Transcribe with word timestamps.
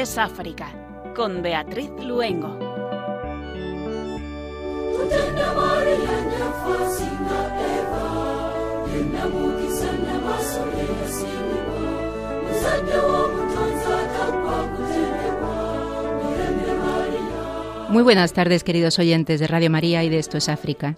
Es 0.00 0.16
África, 0.16 0.68
con 1.16 1.42
Beatriz 1.42 1.90
Luengo. 2.00 2.56
Muy 17.88 18.02
buenas 18.04 18.32
tardes, 18.32 18.62
queridos 18.62 19.00
oyentes 19.00 19.40
de 19.40 19.48
Radio 19.48 19.68
María 19.68 20.04
y 20.04 20.08
de 20.10 20.20
Esto 20.20 20.38
es 20.38 20.48
África. 20.48 20.94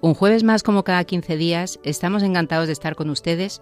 Un 0.00 0.14
jueves 0.14 0.42
más, 0.42 0.62
como 0.62 0.84
cada 0.84 1.04
15 1.04 1.36
días, 1.36 1.78
estamos 1.84 2.22
encantados 2.22 2.66
de 2.66 2.72
estar 2.72 2.94
con 2.94 3.10
ustedes. 3.10 3.60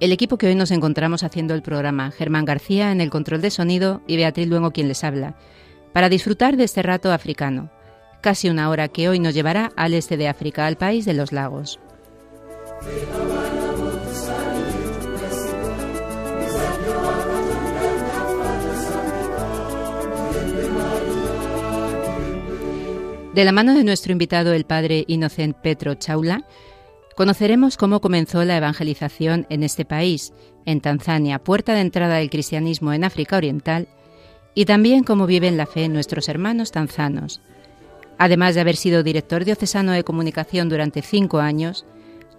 El 0.00 0.12
equipo 0.12 0.38
que 0.38 0.46
hoy 0.46 0.54
nos 0.54 0.70
encontramos 0.70 1.24
haciendo 1.24 1.54
el 1.54 1.62
programa, 1.62 2.12
Germán 2.12 2.44
García 2.44 2.92
en 2.92 3.00
el 3.00 3.10
control 3.10 3.40
de 3.40 3.50
sonido 3.50 4.00
y 4.06 4.16
Beatriz 4.16 4.46
Luengo 4.46 4.70
quien 4.70 4.86
les 4.86 5.02
habla, 5.02 5.34
para 5.92 6.08
disfrutar 6.08 6.56
de 6.56 6.62
este 6.62 6.84
rato 6.84 7.10
africano, 7.10 7.68
casi 8.20 8.48
una 8.48 8.70
hora 8.70 8.86
que 8.86 9.08
hoy 9.08 9.18
nos 9.18 9.34
llevará 9.34 9.72
al 9.74 9.94
este 9.94 10.16
de 10.16 10.28
África, 10.28 10.66
al 10.66 10.76
país 10.76 11.04
de 11.04 11.14
los 11.14 11.32
lagos. 11.32 11.80
De 23.34 23.44
la 23.44 23.52
mano 23.52 23.74
de 23.74 23.82
nuestro 23.82 24.12
invitado, 24.12 24.52
el 24.52 24.64
padre 24.64 25.04
Inocent 25.08 25.56
Petro 25.56 25.94
Chaula, 25.94 26.44
conoceremos 27.18 27.76
cómo 27.76 28.00
comenzó 28.00 28.44
la 28.44 28.58
evangelización 28.58 29.44
en 29.50 29.64
este 29.64 29.84
país, 29.84 30.32
en 30.66 30.80
Tanzania, 30.80 31.40
puerta 31.40 31.74
de 31.74 31.80
entrada 31.80 32.18
del 32.18 32.30
cristianismo 32.30 32.92
en 32.92 33.02
África 33.02 33.36
Oriental, 33.36 33.88
y 34.54 34.66
también 34.66 35.02
cómo 35.02 35.26
viven 35.26 35.56
la 35.56 35.66
fe 35.66 35.88
nuestros 35.88 36.28
hermanos 36.28 36.70
tanzanos. 36.70 37.40
Además 38.18 38.54
de 38.54 38.60
haber 38.60 38.76
sido 38.76 39.02
director 39.02 39.44
diocesano 39.44 39.90
de 39.90 40.04
comunicación 40.04 40.68
durante 40.68 41.02
cinco 41.02 41.40
años, 41.40 41.86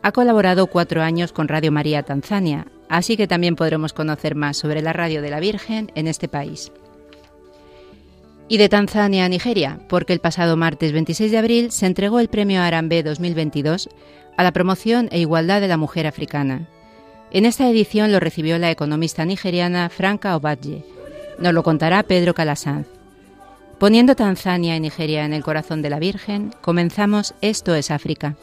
ha 0.01 0.13
colaborado 0.13 0.67
cuatro 0.67 1.01
años 1.01 1.33
con 1.33 1.49
Radio 1.49 1.73
María 1.73 2.03
Tanzania, 2.03 2.65
así 2.87 3.17
que 3.17 3.27
también 3.27 3.57
podremos 3.57 3.91
conocer 3.91 4.33
más 4.33 4.55
sobre 4.55 4.81
la 4.81 4.93
radio 4.93 5.21
de 5.21 5.29
la 5.29 5.41
Virgen 5.41 5.91
en 5.95 6.07
este 6.07 6.29
país 6.29 6.71
y 8.49 8.57
de 8.57 8.67
Tanzania 8.67 9.25
a 9.25 9.29
Nigeria, 9.29 9.79
porque 9.87 10.11
el 10.11 10.19
pasado 10.19 10.57
martes 10.57 10.91
26 10.91 11.31
de 11.31 11.37
abril 11.37 11.71
se 11.71 11.85
entregó 11.85 12.19
el 12.19 12.29
premio 12.29 12.61
Arambe 12.61 13.03
2022 13.03 13.89
a 14.39 14.43
la 14.43 14.53
promoción 14.53 15.09
e 15.11 15.19
igualdad 15.19 15.59
de 15.59 15.67
la 15.67 15.75
mujer 15.75 16.07
africana. 16.07 16.69
En 17.29 17.43
esta 17.43 17.69
edición 17.69 18.13
lo 18.13 18.21
recibió 18.21 18.57
la 18.57 18.71
economista 18.71 19.25
nigeriana 19.25 19.89
Franca 19.89 20.33
Obadje. 20.37 20.85
Nos 21.39 21.53
lo 21.53 21.61
contará 21.61 22.03
Pedro 22.03 22.33
Calasanz. 22.33 22.87
Poniendo 23.79 24.15
Tanzania 24.15 24.77
y 24.77 24.79
Nigeria 24.79 25.25
en 25.25 25.33
el 25.33 25.43
corazón 25.43 25.81
de 25.81 25.89
la 25.89 25.99
Virgen, 25.99 26.53
comenzamos 26.61 27.33
Esto 27.41 27.75
es 27.75 27.91
África. 27.91 28.37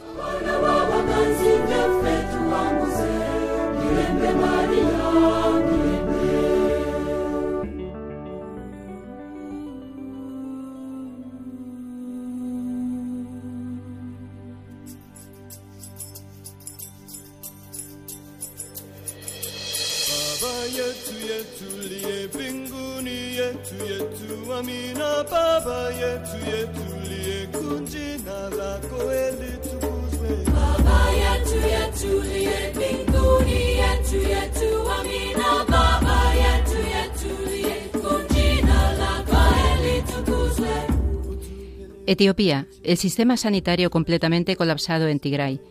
Etiopía, 42.17 42.65
el 42.81 42.97
sistema 42.97 43.37
sanitario 43.37 43.91
completamente 43.91 44.55
colapsado 44.55 45.07
en 45.07 45.19
Tigray. 45.19 45.61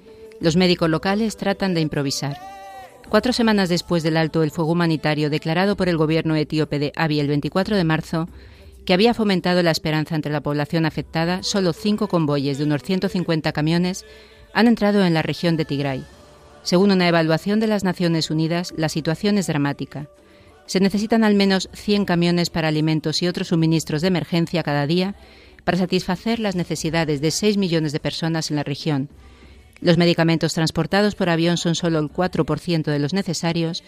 Los 0.40 0.54
médicos 0.54 0.88
locales 0.88 1.36
tratan 1.36 1.74
de 1.74 1.80
improvisar. 1.80 2.38
Cuatro 3.08 3.32
semanas 3.32 3.68
después 3.68 4.04
del 4.04 4.16
alto 4.16 4.44
el 4.44 4.52
fuego 4.52 4.70
humanitario 4.70 5.28
declarado 5.28 5.76
por 5.76 5.88
el 5.88 5.96
gobierno 5.96 6.36
etíope 6.36 6.78
de 6.78 6.92
Abiy 6.94 7.18
el 7.18 7.26
24 7.26 7.74
de 7.76 7.82
marzo, 7.82 8.28
que 8.84 8.94
había 8.94 9.12
fomentado 9.12 9.60
la 9.64 9.72
esperanza 9.72 10.14
entre 10.14 10.30
la 10.30 10.40
población 10.40 10.86
afectada, 10.86 11.42
solo 11.42 11.72
cinco 11.72 12.06
convoyes 12.06 12.58
de 12.58 12.64
unos 12.64 12.84
150 12.84 13.50
camiones 13.50 14.04
han 14.54 14.68
entrado 14.68 15.04
en 15.04 15.14
la 15.14 15.22
región 15.22 15.56
de 15.56 15.64
Tigray. 15.64 16.04
Según 16.62 16.92
una 16.92 17.08
evaluación 17.08 17.58
de 17.58 17.66
las 17.66 17.82
Naciones 17.82 18.30
Unidas, 18.30 18.72
la 18.76 18.88
situación 18.88 19.36
es 19.36 19.48
dramática. 19.48 20.06
Se 20.66 20.78
necesitan 20.78 21.24
al 21.24 21.34
menos 21.34 21.68
100 21.72 22.04
camiones 22.04 22.50
para 22.50 22.68
alimentos 22.68 23.20
y 23.20 23.26
otros 23.26 23.48
suministros 23.48 24.00
de 24.02 24.08
emergencia 24.08 24.62
cada 24.62 24.86
día 24.86 25.16
para 25.66 25.78
satisfacer 25.78 26.38
las 26.38 26.54
necesidades 26.54 27.20
de 27.20 27.32
6 27.32 27.56
millones 27.56 27.90
de 27.90 27.98
personas 27.98 28.50
en 28.50 28.56
la 28.56 28.62
región. 28.62 29.08
Los 29.80 29.98
medicamentos 29.98 30.54
transportados 30.54 31.16
por 31.16 31.28
avión 31.28 31.56
son 31.56 31.74
solo 31.74 31.98
el 31.98 32.08
4% 32.08 32.84
de 32.84 32.98
los 33.00 33.12
necesarios 33.12 33.82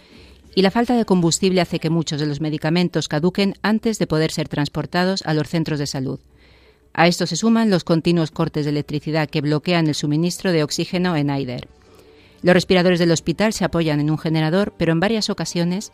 y 0.56 0.62
la 0.62 0.72
falta 0.72 0.96
de 0.96 1.04
combustible 1.04 1.60
hace 1.60 1.78
que 1.78 1.88
muchos 1.88 2.18
de 2.18 2.26
los 2.26 2.40
medicamentos 2.40 3.06
caduquen 3.06 3.54
antes 3.62 4.00
de 4.00 4.08
poder 4.08 4.32
ser 4.32 4.48
transportados 4.48 5.22
a 5.24 5.34
los 5.34 5.48
centros 5.48 5.78
de 5.78 5.86
salud. 5.86 6.18
A 6.94 7.06
esto 7.06 7.28
se 7.28 7.36
suman 7.36 7.70
los 7.70 7.84
continuos 7.84 8.32
cortes 8.32 8.64
de 8.64 8.72
electricidad 8.72 9.30
que 9.30 9.40
bloquean 9.40 9.86
el 9.86 9.94
suministro 9.94 10.50
de 10.50 10.64
oxígeno 10.64 11.14
en 11.14 11.30
Aider. 11.30 11.68
Los 12.42 12.54
respiradores 12.54 12.98
del 12.98 13.12
hospital 13.12 13.52
se 13.52 13.64
apoyan 13.64 14.00
en 14.00 14.10
un 14.10 14.18
generador, 14.18 14.74
pero 14.76 14.90
en 14.90 14.98
varias 14.98 15.30
ocasiones 15.30 15.92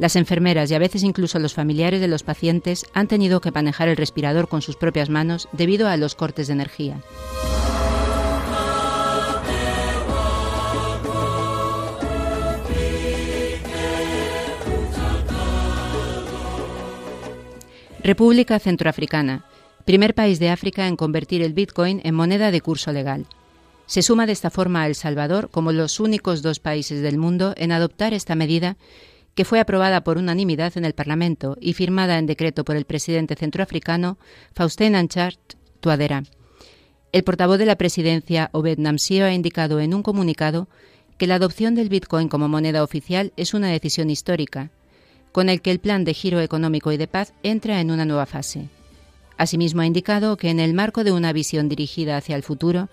las 0.00 0.16
enfermeras 0.16 0.70
y 0.70 0.74
a 0.74 0.78
veces 0.78 1.02
incluso 1.02 1.38
los 1.38 1.52
familiares 1.52 2.00
de 2.00 2.08
los 2.08 2.22
pacientes 2.22 2.86
han 2.94 3.06
tenido 3.06 3.42
que 3.42 3.52
manejar 3.52 3.88
el 3.88 3.98
respirador 3.98 4.48
con 4.48 4.62
sus 4.62 4.76
propias 4.76 5.10
manos 5.10 5.46
debido 5.52 5.88
a 5.88 5.96
los 5.98 6.14
cortes 6.14 6.46
de 6.46 6.54
energía. 6.54 7.02
República 18.02 18.58
Centroafricana, 18.58 19.44
primer 19.84 20.14
país 20.14 20.38
de 20.38 20.48
África 20.48 20.88
en 20.88 20.96
convertir 20.96 21.42
el 21.42 21.52
Bitcoin 21.52 22.00
en 22.04 22.14
moneda 22.14 22.50
de 22.50 22.62
curso 22.62 22.90
legal. 22.90 23.26
Se 23.84 24.00
suma 24.00 24.24
de 24.24 24.32
esta 24.32 24.48
forma 24.48 24.82
a 24.82 24.86
El 24.86 24.94
Salvador 24.94 25.50
como 25.50 25.72
los 25.72 26.00
únicos 26.00 26.40
dos 26.40 26.58
países 26.58 27.02
del 27.02 27.18
mundo 27.18 27.52
en 27.58 27.70
adoptar 27.70 28.14
esta 28.14 28.34
medida 28.34 28.78
que 29.34 29.44
fue 29.44 29.60
aprobada 29.60 30.02
por 30.02 30.18
unanimidad 30.18 30.76
en 30.76 30.84
el 30.84 30.94
Parlamento 30.94 31.56
y 31.60 31.72
firmada 31.74 32.18
en 32.18 32.26
decreto 32.26 32.64
por 32.64 32.76
el 32.76 32.84
presidente 32.84 33.36
centroafricano 33.36 34.18
Faustin 34.52 34.96
Anchart 34.96 35.38
Tuadera. 35.80 36.24
El 37.12 37.24
portavoz 37.24 37.58
de 37.58 37.66
la 37.66 37.76
presidencia, 37.76 38.50
Obed 38.52 38.78
Namsio, 38.78 39.24
ha 39.24 39.32
indicado 39.32 39.80
en 39.80 39.94
un 39.94 40.02
comunicado 40.02 40.68
que 41.18 41.26
la 41.26 41.34
adopción 41.34 41.74
del 41.74 41.88
Bitcoin 41.88 42.28
como 42.28 42.48
moneda 42.48 42.82
oficial 42.82 43.32
es 43.36 43.52
una 43.52 43.68
decisión 43.68 44.10
histórica, 44.10 44.70
con 45.32 45.48
el 45.48 45.60
que 45.60 45.70
el 45.70 45.80
plan 45.80 46.04
de 46.04 46.14
giro 46.14 46.40
económico 46.40 46.92
y 46.92 46.96
de 46.96 47.08
paz 47.08 47.34
entra 47.42 47.80
en 47.80 47.90
una 47.90 48.04
nueva 48.04 48.26
fase. 48.26 48.68
Asimismo, 49.36 49.82
ha 49.82 49.86
indicado 49.86 50.36
que 50.36 50.50
en 50.50 50.60
el 50.60 50.74
marco 50.74 51.02
de 51.02 51.12
una 51.12 51.32
visión 51.32 51.68
dirigida 51.68 52.16
hacia 52.16 52.36
el 52.36 52.42
futuro, 52.42 52.88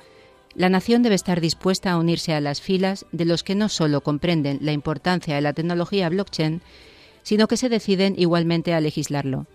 la 0.58 0.70
nación 0.70 1.04
debe 1.04 1.14
estar 1.14 1.40
dispuesta 1.40 1.92
a 1.92 1.98
unirse 1.98 2.34
a 2.34 2.42
las 2.42 2.62
filas 2.62 3.06
de 3.12 3.26
los 3.26 3.44
que 3.44 3.54
no 3.54 3.70
solo 3.70 4.02
comprenden 4.02 4.58
la 4.62 4.72
importancia 4.72 5.36
de 5.36 5.42
la 5.42 5.54
tecnología 5.54 6.10
blockchain, 6.10 6.62
sino 7.22 7.48
que 7.48 7.58
se 7.58 7.70
deciden 7.70 8.16
igualmente 8.18 8.74
a 8.74 8.82
legislarlo. 8.82 9.46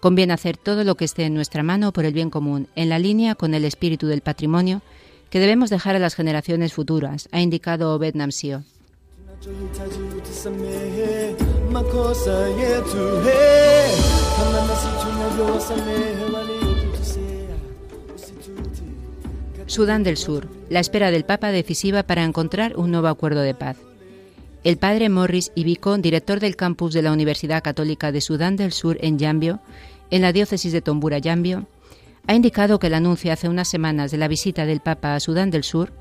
Conviene 0.00 0.34
hacer 0.34 0.56
todo 0.56 0.84
lo 0.84 0.94
que 0.94 1.04
esté 1.04 1.24
en 1.24 1.34
nuestra 1.34 1.64
mano 1.64 1.92
por 1.92 2.04
el 2.04 2.14
bien 2.14 2.30
común, 2.30 2.68
en 2.76 2.88
la 2.88 3.00
línea 3.00 3.34
con 3.34 3.54
el 3.54 3.64
espíritu 3.64 4.06
del 4.06 4.20
patrimonio 4.20 4.82
que 5.30 5.40
debemos 5.40 5.68
dejar 5.68 5.96
a 5.96 5.98
las 5.98 6.14
generaciones 6.14 6.72
futuras, 6.72 7.28
ha 7.32 7.40
indicado 7.40 7.92
Obed 7.92 8.14
Namsio. 8.14 8.62
Sudán 19.66 20.04
del 20.04 20.16
Sur, 20.16 20.48
la 20.70 20.78
espera 20.78 21.10
del 21.10 21.24
Papa 21.24 21.50
decisiva 21.50 22.04
para 22.04 22.22
encontrar 22.22 22.76
un 22.76 22.92
nuevo 22.92 23.08
acuerdo 23.08 23.40
de 23.40 23.52
paz. 23.52 23.76
El 24.62 24.76
padre 24.76 25.08
Morris 25.08 25.50
Ibico, 25.56 25.98
director 25.98 26.38
del 26.38 26.54
campus 26.54 26.94
de 26.94 27.02
la 27.02 27.12
Universidad 27.12 27.64
Católica 27.64 28.12
de 28.12 28.20
Sudán 28.20 28.54
del 28.54 28.72
Sur 28.72 28.96
en 29.00 29.18
Yambio, 29.18 29.58
en 30.10 30.22
la 30.22 30.32
diócesis 30.32 30.72
de 30.72 30.82
Tombura 30.82 31.18
Yambio, 31.18 31.66
ha 32.28 32.34
indicado 32.34 32.78
que 32.78 32.86
el 32.86 32.94
anuncio 32.94 33.32
hace 33.32 33.48
unas 33.48 33.66
semanas 33.66 34.12
de 34.12 34.18
la 34.18 34.28
visita 34.28 34.66
del 34.66 34.80
Papa 34.80 35.16
a 35.16 35.20
Sudán 35.20 35.50
del 35.50 35.64
Sur 35.64 35.92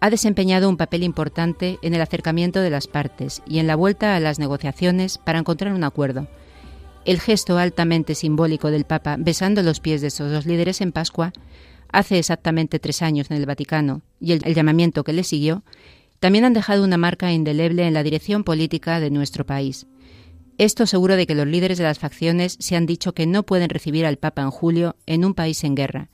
ha 0.00 0.08
desempeñado 0.08 0.68
un 0.68 0.76
papel 0.76 1.02
importante 1.02 1.78
en 1.82 1.94
el 1.94 2.00
acercamiento 2.00 2.60
de 2.60 2.70
las 2.70 2.86
partes 2.86 3.42
y 3.46 3.58
en 3.58 3.66
la 3.66 3.76
vuelta 3.76 4.14
a 4.14 4.20
las 4.20 4.38
negociaciones 4.38 5.18
para 5.18 5.40
encontrar 5.40 5.72
un 5.72 5.84
acuerdo, 5.84 6.28
El 7.04 7.20
gesto 7.20 7.58
altamente 7.58 8.14
simbólico 8.14 8.70
del 8.70 8.84
Papa 8.84 9.16
besando 9.18 9.62
los 9.62 9.80
pies 9.80 10.00
de 10.00 10.08
estos 10.08 10.30
dos 10.30 10.46
líderes 10.46 10.80
en 10.80 10.92
Pascua, 10.92 11.32
hace 11.92 12.18
exactamente 12.18 12.78
tres 12.78 13.02
años 13.02 13.30
en 13.30 13.36
el 13.36 13.46
Vaticano, 13.46 14.02
y 14.20 14.32
el, 14.32 14.54
llamamiento 14.54 15.04
que 15.04 15.12
le 15.12 15.24
siguió, 15.24 15.62
también 16.18 16.44
han 16.44 16.52
dejado 16.52 16.84
una 16.84 16.98
marca 16.98 17.32
indeleble 17.32 17.86
en 17.86 17.94
la 17.94 18.02
dirección 18.02 18.44
política 18.44 19.00
de 19.00 19.10
nuestro 19.10 19.46
país. 19.46 19.86
Esto 20.58 20.86
seguro 20.86 21.16
de 21.16 21.26
que 21.26 21.34
los 21.34 21.46
líderes 21.46 21.78
de 21.78 21.84
las 21.84 21.98
facciones 21.98 22.56
se 22.58 22.76
han 22.76 22.84
dicho 22.84 23.14
que 23.14 23.26
no 23.26 23.44
pueden 23.44 23.70
recibir 23.70 24.04
al 24.04 24.18
Papa 24.18 24.42
en 24.42 24.50
julio 24.50 24.96
en 25.06 25.24
un 25.24 25.34
país 25.34 25.64
en 25.64 25.74
guerra. 25.74 26.10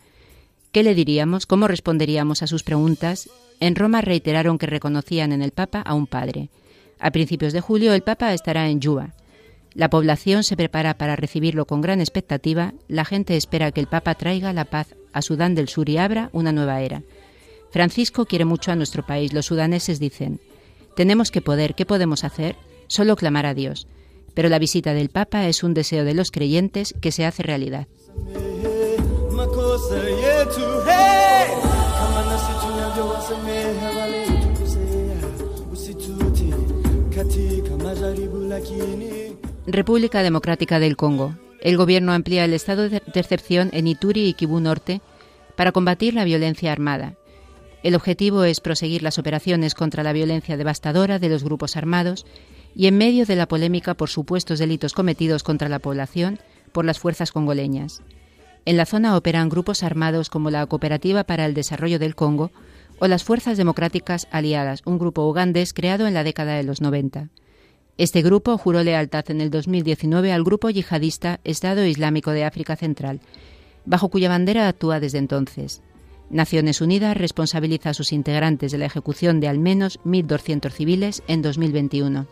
¿Qué 0.70 0.84
le 0.84 0.94
diríamos? 0.94 1.46
¿Cómo 1.46 1.66
responderíamos 1.66 2.42
a 2.42 2.46
sus 2.46 2.62
preguntas? 2.62 3.28
En 3.58 3.74
Roma 3.74 4.02
reiteraron 4.02 4.58
que 4.58 4.66
reconocían 4.66 5.32
en 5.32 5.42
el 5.42 5.50
Papa 5.50 5.80
a 5.80 5.94
un 5.94 6.06
padre. 6.06 6.50
A 7.00 7.10
principios 7.10 7.52
de 7.52 7.60
julio 7.60 7.92
el 7.92 8.02
Papa 8.02 8.32
estará 8.34 8.68
en 8.68 8.80
Yuba. 8.80 9.14
La 9.76 9.90
población 9.90 10.42
se 10.42 10.56
prepara 10.56 10.98
para 10.98 11.14
recibirlo 11.14 11.66
con 11.66 11.80
gran 11.80 12.00
expectativa. 12.00 12.74
La 12.88 13.04
gente 13.04 13.36
espera 13.36 13.70
que 13.70 13.80
el 13.80 13.86
Papa 13.86 14.16
traiga 14.16 14.52
la 14.52 14.64
paz 14.64 14.96
a 15.12 15.22
Sudán 15.22 15.54
del 15.54 15.68
Sur 15.68 15.88
y 15.88 15.98
abra 15.98 16.30
una 16.32 16.50
nueva 16.50 16.80
era. 16.80 17.02
Francisco 17.70 18.26
quiere 18.26 18.44
mucho 18.44 18.72
a 18.72 18.76
nuestro 18.76 19.06
país. 19.06 19.32
Los 19.32 19.46
sudaneses 19.46 20.00
dicen, 20.00 20.40
tenemos 20.96 21.30
que 21.30 21.42
poder, 21.42 21.74
¿qué 21.74 21.86
podemos 21.86 22.24
hacer? 22.24 22.56
Solo 22.88 23.16
clamar 23.16 23.46
a 23.46 23.54
Dios 23.54 23.86
pero 24.36 24.50
la 24.50 24.58
visita 24.58 24.92
del 24.92 25.08
Papa 25.08 25.48
es 25.48 25.62
un 25.62 25.72
deseo 25.72 26.04
de 26.04 26.12
los 26.12 26.30
creyentes 26.30 26.94
que 27.00 27.10
se 27.10 27.24
hace 27.24 27.42
realidad. 27.42 27.86
República 39.68 40.22
Democrática 40.22 40.78
del 40.78 40.96
Congo. 40.96 41.34
El 41.60 41.76
gobierno 41.76 42.12
amplía 42.12 42.44
el 42.44 42.52
estado 42.52 42.88
de 42.88 43.02
excepción 43.14 43.70
en 43.72 43.88
Ituri 43.88 44.28
y 44.28 44.34
Kibú 44.34 44.60
Norte 44.60 45.00
para 45.56 45.72
combatir 45.72 46.14
la 46.14 46.22
violencia 46.22 46.70
armada. 46.70 47.14
El 47.82 47.96
objetivo 47.96 48.44
es 48.44 48.60
proseguir 48.60 49.02
las 49.02 49.18
operaciones 49.18 49.74
contra 49.74 50.04
la 50.04 50.12
violencia 50.12 50.56
devastadora 50.56 51.18
de 51.18 51.28
los 51.28 51.42
grupos 51.42 51.76
armados 51.76 52.26
y 52.76 52.86
en 52.86 52.96
medio 52.96 53.26
de 53.26 53.34
la 53.34 53.48
polémica 53.48 53.94
por 53.94 54.08
supuestos 54.08 54.60
delitos 54.60 54.92
cometidos 54.92 55.42
contra 55.42 55.68
la 55.68 55.80
población 55.80 56.38
por 56.70 56.84
las 56.84 57.00
fuerzas 57.00 57.32
congoleñas. 57.32 58.02
En 58.66 58.76
la 58.76 58.86
zona 58.86 59.16
operan 59.16 59.48
grupos 59.48 59.82
armados 59.82 60.30
como 60.30 60.50
la 60.50 60.64
Cooperativa 60.66 61.24
para 61.24 61.44
el 61.44 61.54
Desarrollo 61.54 61.98
del 61.98 62.14
Congo 62.14 62.52
o 63.00 63.08
las 63.08 63.24
Fuerzas 63.24 63.56
Democráticas 63.56 64.28
Aliadas, 64.30 64.82
un 64.84 64.98
grupo 64.98 65.26
ugandés 65.28 65.74
creado 65.74 66.06
en 66.06 66.14
la 66.14 66.22
década 66.22 66.54
de 66.54 66.62
los 66.62 66.80
90. 66.80 67.30
Este 67.98 68.20
grupo 68.20 68.58
juró 68.58 68.82
lealtad 68.82 69.24
en 69.30 69.40
el 69.40 69.50
2019 69.50 70.30
al 70.30 70.44
grupo 70.44 70.68
yihadista 70.68 71.40
Estado 71.44 71.86
Islámico 71.86 72.32
de 72.32 72.44
África 72.44 72.76
Central, 72.76 73.20
bajo 73.86 74.10
cuya 74.10 74.28
bandera 74.28 74.68
actúa 74.68 75.00
desde 75.00 75.18
entonces. 75.18 75.80
Naciones 76.28 76.82
Unidas 76.82 77.16
responsabiliza 77.16 77.90
a 77.90 77.94
sus 77.94 78.12
integrantes 78.12 78.72
de 78.72 78.78
la 78.78 78.86
ejecución 78.86 79.40
de 79.40 79.48
al 79.48 79.58
menos 79.58 79.98
1.200 80.04 80.70
civiles 80.72 81.22
en 81.26 81.40
2021. 81.40 82.26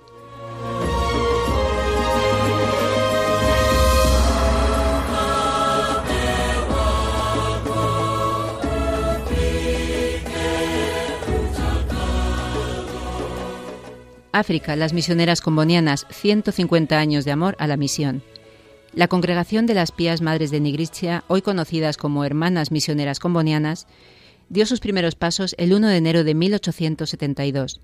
África, 14.34 14.74
las 14.74 14.92
misioneras 14.92 15.40
combonianas, 15.40 16.06
150 16.10 16.98
años 16.98 17.24
de 17.24 17.30
amor 17.30 17.54
a 17.60 17.68
la 17.68 17.76
misión. 17.76 18.24
La 18.92 19.06
congregación 19.06 19.66
de 19.66 19.74
las 19.74 19.92
Pías 19.92 20.22
Madres 20.22 20.50
de 20.50 20.58
Nigritia, 20.58 21.22
hoy 21.28 21.40
conocidas 21.40 21.96
como 21.96 22.24
Hermanas 22.24 22.72
Misioneras 22.72 23.20
Combonianas, 23.20 23.86
dio 24.48 24.66
sus 24.66 24.80
primeros 24.80 25.14
pasos 25.14 25.54
el 25.56 25.72
1 25.72 25.86
de 25.86 25.96
enero 25.96 26.24
de 26.24 26.34
1872. 26.34 27.80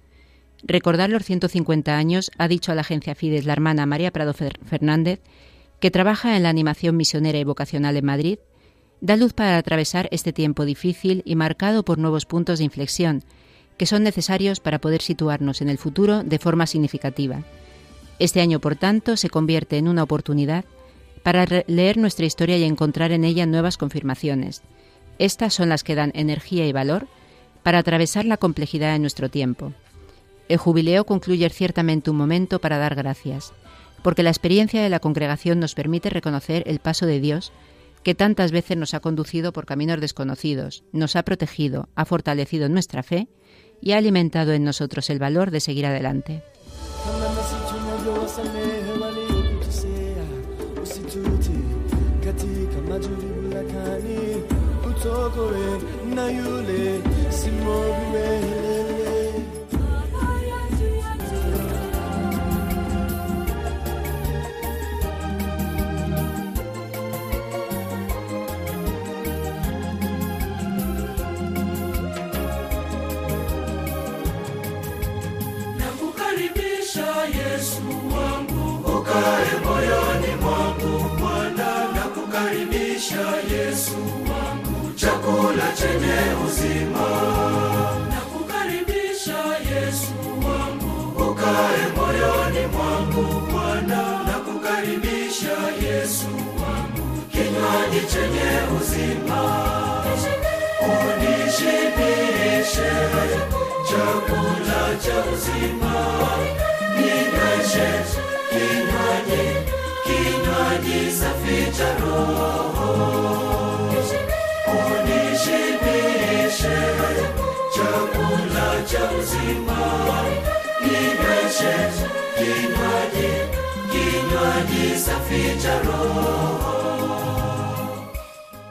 Recordar 0.64 1.08
los 1.08 1.25
150 1.25 1.97
años, 1.97 2.32
ha 2.37 2.49
dicho 2.49 2.73
a 2.73 2.75
la 2.75 2.81
agencia 2.81 3.14
Fides 3.14 3.44
la 3.46 3.53
hermana 3.53 3.87
María 3.87 4.11
Prado 4.11 4.35
Fernández, 4.35 5.20
que 5.79 5.93
trabaja 5.93 6.37
en 6.37 6.43
la 6.43 6.49
animación 6.49 6.96
misionera 6.96 7.38
y 7.38 7.44
vocacional 7.44 7.96
en 7.96 8.05
Madrid, 8.05 8.38
da 9.00 9.14
luz 9.17 9.35
para 9.35 9.56
atravesar 9.56 10.08
este 10.11 10.32
tiempo 10.32 10.64
difícil 10.64 11.23
y 11.25 11.37
marcado 11.37 11.85
por 11.85 11.99
nuevos 11.99 12.26
puntos 12.26 12.58
de 12.58 12.64
inflexión, 12.64 13.23
que 13.81 13.87
son 13.87 14.03
necesarios 14.03 14.61
para 14.61 14.79
poder 14.79 15.00
situarnos 15.00 15.62
en 15.62 15.71
el 15.71 15.79
futuro 15.79 16.23
de 16.23 16.38
forma 16.38 16.67
significativa. 16.67 17.44
Este 18.19 18.43
año, 18.43 18.61
por 18.61 18.77
tanto, 18.77 19.17
se 19.17 19.31
convierte 19.31 19.79
en 19.79 19.88
una 19.88 20.03
oportunidad 20.03 20.67
para 21.23 21.47
leer 21.67 21.97
nuestra 21.97 22.27
historia 22.27 22.59
y 22.59 22.65
encontrar 22.65 23.11
en 23.11 23.25
ella 23.25 23.47
nuevas 23.47 23.79
confirmaciones. 23.79 24.61
Estas 25.19 25.55
son 25.55 25.71
las 25.71 25.82
que 25.82 25.94
dan 25.94 26.12
energía 26.15 26.67
y 26.67 26.73
valor 26.73 27.09
para 27.62 27.79
atravesar 27.79 28.27
la 28.27 28.37
complejidad 28.37 28.93
de 28.93 28.99
nuestro 28.99 29.31
tiempo. 29.31 29.73
El 30.50 30.59
jubileo 30.59 31.06
concluye 31.06 31.49
ciertamente 31.49 32.11
un 32.11 32.19
momento 32.19 32.61
para 32.61 32.77
dar 32.77 32.94
gracias, 32.94 33.55
porque 34.03 34.23
la 34.23 34.29
experiencia 34.29 34.82
de 34.82 34.91
la 34.91 35.00
congregación 35.00 35.59
nos 35.59 35.75
permite 35.75 36.11
reconocer 36.11 36.65
el 36.67 36.81
paso 36.81 37.06
de 37.06 37.19
Dios 37.19 37.50
que 38.03 38.15
tantas 38.15 38.53
veces 38.53 38.77
nos 38.77 38.93
ha 38.93 39.00
conducido 39.00 39.55
por 39.55 39.65
caminos 39.65 40.03
desconocidos, 40.03 40.85
nos 40.93 41.17
ha 41.17 41.23
protegido, 41.23 41.88
ha 41.94 42.05
fortalecido 42.05 42.69
nuestra 42.69 43.03
fe 43.03 43.27
y 43.81 43.93
ha 43.93 43.99
alimentado 43.99 44.53
en 44.53 44.65
nosotros 44.65 45.11
el 45.11 45.19
valor 45.19 45.50
de 45.50 45.61
seguir 45.61 45.87
adelante. 45.87 46.43
Ukae 78.99 79.53
moyoni 79.65 80.35
mwangu 80.43 80.94
Bwana, 81.20 81.70
na 81.94 82.01
kukaribisha 82.15 83.25
Yesu 83.53 83.97
wangu, 84.31 84.93
chakula 84.97 85.73
chenye 85.79 86.20
uzima. 86.47 87.06
Na 88.09 88.20
kukaribisha 88.32 89.39
Yesu 89.70 90.15
wangu, 90.47 90.93
ukae 91.31 91.82
moyoni 91.97 92.67
mwangu 92.73 93.41
Bwana, 93.53 94.03
na 94.27 94.32
kukaribisha 94.32 95.56
Yesu 95.87 96.27
wangu, 96.63 97.06
kinywaji 97.32 98.01
chenye 98.13 98.51
uzima. 98.81 99.41
Unishibishe 100.82 102.91
chakula 103.91 104.82
cha 105.05 105.17
uzima, 105.32 105.94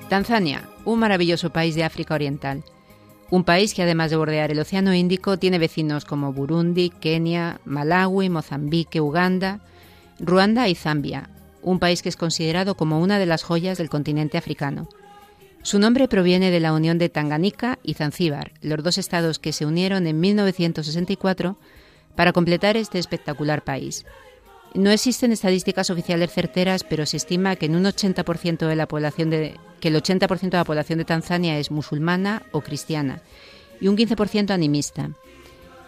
Tanzania, 0.09 0.67
un 0.85 0.99
maravilloso 0.99 1.51
país 1.51 1.75
de 1.75 1.83
África 1.83 2.15
Oriental. 2.15 2.63
Un 3.31 3.43
país 3.43 3.75
que 3.75 3.83
además 3.83 4.09
de 4.09 4.17
bordear 4.17 4.51
el 4.51 4.59
Océano 4.59 4.93
Índico 4.93 5.37
tiene 5.37 5.59
vecinos 5.59 6.03
como 6.03 6.33
Burundi, 6.33 6.89
Kenia, 6.89 7.61
Malawi, 7.63 8.27
Mozambique, 8.29 9.01
Uganda, 9.01 9.59
Ruanda 10.19 10.67
y 10.67 10.73
Zambia, 10.73 11.29
un 11.61 11.77
país 11.77 12.01
que 12.01 12.09
es 12.09 12.15
considerado 12.15 12.75
como 12.75 12.99
una 12.99 13.19
de 13.19 13.27
las 13.27 13.43
joyas 13.43 13.77
del 13.77 13.89
continente 13.89 14.37
africano. 14.37 14.89
Su 15.61 15.77
nombre 15.77 16.07
proviene 16.07 16.49
de 16.49 16.59
la 16.59 16.73
unión 16.73 16.97
de 16.97 17.09
Tanganica 17.09 17.77
y 17.83 17.93
Zanzíbar, 17.93 18.53
los 18.61 18.83
dos 18.83 18.97
estados 18.97 19.37
que 19.37 19.53
se 19.53 19.65
unieron 19.65 20.07
en 20.07 20.19
1964 20.19 21.57
para 22.15 22.33
completar 22.33 22.77
este 22.77 22.97
espectacular 22.97 23.63
país. 23.63 24.05
No 24.75 24.91
existen 24.91 25.31
estadísticas 25.31 25.89
oficiales 25.89 26.31
certeras, 26.31 26.83
pero 26.83 27.05
se 27.05 27.17
estima 27.17 27.55
que 27.55 27.65
en 27.65 27.75
un 27.75 27.85
80% 27.85 28.67
de 28.67 28.75
la 28.75 28.87
población 28.87 29.29
de, 29.29 29.55
que 29.79 29.87
el 29.87 29.95
80% 29.95 30.49
de 30.49 30.57
la 30.57 30.63
población 30.63 30.99
de 30.99 31.05
Tanzania 31.05 31.57
es 31.57 31.71
musulmana 31.71 32.43
o 32.51 32.61
cristiana 32.61 33.21
y 33.81 33.87
un 33.87 33.97
15% 33.97 34.51
animista. 34.51 35.09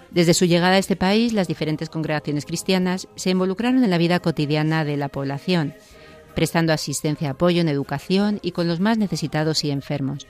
Desde 0.09 0.33
su 0.33 0.45
llegada 0.45 0.75
a 0.75 0.79
este 0.79 0.95
país, 0.95 1.31
las 1.31 1.47
diferentes 1.47 1.89
congregaciones 1.89 2.45
cristianas 2.45 3.07
se 3.15 3.29
involucraron 3.29 3.83
en 3.83 3.89
la 3.89 3.97
vida 3.97 4.19
cotidiana 4.19 4.83
de 4.83 4.97
la 4.97 5.09
población 5.09 5.73
prestando 6.33 6.73
asistencia 6.73 7.31
apoyo 7.31 7.61
en 7.61 7.69
educación 7.69 8.39
y 8.41 8.51
con 8.51 8.67
los 8.67 8.79
más 8.79 8.97
necesitados 8.97 9.63
y 9.63 9.71
enfermos. 9.71 10.27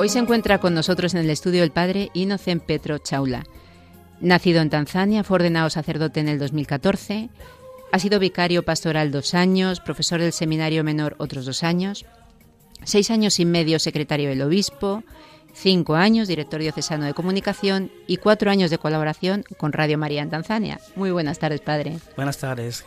Hoy 0.00 0.08
se 0.08 0.18
encuentra 0.18 0.56
con 0.56 0.72
nosotros 0.72 1.12
en 1.12 1.20
el 1.20 1.28
estudio 1.28 1.62
el 1.62 1.72
padre 1.72 2.08
Inocen 2.14 2.60
Petro 2.60 2.96
Chaula. 2.96 3.44
Nacido 4.18 4.62
en 4.62 4.70
Tanzania, 4.70 5.24
fue 5.24 5.34
ordenado 5.34 5.68
sacerdote 5.68 6.20
en 6.20 6.28
el 6.28 6.38
2014, 6.38 7.28
ha 7.92 7.98
sido 7.98 8.18
vicario 8.18 8.62
pastoral 8.62 9.10
dos 9.10 9.34
años, 9.34 9.80
profesor 9.80 10.18
del 10.18 10.32
seminario 10.32 10.84
menor 10.84 11.16
otros 11.18 11.44
dos 11.44 11.62
años, 11.62 12.06
seis 12.82 13.10
años 13.10 13.38
y 13.40 13.44
medio 13.44 13.78
secretario 13.78 14.30
del 14.30 14.40
obispo, 14.40 15.04
cinco 15.52 15.96
años 15.96 16.28
director 16.28 16.62
diocesano 16.62 17.04
de 17.04 17.12
comunicación 17.12 17.92
y 18.06 18.16
cuatro 18.16 18.50
años 18.50 18.70
de 18.70 18.78
colaboración 18.78 19.44
con 19.58 19.74
Radio 19.74 19.98
María 19.98 20.22
en 20.22 20.30
Tanzania. 20.30 20.80
Muy 20.96 21.10
buenas 21.10 21.38
tardes, 21.38 21.60
padre. 21.60 21.98
Buenas 22.16 22.38
tardes. 22.38 22.86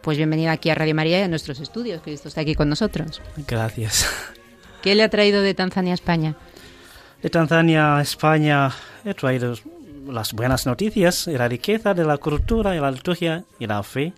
Pues 0.00 0.16
bienvenido 0.16 0.52
aquí 0.52 0.70
a 0.70 0.76
Radio 0.76 0.94
María 0.94 1.18
y 1.18 1.22
a 1.22 1.28
nuestros 1.28 1.58
estudios, 1.58 2.02
que 2.02 2.12
esto 2.12 2.28
está 2.28 2.42
aquí 2.42 2.54
con 2.54 2.68
nosotros. 2.68 3.20
Gracias. 3.48 4.06
¿Qué 4.86 4.94
le 4.94 5.02
ha 5.02 5.08
traído 5.08 5.42
de 5.42 5.52
Tanzania 5.52 5.90
a 5.90 5.94
España? 5.94 6.36
De 7.20 7.28
Tanzania 7.28 7.96
a 7.96 8.02
España 8.02 8.70
he 9.04 9.14
traído 9.14 9.54
las 10.06 10.32
buenas 10.32 10.64
noticias 10.64 11.26
y 11.26 11.32
la 11.32 11.48
riqueza 11.48 11.92
de 11.92 12.04
la 12.04 12.18
cultura 12.18 12.76
y 12.76 12.78
la 12.78 12.92
liturgia 12.92 13.42
y 13.58 13.66
la 13.66 13.82
fe 13.82 14.12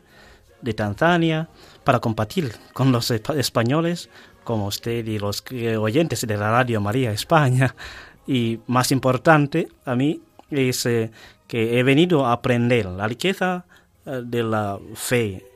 de 0.61 0.75
Tanzania 0.75 1.49
para 1.85 2.01
compartir 2.01 2.53
con 2.75 2.93
los 2.93 3.11
españoles 3.11 4.11
como 4.45 4.67
usted 4.67 5.07
y 5.07 5.19
los 5.19 5.43
oyentes 5.81 6.27
de 6.27 6.37
la 6.37 6.51
Radio 6.51 6.83
María 6.83 7.13
España. 7.13 7.75
Y 8.27 8.61
más 8.67 8.93
importante 8.93 9.69
a 9.87 9.95
mí 9.95 10.21
es 10.51 10.85
eh, 10.85 11.11
que 11.47 11.79
he 11.79 11.83
venido 11.83 12.27
a 12.27 12.33
aprender 12.33 12.85
la 12.85 13.09
riqueza 13.09 13.65
eh, 14.05 14.21
de 14.23 14.43
la 14.43 14.79
fe 14.93 15.47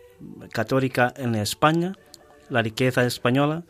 católica 0.53 1.13
en 1.19 1.35
España, 1.35 1.93
la 2.49 2.63
riqueza 2.63 3.05
española, 3.05 3.63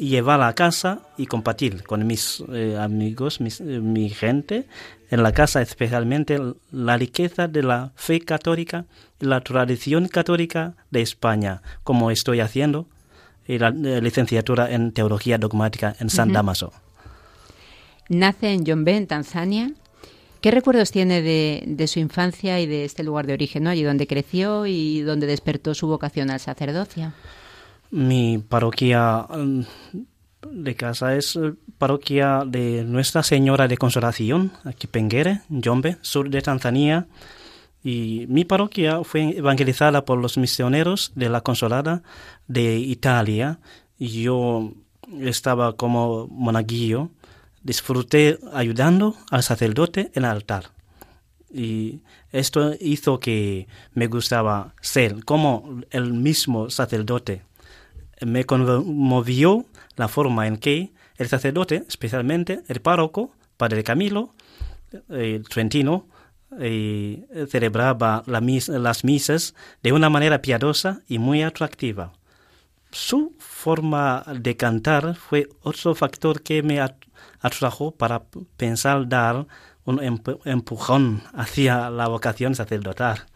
y 0.00 0.08
llevarla 0.08 0.48
a 0.48 0.54
casa 0.54 1.00
y 1.18 1.26
compartir 1.26 1.82
con 1.82 2.06
mis 2.06 2.42
eh, 2.54 2.74
amigos, 2.80 3.38
mi 3.38 4.08
gente, 4.08 4.64
en 5.10 5.22
la 5.22 5.32
casa 5.32 5.60
especialmente 5.60 6.40
la 6.72 6.96
riqueza 6.96 7.48
de 7.48 7.62
la 7.62 7.92
fe 7.96 8.20
católica 8.20 8.86
y 9.20 9.26
la 9.26 9.42
tradición 9.42 10.08
católica 10.08 10.72
de 10.90 11.02
España, 11.02 11.60
como 11.84 12.10
estoy 12.10 12.40
haciendo 12.40 12.86
y 13.46 13.58
la, 13.58 13.68
eh, 13.68 14.00
licenciatura 14.00 14.70
en 14.70 14.92
Teología 14.92 15.36
Dogmática 15.36 15.94
en 16.00 16.08
San 16.08 16.32
Damaso. 16.32 16.72
Nace 18.08 18.54
en 18.54 18.64
Yombe, 18.64 18.96
en 18.96 19.06
Tanzania. 19.06 19.70
¿Qué 20.40 20.50
recuerdos 20.50 20.92
tiene 20.92 21.20
de, 21.20 21.86
su 21.86 21.98
infancia 21.98 22.58
y 22.58 22.66
de 22.66 22.86
este 22.86 23.04
lugar 23.04 23.26
de 23.26 23.34
origen, 23.34 23.66
allí 23.66 23.82
donde 23.82 24.06
creció 24.06 24.64
y 24.64 25.02
donde 25.02 25.26
despertó 25.26 25.74
su 25.74 25.88
vocación 25.88 26.30
al 26.30 26.40
sacerdocio? 26.40 27.12
Mi 27.90 28.38
parroquia 28.38 29.26
mm, 29.28 29.62
de 30.52 30.74
casa 30.76 31.16
es 31.16 31.34
eh, 31.36 31.54
parroquia 31.76 32.44
de 32.46 32.84
Nuestra 32.84 33.22
Señora 33.22 33.66
de 33.66 33.76
Consolación, 33.76 34.52
aquí 34.64 34.86
Pengere, 34.86 35.42
Yombe, 35.48 35.98
sur 36.00 36.30
de 36.30 36.40
Tanzania. 36.40 37.08
Y 37.82 38.26
mi 38.28 38.44
parroquia 38.44 39.02
fue 39.02 39.36
evangelizada 39.36 40.04
por 40.04 40.18
los 40.18 40.38
misioneros 40.38 41.12
de 41.16 41.28
la 41.30 41.40
Consolada 41.40 42.02
de 42.46 42.78
Italia. 42.78 43.58
Yo 43.98 44.72
estaba 45.20 45.72
como 45.76 46.28
monaguillo, 46.28 47.10
disfruté 47.62 48.38
ayudando 48.52 49.16
al 49.30 49.42
sacerdote 49.42 50.12
en 50.14 50.24
el 50.24 50.30
altar. 50.30 50.70
Y 51.52 52.02
esto 52.30 52.74
hizo 52.80 53.18
que 53.18 53.66
me 53.94 54.06
gustaba 54.06 54.74
ser 54.80 55.24
como 55.24 55.80
el 55.90 56.12
mismo 56.12 56.70
sacerdote. 56.70 57.42
Me 58.20 58.44
conmovió 58.44 59.66
la 59.96 60.08
forma 60.08 60.46
en 60.46 60.56
que 60.56 60.92
el 61.16 61.28
sacerdote, 61.28 61.84
especialmente 61.88 62.62
el 62.68 62.80
párroco, 62.80 63.32
Padre 63.56 63.84
Camilo, 63.84 64.34
el 65.08 65.48
Trentino, 65.48 66.06
y 66.60 67.24
celebraba 67.48 68.24
las 68.26 69.04
misas 69.04 69.54
de 69.82 69.92
una 69.92 70.10
manera 70.10 70.42
piadosa 70.42 71.00
y 71.06 71.18
muy 71.18 71.42
atractiva. 71.42 72.12
Su 72.90 73.36
forma 73.38 74.24
de 74.34 74.56
cantar 74.56 75.14
fue 75.14 75.48
otro 75.62 75.94
factor 75.94 76.42
que 76.42 76.62
me 76.62 76.80
atrajo 77.40 77.92
para 77.92 78.24
pensar 78.56 79.08
dar 79.08 79.46
un 79.84 80.00
empujón 80.44 81.22
hacia 81.32 81.88
la 81.90 82.08
vocación 82.08 82.54
sacerdotal. 82.54 83.26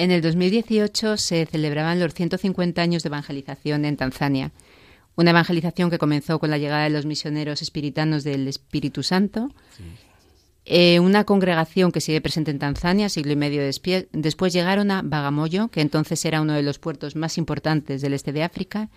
En 0.00 0.10
el 0.10 0.22
2018 0.22 1.18
se 1.18 1.44
celebraban 1.44 2.00
los 2.00 2.14
150 2.14 2.80
años 2.80 3.02
de 3.02 3.08
evangelización 3.08 3.84
en 3.84 3.98
Tanzania. 3.98 4.50
Una 5.14 5.32
evangelización 5.32 5.90
que 5.90 5.98
comenzó 5.98 6.38
con 6.38 6.48
la 6.48 6.56
llegada 6.56 6.84
de 6.84 6.88
los 6.88 7.04
misioneros 7.04 7.60
espiritanos 7.60 8.24
del 8.24 8.48
Espíritu 8.48 9.02
Santo. 9.02 9.50
Eh, 10.64 11.00
una 11.00 11.24
congregación 11.24 11.92
que 11.92 12.00
sigue 12.00 12.22
presente 12.22 12.50
en 12.50 12.58
Tanzania, 12.58 13.10
siglo 13.10 13.32
y 13.32 13.36
medio 13.36 13.62
después, 13.62 14.52
llegaron 14.54 14.90
a 14.90 15.02
Bagamoyo, 15.02 15.68
que 15.68 15.82
entonces 15.82 16.24
era 16.24 16.40
uno 16.40 16.54
de 16.54 16.62
los 16.62 16.78
puertos 16.78 17.14
más 17.14 17.36
importantes 17.36 18.00
del 18.00 18.14
este 18.14 18.32
de 18.32 18.42
África. 18.42 18.88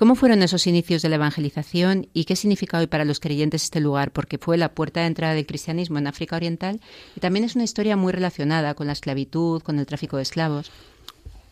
¿Cómo 0.00 0.14
fueron 0.14 0.42
esos 0.42 0.66
inicios 0.66 1.02
de 1.02 1.10
la 1.10 1.16
evangelización 1.16 2.08
y 2.14 2.24
qué 2.24 2.34
significa 2.34 2.78
hoy 2.78 2.86
para 2.86 3.04
los 3.04 3.20
creyentes 3.20 3.64
este 3.64 3.80
lugar? 3.80 4.12
Porque 4.12 4.38
fue 4.38 4.56
la 4.56 4.72
puerta 4.72 5.00
de 5.00 5.06
entrada 5.08 5.34
del 5.34 5.44
cristianismo 5.44 5.98
en 5.98 6.06
África 6.06 6.36
Oriental 6.36 6.80
y 7.14 7.20
también 7.20 7.44
es 7.44 7.54
una 7.54 7.64
historia 7.64 7.98
muy 7.98 8.10
relacionada 8.10 8.72
con 8.72 8.86
la 8.86 8.94
esclavitud, 8.94 9.60
con 9.60 9.78
el 9.78 9.84
tráfico 9.84 10.16
de 10.16 10.22
esclavos. 10.22 10.72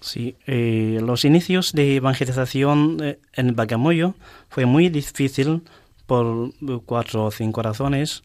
Sí, 0.01 0.35
eh, 0.47 0.99
los 1.03 1.27
inicios 1.27 1.75
de 1.75 1.97
evangelización 1.97 2.97
eh, 3.03 3.19
en 3.35 3.55
Bagamoyo 3.55 4.15
fue 4.49 4.65
muy 4.65 4.89
difícil 4.89 5.61
por 6.07 6.51
cuatro 6.87 7.27
o 7.27 7.31
cinco 7.31 7.61
razones 7.61 8.23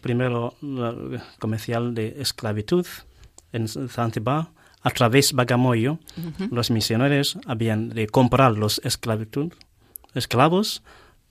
primero 0.00 0.54
comercial 1.38 1.94
de 1.94 2.16
esclavitud 2.22 2.86
en 3.52 3.68
Zanzibar. 3.68 4.48
A 4.88 4.90
través 4.90 5.28
de 5.28 5.36
Bagamoyo, 5.36 5.98
los 6.50 6.70
misioneros 6.70 7.36
habían 7.44 7.90
de 7.90 8.06
comprar 8.06 8.56
los 8.56 8.80
esclavitud, 8.84 9.52
esclavos 10.14 10.82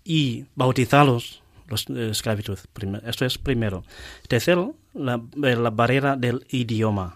y 0.03 0.45
bautizarlos 0.53 1.41
los 1.67 1.89
esclavitud. 1.89 2.59
Esto 3.03 3.25
es 3.25 3.39
primero. 3.39 3.83
Tercero, 4.27 4.75
la, 4.93 5.19
la 5.35 5.71
barrera 5.71 6.15
del 6.15 6.45
idioma, 6.51 7.15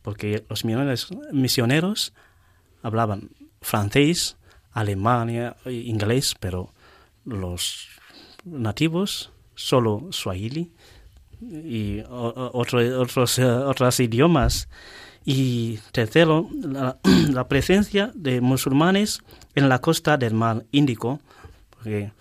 porque 0.00 0.44
los 0.48 0.64
misioneros, 0.64 1.08
misioneros 1.30 2.14
hablaban 2.82 3.28
francés, 3.60 4.38
alemán, 4.72 5.54
inglés, 5.66 6.36
pero 6.40 6.72
los 7.26 7.86
nativos 8.46 9.30
solo 9.54 10.08
Swahili 10.10 10.72
y 11.42 12.00
otros, 12.08 13.38
eh, 13.38 13.44
otros 13.44 14.00
idiomas. 14.00 14.70
Y 15.32 15.78
tercero, 15.92 16.48
la, 17.32 17.48
presencia 17.48 18.10
de 18.14 18.40
musulmanes 18.40 19.20
en 19.54 19.68
la 19.68 19.80
costa 19.80 20.16
del 20.16 20.34
mar 20.34 20.64
Índico, 20.72 21.20
porque 21.70 22.12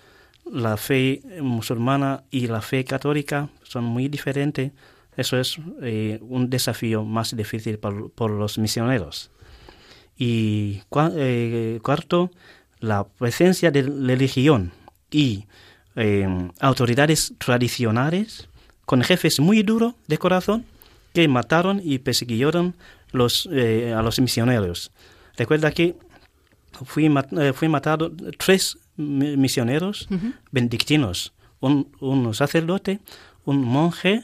la 0.52 0.78
fe 0.78 1.22
musulmana 1.42 2.24
y 2.30 2.48
la 2.48 2.62
fe 2.62 2.84
católica 2.84 3.50
son 3.64 3.84
muy 3.84 4.08
diferentes. 4.08 4.72
Eso 5.18 5.38
es 5.38 5.58
eh, 5.82 6.20
un 6.22 6.50
desafío 6.50 7.04
más 7.04 7.36
difícil 7.36 7.80
por, 7.80 8.32
los 8.32 8.58
misioneros. 8.58 9.32
Y 10.18 10.82
eh, 11.16 11.80
cuarto, 11.82 12.32
la 12.80 13.06
presencia 13.06 13.72
de 13.72 13.82
religión 13.82 14.72
y 15.12 15.46
Em, 16.02 16.52
autoridades 16.62 17.34
tradicionales 17.40 18.48
con 18.86 19.02
jefes 19.02 19.42
muy 19.42 19.64
duros 19.64 19.96
de 20.08 20.18
corazón 20.18 20.64
que 21.14 21.28
mataron 21.28 21.82
y 21.84 21.98
persiguieron 22.00 22.74
los, 23.12 23.50
eh, 23.52 23.94
a 23.94 24.02
los 24.02 24.20
misioneros. 24.20 24.92
Recuerda 25.38 25.72
que 25.72 25.96
fui, 26.86 27.06
eh, 27.08 27.54
fui 27.54 27.68
matado 27.68 28.12
tres 28.38 28.78
misioneros 28.96 30.08
benedictinos, 30.52 31.34
un, 31.60 31.92
un, 32.00 32.34
sacerdote, 32.34 33.00
un 33.46 33.64
monje 33.64 34.24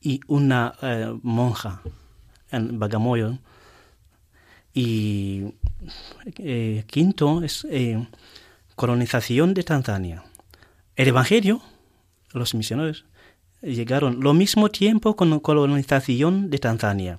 y 0.00 0.20
una 0.28 0.74
eh, 0.82 1.12
monja 1.22 1.82
en 2.50 2.78
Bagamoyo. 2.78 3.38
Y 4.74 5.52
quinto 6.86 7.42
es 7.42 7.66
colonización 8.74 9.52
de 9.52 9.64
Tanzania. 9.64 10.24
El 10.96 11.08
Evangelio, 11.08 11.60
los 12.32 12.54
misioneros, 12.54 13.04
llegaron 13.60 14.20
lo 14.20 14.32
mismo 14.32 14.70
tiempo 14.70 15.14
con 15.14 15.30
la 15.30 15.40
colonización 15.40 16.48
de 16.48 16.58
Tanzania. 16.58 17.18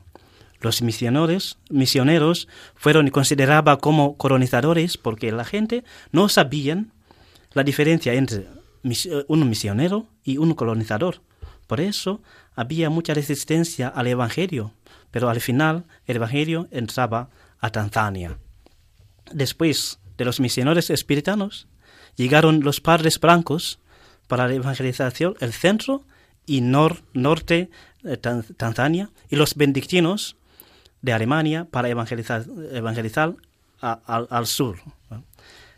Los 0.64 0.82
misioneros, 0.82 1.58
misioneros 1.70 2.48
fueron 2.74 3.10
considerados 3.10 3.80
como 3.80 4.16
colonizadores 4.16 4.98
porque 4.98 5.34
la 5.34 5.44
gente 5.44 5.84
no 6.14 6.30
sabía 6.30 6.86
la 7.52 7.64
diferencia 7.64 8.14
entre 8.14 8.48
un 9.28 9.50
misionero 9.50 10.08
y 10.24 10.38
un 10.38 10.54
colonizador. 10.54 11.22
Por 11.68 11.82
eso 11.82 12.22
había 12.56 12.90
mucha 12.90 13.14
resistencia 13.14 13.90
al 13.90 14.08
Evangelio, 14.08 14.72
pero 15.12 15.30
al 15.30 15.42
final 15.42 15.84
el 16.06 16.16
Evangelio 16.16 16.70
entraba 16.72 17.30
a 17.60 17.70
Tanzania. 17.70 18.38
Después 19.34 20.00
de 20.18 20.24
los 20.24 20.40
misioneros 20.40 20.90
espiritanos, 20.90 21.68
llegaron 22.16 22.62
los 22.62 22.80
padres 22.80 23.20
blancos 23.20 23.80
para 24.30 24.48
la 24.48 24.54
evangelización 24.54 25.36
el 25.42 25.52
centro 25.52 26.06
y 26.46 26.62
norte 26.62 27.70
de 28.02 28.18
Tanzania 28.18 29.10
y 29.30 29.36
los 29.36 29.56
benedictinos 29.56 30.38
de 31.04 31.14
Alemania 31.14 31.68
para 31.70 31.90
evangelizar, 31.90 32.46
evangelizar 32.72 33.36
al 33.80 34.48
sur. 34.48 34.80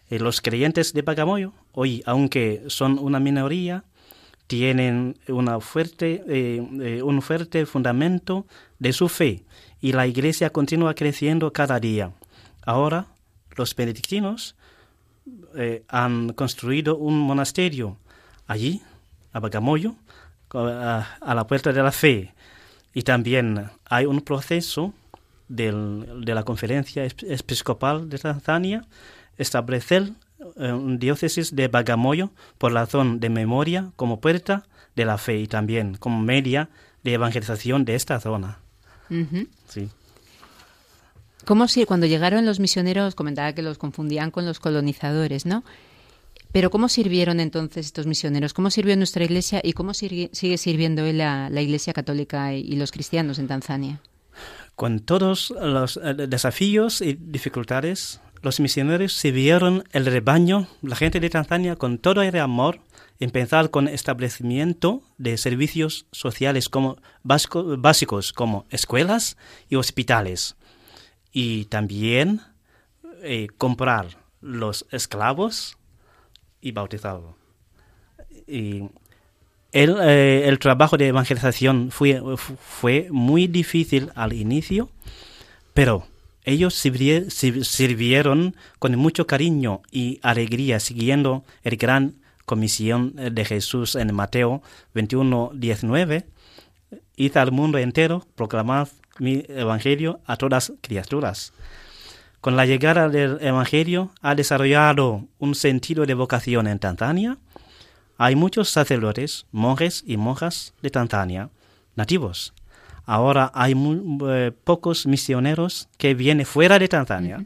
Eh, 0.09 0.19
los 0.19 0.39
creyentes 0.39 0.93
de 0.93 1.01
Bagamoyo, 1.01 1.51
hoy, 1.73 2.03
aunque 2.05 2.63
son 2.67 2.99
una 2.99 3.19
minoría, 3.19 3.83
tienen 4.47 5.17
una 5.27 5.59
fuerte, 5.59 6.23
eh, 6.27 6.61
eh, 6.79 7.01
un 7.01 7.23
fuerte 7.23 7.65
fundamento 7.65 8.45
de 8.77 8.93
su 8.93 9.09
fe 9.09 9.43
y 9.81 9.93
la 9.93 10.05
iglesia 10.05 10.51
continúa 10.51 10.93
creciendo 10.93 11.51
cada 11.51 11.79
día. 11.79 12.11
Ahora, 12.63 13.07
los 13.57 13.75
benedictinos 13.75 14.55
han 15.87 16.33
construido 16.33 16.97
un 16.97 17.17
monasterio 17.17 17.97
allí, 18.45 18.83
a 19.33 19.39
Bagamoyo, 19.39 19.95
a, 20.53 21.33
la 21.33 21.47
puerta 21.47 21.73
de 21.73 21.81
la 21.81 21.91
fe. 21.91 22.33
Y 22.93 23.01
también 23.01 23.69
hay 23.85 24.05
un 24.05 24.21
proceso 24.21 24.93
del, 25.47 26.23
de 26.25 26.33
la 26.33 26.43
conferencia 26.43 27.05
episcopal 27.05 28.09
de 28.09 28.17
Tanzania 28.17 28.85
establecer 29.37 30.11
eh, 30.57 30.71
un 30.71 30.99
diócesis 30.99 31.55
de 31.55 31.67
Bagamoyo 31.67 32.31
por 32.57 32.71
la 32.71 32.85
zona 32.85 33.17
de 33.17 33.29
memoria 33.29 33.91
como 33.95 34.19
puerta 34.19 34.65
de 34.95 35.05
la 35.05 35.17
fe 35.17 35.39
y 35.39 35.47
también 35.47 35.95
como 35.95 36.21
media 36.21 36.69
de 37.03 37.13
evangelización 37.13 37.85
de 37.85 37.95
esta 37.95 38.19
zona. 38.19 38.59
Sí. 39.67 39.89
¿Cómo 41.45 41.67
si 41.67 41.85
cuando 41.85 42.07
llegaron 42.07 42.45
los 42.45 42.59
misioneros 42.59 43.13
comentaba 43.13 43.53
que 43.53 43.61
los 43.61 43.77
confundían 43.77 44.31
con 44.31 44.45
los 44.45 44.59
colonizadores, 44.59 45.45
¿no? 45.45 45.63
Pero 46.51 46.71
¿cómo 46.71 46.89
sirvieron 46.89 47.39
entonces 47.39 47.85
estos 47.85 48.07
misioneros? 48.07 48.53
¿Cómo 48.53 48.71
sirvió 48.71 48.95
nuestra 48.95 49.23
iglesia 49.25 49.61
y 49.63 49.73
cómo 49.73 49.93
sigue, 49.93 50.29
sirviendo 50.57 51.03
la, 51.11 51.49
la 51.49 51.61
iglesia 51.61 51.93
católica 51.93 52.53
y 52.53 52.75
los 52.77 52.91
cristianos 52.91 53.39
en 53.39 53.47
Tanzania? 53.47 54.01
Con 54.75 54.99
todos 54.99 55.53
los 55.61 55.97
eh, 55.97 56.13
desafíos 56.27 57.01
y 57.01 57.13
dificultades, 57.13 58.19
los 58.41 58.59
misioneros 58.59 59.13
sirvieron 59.13 59.85
el 59.91 60.05
rebaño, 60.05 60.67
la 60.81 60.95
gente 60.95 61.19
de 61.19 61.29
Tanzania, 61.29 61.77
con 61.77 61.97
todo 61.97 62.21
el 62.21 62.37
amor, 62.37 62.81
empezar 63.19 63.71
con 63.71 63.87
establecimiento 63.87 65.01
de 65.17 65.37
servicios 65.37 66.05
sociales 66.11 66.67
como 66.67 66.97
básicos 67.23 68.33
como 68.33 68.65
escuelas 68.69 69.37
y 69.69 69.77
hospitales. 69.77 70.57
Y 71.31 71.65
también 71.65 72.41
eh, 73.23 73.47
comprar 73.57 74.17
los 74.41 74.85
esclavos 74.91 75.77
y 76.61 76.71
bautizarlos. 76.71 77.35
El, 79.75 79.97
eh, 80.01 80.47
el, 80.47 80.57
trabajo 80.57 80.95
de 80.95 81.09
evangelización 81.09 81.91
fue, 81.91 82.21
fue 82.37 83.09
muy 83.11 83.47
difícil 83.47 84.09
al 84.15 84.31
inicio, 84.31 84.89
pero 85.73 86.07
ellos 86.45 86.73
sirvieron 86.73 88.55
con 88.79 88.95
mucho 88.95 89.27
cariño 89.27 89.81
y 89.91 90.19
alegría 90.21 90.79
siguiendo 90.79 91.43
el 91.63 91.75
gran 91.75 92.15
comisión 92.45 93.15
de 93.15 93.43
Jesús 93.43 93.95
en 93.95 94.15
Mateo 94.15 94.61
21, 94.93 95.51
19. 95.53 96.25
Id 97.17 97.37
al 97.37 97.51
mundo 97.51 97.77
entero, 97.77 98.25
proclamad 98.35 98.87
mi 99.19 99.43
evangelio 99.49 100.21
a 100.25 100.37
todas 100.37 100.71
criaturas. 100.79 101.51
Con 102.39 102.55
la 102.55 102.65
llegada 102.65 103.09
del 103.09 103.39
evangelio 103.41 104.11
ha 104.21 104.35
desarrollado 104.35 105.25
un 105.37 105.53
sentido 105.53 106.05
de 106.05 106.13
vocación 106.13 106.67
en 106.67 106.79
Tanzania. 106.79 107.37
Hay 108.17 108.35
muchos 108.35 108.69
sacerdotes, 108.69 109.45
monjes 109.51 110.03
y 110.05 110.17
monjas 110.17 110.73
de 110.81 110.89
Tanzania, 110.89 111.49
nativos, 111.95 112.53
Ahora 113.05 113.51
hay 113.53 113.75
eh, 114.27 114.51
pocos 114.63 115.05
misioneros 115.05 115.87
que 115.97 116.15
vienen 116.15 116.45
fuera 116.45 116.79
de 116.79 116.87
Tanzania. 116.87 117.45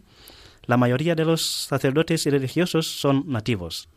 La 0.66 0.78
mayoría 0.78 1.16
de 1.16 1.26
los 1.26 1.42
sacerdotes 1.42 2.26
y 2.26 2.30
religiosos 2.30 2.88
son 2.88 3.26
nativos. 3.28 3.90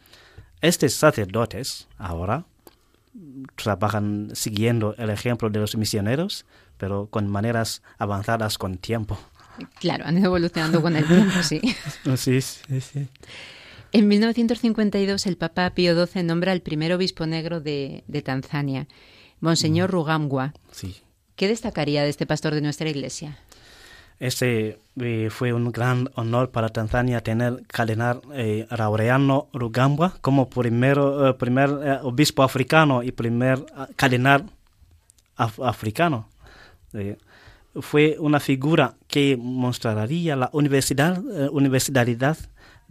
Estos 0.61 0.95
sacerdotes 0.95 1.89
ahora 1.99 2.45
trabajan 3.57 4.31
siguiendo 4.33 4.95
el 4.97 5.11
ejemplo 5.11 5.51
de 5.51 5.61
los 5.61 5.77
misioneros, 5.77 6.47
pero 6.79 7.07
con 7.07 7.31
maneras 7.31 7.83
avanzadas 7.99 8.59
con 8.59 8.79
tiempo. 8.79 9.19
Claro, 9.79 10.07
han 10.07 10.19
ido 10.19 10.27
evolucionando 10.27 10.81
con 10.81 10.97
el 10.97 11.07
tiempo, 11.07 11.43
sí. 11.43 11.61
sí, 12.17 12.41
sí, 12.41 12.81
sí. 12.81 13.09
En 13.95 14.09
1952 14.09 15.27
el 15.27 15.37
Papa 15.37 15.69
Pío 15.75 16.07
XII 16.07 16.23
nombra 16.23 16.53
al 16.53 16.63
primer 16.63 16.95
obispo 16.95 17.27
negro 17.27 17.61
de, 17.61 18.03
Tanzania, 18.25 18.89
Monseñor 19.41 19.91
mm. 19.91 19.93
Rugambwa. 19.93 20.55
Sí. 20.71 20.97
¿Qué 21.37 21.47
destacaría 21.47 22.03
de 22.03 22.09
este 22.09 22.25
pastor 22.25 22.55
de 22.55 22.63
nuestra 22.63 22.89
iglesia? 22.89 23.39
Este 24.19 24.79
eh, 24.99 25.29
fue 25.31 25.53
un 25.53 25.73
gran 25.73 26.09
honor 26.15 26.51
para 26.51 26.71
Tanzania 26.71 27.21
tener 27.21 27.65
cardenal 27.67 28.23
eh, 28.33 28.67
Laureano 28.71 29.49
Rugambwa 29.53 30.17
como 30.23 30.49
primero, 30.49 31.29
eh, 31.29 31.35
primer 31.35 31.69
eh, 31.85 31.99
obispo 32.03 32.45
africano 32.45 33.03
y 33.03 33.13
primer 33.13 33.67
cardenal 33.97 34.47
africano. 35.37 36.29
fue 37.81 38.17
una 38.19 38.39
figura 38.39 38.95
que 39.07 39.37
mostraría 39.37 40.37
la 40.37 40.51
universidad, 40.53 41.23
universalidad 41.51 42.39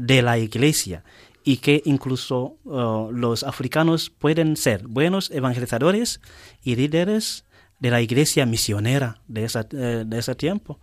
de 0.02 0.22
la 0.22 0.38
iglesia 0.38 1.04
y 1.44 1.58
que 1.58 1.82
incluso 1.86 2.58
los 2.64 3.44
africanos 3.44 4.10
pueden 4.10 4.58
ser 4.58 4.88
buenos 4.88 5.32
evangelizadores 5.32 6.22
y 6.64 6.76
líderes 6.76 7.46
de 7.80 7.90
la 7.90 8.02
iglesia 8.02 8.46
misionera 8.46 9.22
de, 9.28 9.46
esa, 9.46 9.66
eh, 9.72 10.04
de 10.06 10.20
ese 10.20 10.36
tiempo. 10.36 10.80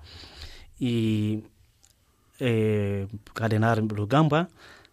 Y 0.81 1.45
eh, 2.41 3.07
Cardenal 3.35 3.89
Rugamba 3.89 4.49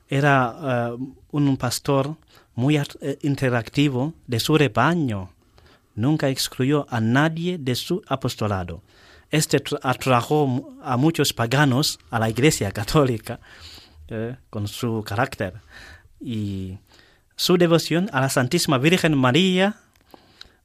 era 0.08 0.94
eh, 0.94 0.98
un 1.32 1.58
pastor 1.58 2.16
muy 2.54 2.78
eh, 2.78 2.84
interactivo 3.22 4.14
de 4.28 4.40
su 4.40 4.58
rebaño. 4.58 5.32
Nunca 5.96 6.30
excluyó 6.30 6.86
a 6.90 7.00
nadie 7.00 7.58
de 7.58 7.76
su 7.76 8.02
apostolado. 8.08 8.82
Este 9.32 9.62
atrajo 9.82 10.74
a 10.84 10.96
muchos 10.98 11.34
paganos 11.34 12.00
a 12.12 12.20
la 12.20 12.30
iglesia 12.30 12.72
católica 12.72 13.40
con 14.50 14.68
su 14.68 15.04
carácter. 15.04 15.54
Y 16.20 16.78
su 17.36 17.58
devoción 17.58 18.10
a 18.13 18.22
la 18.22 18.30
Santísima 18.30 18.78
Virgen 18.78 19.18
María 19.18 19.78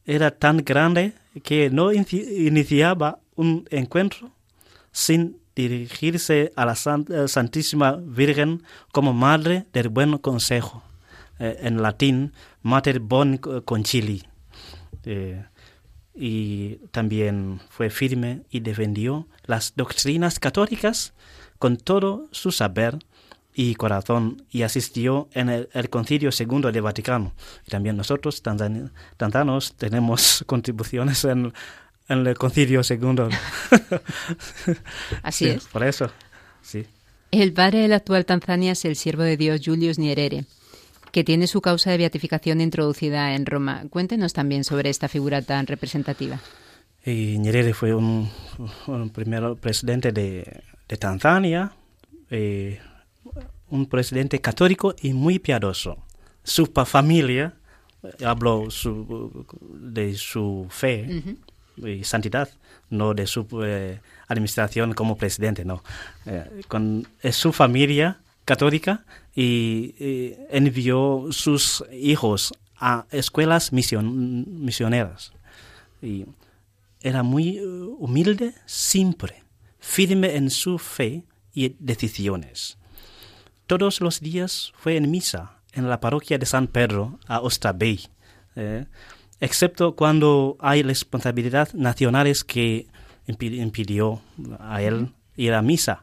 era 0.04 0.30
tan 0.30 0.58
grande 0.58 1.14
que 1.42 1.70
no 1.70 1.92
iniciaba 1.92 3.18
un 3.36 3.66
encuentro 3.70 4.30
sin 4.92 5.40
dirigirse 5.54 6.52
a 6.56 6.64
la 6.64 6.74
eh, 6.74 7.28
Santísima 7.28 7.98
Virgen 8.00 8.62
como 8.92 9.12
Madre 9.12 9.66
del 9.72 9.88
Buen 9.88 10.18
Consejo, 10.18 10.82
eh, 11.38 11.58
en 11.62 11.82
latín, 11.82 12.32
Mater 12.62 13.00
Bon 13.00 13.36
Concili. 13.64 14.24
Eh, 15.04 15.44
y 16.14 16.76
también 16.90 17.60
fue 17.68 17.88
firme 17.88 18.42
y 18.50 18.60
defendió 18.60 19.26
las 19.44 19.74
doctrinas 19.76 20.38
católicas 20.38 21.14
con 21.58 21.76
todo 21.76 22.28
su 22.32 22.52
saber 22.52 22.98
y 23.60 23.74
corazón 23.74 24.42
y 24.50 24.62
asistió 24.62 25.28
en 25.34 25.50
el, 25.50 25.90
Concilio 25.90 26.32
Segundo 26.32 26.72
de 26.72 26.80
Vaticano. 26.80 27.34
Y 27.66 27.70
también 27.70 27.94
nosotros, 27.94 28.42
tanzanos, 28.42 29.74
tenemos 29.74 30.44
contribuciones 30.46 31.26
en, 31.26 31.52
el 32.08 32.34
Concilio 32.38 32.82
Segundo. 32.82 33.28
Así 35.22 35.48
es. 35.48 35.66
Por 35.66 35.84
eso, 35.84 36.10
sí. 36.62 36.86
El 37.32 37.52
padre 37.52 37.80
del 37.80 37.92
actual 37.92 38.24
Tanzania 38.24 38.72
es 38.72 38.84
el 38.86 38.96
siervo 38.96 39.24
de 39.24 39.36
Dios 39.36 39.60
Julius 39.62 39.98
Nyerere, 39.98 40.46
que 41.12 41.22
tiene 41.22 41.46
su 41.46 41.60
causa 41.60 41.90
de 41.90 41.98
beatificación 41.98 42.62
introducida 42.62 43.34
en 43.34 43.44
Roma. 43.44 43.84
Cuéntenos 43.90 44.32
también 44.32 44.64
sobre 44.64 44.88
esta 44.88 45.06
figura 45.06 45.42
tan 45.42 45.66
representativa. 45.66 46.40
Y 47.04 47.36
Nyerere 47.38 47.74
fue 47.74 47.94
un, 47.94 48.30
primer 49.12 49.56
presidente 49.56 50.12
de, 50.12 50.62
de 50.88 50.96
Tanzania. 50.96 51.72
Eh, 52.30 52.80
un 53.70 53.86
presidente 53.86 54.40
católico 54.40 54.94
y 55.00 55.12
muy 55.12 55.38
piadoso. 55.38 55.98
Su 56.42 56.66
familia 56.66 57.54
habló 58.24 58.68
de 59.60 60.14
su 60.16 60.66
fe 60.70 61.22
y 61.76 62.04
santidad, 62.04 62.48
no 62.88 63.14
de 63.14 63.26
su 63.26 63.46
eh, 63.64 64.00
administración 64.28 64.92
como 64.94 65.16
presidente, 65.16 65.64
no. 65.64 65.82
Eh, 66.26 66.62
con 66.68 67.06
es 67.22 67.36
su 67.36 67.52
familia 67.52 68.20
católica 68.44 69.04
y 69.34 69.94
eh, 69.98 70.46
envió 70.50 71.28
sus 71.30 71.84
hijos 71.92 72.52
a 72.76 73.06
escuelas 73.10 73.72
mision- 73.72 74.46
misioneras. 74.46 75.32
Y 76.02 76.24
era 77.02 77.22
muy 77.22 77.58
eh, 77.58 77.62
humilde 77.64 78.54
siempre, 78.66 79.42
firme 79.78 80.36
en 80.36 80.50
su 80.50 80.78
fe 80.78 81.24
y 81.54 81.76
decisiones. 81.78 82.78
Todos 83.70 84.00
los 84.00 84.18
días 84.18 84.72
fue 84.74 84.96
en 84.96 85.08
misa 85.12 85.52
en 85.74 85.88
la 85.88 86.00
parroquia 86.00 86.38
de 86.38 86.44
San 86.44 86.66
Pedro 86.66 87.20
a 87.28 87.38
Ostabey, 87.38 88.00
eh, 88.56 88.86
excepto 89.38 89.94
cuando 89.94 90.56
hay 90.58 90.82
responsabilidades 90.82 91.72
nacionales 91.76 92.42
que 92.42 92.88
impi- 93.28 93.60
impidió 93.62 94.22
a 94.58 94.82
él 94.82 95.12
ir 95.36 95.54
a 95.54 95.62
misa. 95.62 96.02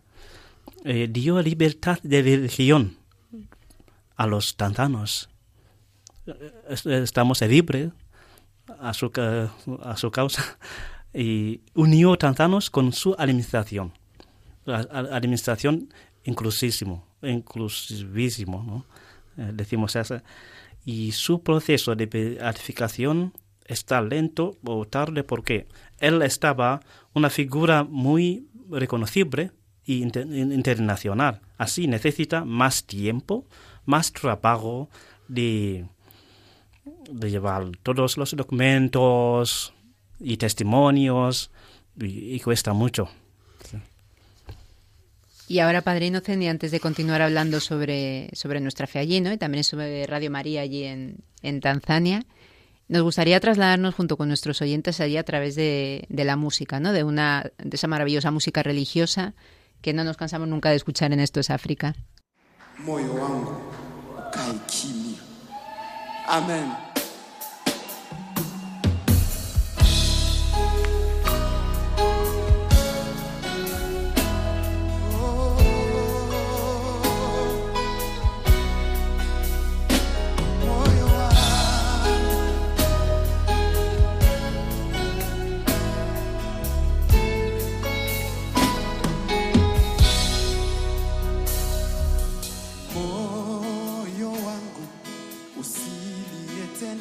Eh, 0.86 1.10
dio 1.12 1.42
libertad 1.42 2.00
de 2.04 2.22
religión 2.22 2.96
a 4.16 4.28
los 4.28 4.56
tantanos. 4.56 5.30
Eh, 6.26 6.54
es- 6.70 6.86
Estamos 6.86 7.42
libres 7.42 7.92
a 8.80 8.94
su, 8.94 9.12
a 9.84 9.98
su 9.98 10.10
causa 10.10 10.58
y 11.14 11.60
unió 11.74 12.16
tantanos 12.16 12.70
con 12.70 12.94
su 12.94 13.14
administración. 13.20 13.92
La 14.64 14.80
administración 15.12 15.94
inclusivísimo, 16.28 18.64
¿no? 18.64 18.86
Eh, 19.38 19.52
decimos 19.54 19.96
eso. 19.96 20.22
Y 20.86 21.12
su 21.12 21.42
proceso 21.42 21.96
de 21.96 22.06
beatificación 22.06 23.34
está 23.66 24.02
lento 24.02 24.58
o 24.64 24.86
tarde 24.86 25.24
porque 25.24 25.68
él 26.00 26.22
estaba 26.22 26.82
una 27.14 27.30
figura 27.30 27.84
muy 27.84 28.48
reconocible 28.70 29.52
inter- 29.86 30.28
internacional. 30.28 31.42
Así 31.58 31.88
necesita 31.88 32.46
más 32.46 32.86
tiempo, 32.86 33.46
más 33.86 34.12
trabajo 34.12 34.90
de, 35.28 35.86
llevar 37.22 37.70
todos 37.84 38.18
los 38.18 38.36
documentos 38.36 39.74
y 40.20 40.38
testimonios 40.38 41.52
y 42.00 42.40
cuesta 42.40 42.74
mucho. 42.74 43.10
Y 45.48 45.60
ahora, 45.60 45.82
Padre 45.82 46.08
Inocente, 46.08 46.50
antes 46.50 46.72
de 46.72 46.82
continuar 46.82 47.22
hablando 47.22 47.62
sobre, 47.62 48.30
sobre 48.34 48.60
nuestra 48.60 48.86
fe 48.86 49.00
allí, 49.00 49.22
¿no? 49.22 49.32
Y 49.32 49.38
también 49.38 49.64
sobre 49.64 50.06
Radio 50.06 50.30
María 50.30 50.62
allí 50.62 50.84
en, 50.84 51.24
en 51.42 51.62
Tanzania, 51.62 52.26
nos 52.90 53.02
gustaría 53.04 53.40
trasladarnos 53.40 53.96
junto 53.96 54.18
con 54.18 54.28
nuestros 54.28 54.62
oyentes 54.62 55.00
allí 55.00 55.16
a 55.18 55.24
través 55.24 55.56
de, 55.56 56.06
de 56.10 56.26
la 56.26 56.36
música, 56.36 56.82
¿no? 56.82 56.92
De, 56.92 57.04
una, 57.06 57.52
de 57.58 57.76
esa 57.76 57.88
maravillosa 57.88 58.30
música 58.32 58.62
religiosa 58.62 59.36
que 59.82 59.94
no 59.94 60.04
nos 60.04 60.18
cansamos 60.18 60.50
nunca 60.50 60.70
de 60.70 60.76
escuchar 60.76 61.14
en 61.14 61.22
Esto 61.22 61.40
es 61.40 61.50
África. 61.50 61.96
moyo 62.80 63.14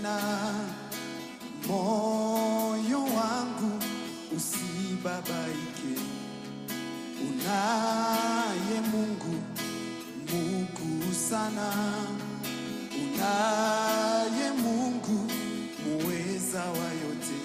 tena, 0.07 0.55
moyo 1.69 2.99
wangu 3.05 3.79
usibabaike. 4.37 6.01
Unaye 7.21 8.81
Mungu 8.93 9.35
Mungu 10.33 11.15
sana, 11.31 11.73
unaye 13.03 14.51
Mungu 14.63 15.31
muweza 15.87 16.61
wa 16.61 16.89
yote. 17.03 17.39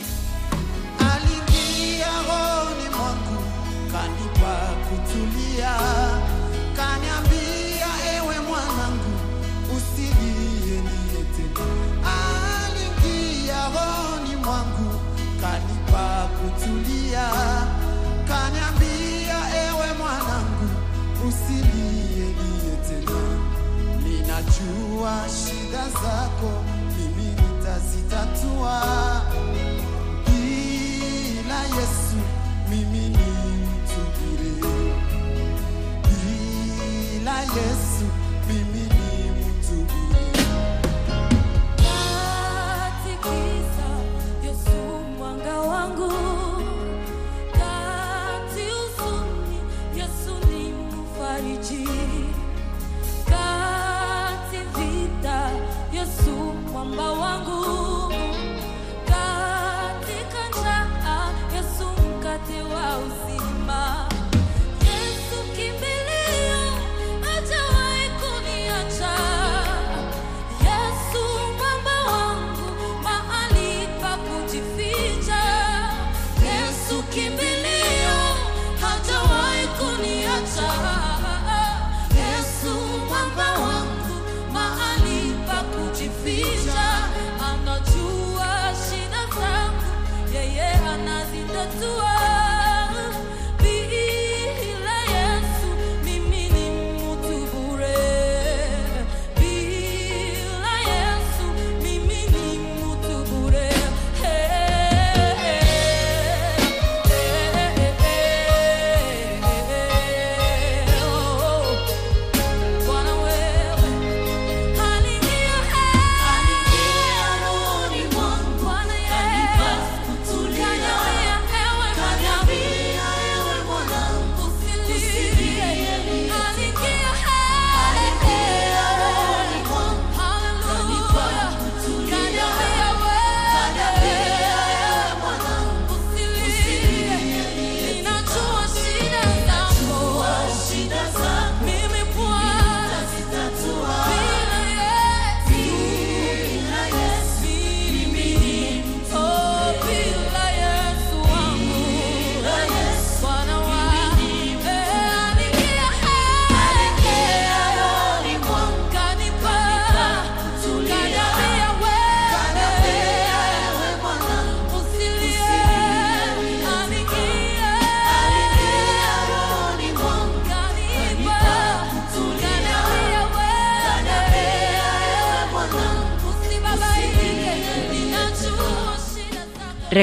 Aliingia 1.12 2.08
rohoni 2.28 2.90
mwangu 2.98 3.44
kanipa 3.92 4.74
kutulia, 4.90 5.78
as 25.06 25.96
a 25.96 26.30
correr. 26.40 26.71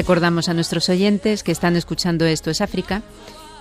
Recordamos 0.03 0.47
a 0.47 0.53
nuestros 0.53 0.87
oyentes 0.87 1.43
que 1.43 1.51
están 1.51 1.75
escuchando 1.75 2.25
Esto 2.25 2.49
es 2.49 2.61
África 2.61 3.01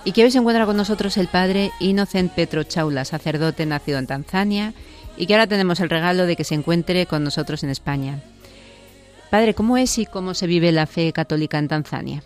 y 0.05 0.12
que 0.12 0.22
hoy 0.22 0.31
se 0.31 0.38
encuentra 0.38 0.66
con 0.66 0.77
nosotros 0.77 1.16
el 1.16 1.27
padre 1.27 1.72
Innocent 1.81 2.33
Petro 2.33 2.62
Chaula, 2.62 3.05
sacerdote 3.05 3.66
nacido 3.66 3.98
en 3.98 4.07
Tanzania 4.07 4.72
y 5.16 5.27
que 5.27 5.35
ahora 5.35 5.48
tenemos 5.48 5.81
el 5.81 5.90
regalo 5.90 6.27
de 6.27 6.37
que 6.37 6.44
se 6.44 6.55
encuentre 6.55 7.07
con 7.07 7.24
nosotros 7.24 7.64
en 7.64 7.70
España. 7.70 8.22
Padre, 9.33 9.53
¿cómo 9.55 9.79
es 9.79 9.98
y 9.98 10.07
cómo 10.07 10.33
se 10.33 10.46
vive 10.46 10.70
la 10.70 10.87
fe 10.87 11.12
católica 11.12 11.59
en 11.59 11.66
Tanzania? 11.66 12.22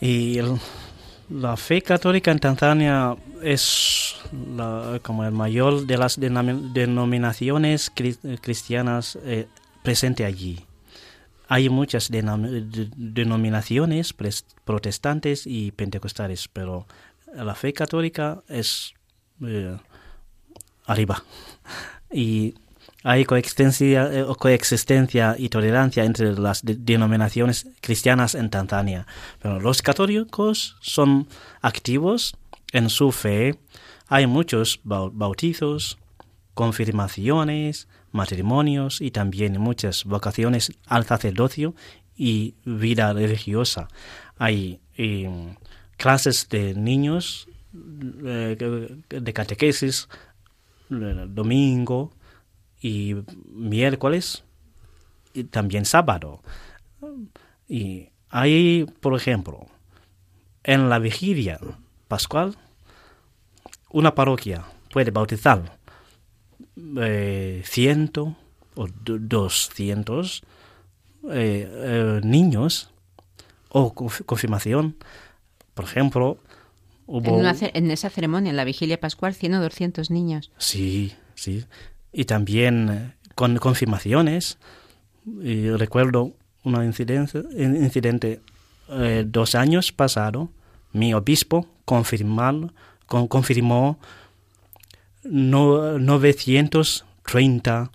Y 0.00 0.38
la 1.28 1.56
fe 1.56 1.82
católica 1.82 2.30
en 2.30 2.38
Tanzania 2.38 3.16
es 3.42 4.14
la- 4.56 5.00
como 5.02 5.24
el 5.24 5.32
mayor 5.32 5.84
de 5.84 5.98
las 5.98 6.20
denominaciones 6.20 7.92
cri- 7.92 8.38
cristianas 8.40 9.18
eh, 9.24 9.48
presente 9.82 10.24
allí. 10.24 10.64
Hay 11.48 11.68
muchas 11.68 12.10
denominaciones 12.10 14.14
protestantes 14.64 15.46
y 15.46 15.70
pentecostales, 15.72 16.48
pero 16.48 16.86
la 17.34 17.54
fe 17.54 17.72
católica 17.72 18.42
es 18.48 18.94
eh, 19.44 19.76
arriba. 20.86 21.22
Y 22.10 22.54
hay 23.04 23.24
coexistencia, 23.24 24.10
eh, 24.12 24.24
coexistencia 24.38 25.36
y 25.38 25.48
tolerancia 25.48 26.04
entre 26.04 26.32
las 26.32 26.64
de- 26.64 26.76
denominaciones 26.76 27.66
cristianas 27.80 28.34
en 28.34 28.50
Tanzania. 28.50 29.06
Pero 29.40 29.60
los 29.60 29.82
católicos 29.82 30.76
son 30.80 31.28
activos 31.62 32.36
en 32.72 32.90
su 32.90 33.12
fe. 33.12 33.58
Hay 34.08 34.26
muchos 34.26 34.80
bau- 34.84 35.10
bautizos, 35.12 35.98
confirmaciones, 36.54 37.86
matrimonios 38.16 39.00
y 39.00 39.10
también 39.10 39.60
muchas 39.60 40.04
vocaciones 40.04 40.72
al 40.86 41.04
sacerdocio 41.04 41.74
y 42.16 42.54
vida 42.64 43.12
religiosa. 43.12 43.88
Hay 44.38 44.80
eh, 44.96 45.54
clases 45.96 46.48
de 46.48 46.74
niños 46.74 47.48
eh, 48.24 48.56
de 49.08 49.32
catequesis 49.32 50.08
eh, 50.90 51.26
domingo 51.28 52.12
y 52.80 53.16
miércoles 53.52 54.44
y 55.34 55.44
también 55.44 55.84
sábado. 55.84 56.42
Y 57.68 58.08
hay, 58.30 58.86
por 59.00 59.14
ejemplo, 59.14 59.66
en 60.64 60.88
la 60.88 60.98
vigilia 60.98 61.58
pascual, 62.08 62.56
una 63.90 64.14
parroquia 64.14 64.64
puede 64.92 65.10
bautizar 65.10 65.78
eh, 66.98 67.62
ciento 67.64 68.36
o 68.74 68.86
doscientos 69.04 70.42
eh, 71.30 71.68
eh, 71.72 72.20
niños 72.22 72.90
o 73.70 73.94
conf- 73.94 74.24
confirmación. 74.24 74.96
Por 75.74 75.84
ejemplo, 75.86 76.38
hubo... 77.06 77.26
En, 77.28 77.34
una 77.40 77.54
ce- 77.54 77.72
en 77.74 77.90
esa 77.90 78.10
ceremonia, 78.10 78.50
en 78.50 78.56
la 78.56 78.64
vigilia 78.64 79.00
pascual, 79.00 79.34
100 79.34 79.54
o 79.54 79.60
200 79.62 80.10
niños. 80.10 80.50
Sí, 80.58 81.14
sí. 81.34 81.64
Y 82.12 82.24
también 82.24 82.88
eh, 82.90 83.14
con 83.34 83.56
confirmaciones. 83.56 84.58
Y 85.42 85.70
recuerdo 85.70 86.32
un 86.62 86.84
incidente 86.84 88.40
eh, 88.88 89.24
dos 89.26 89.54
años 89.54 89.92
pasado. 89.92 90.50
Mi 90.92 91.12
obispo 91.14 91.66
confirmar, 91.84 92.72
con, 93.06 93.26
confirmó 93.28 93.98
no, 95.30 95.98
930 95.98 97.90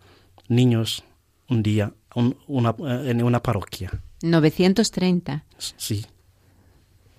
niños 0.47 1.03
un 1.49 1.63
día 1.63 1.91
un- 2.15 2.37
una, 2.47 2.75
en 3.05 3.23
una 3.23 3.41
parroquia. 3.41 3.89
930. 4.21 5.43
Sí, 5.77 6.05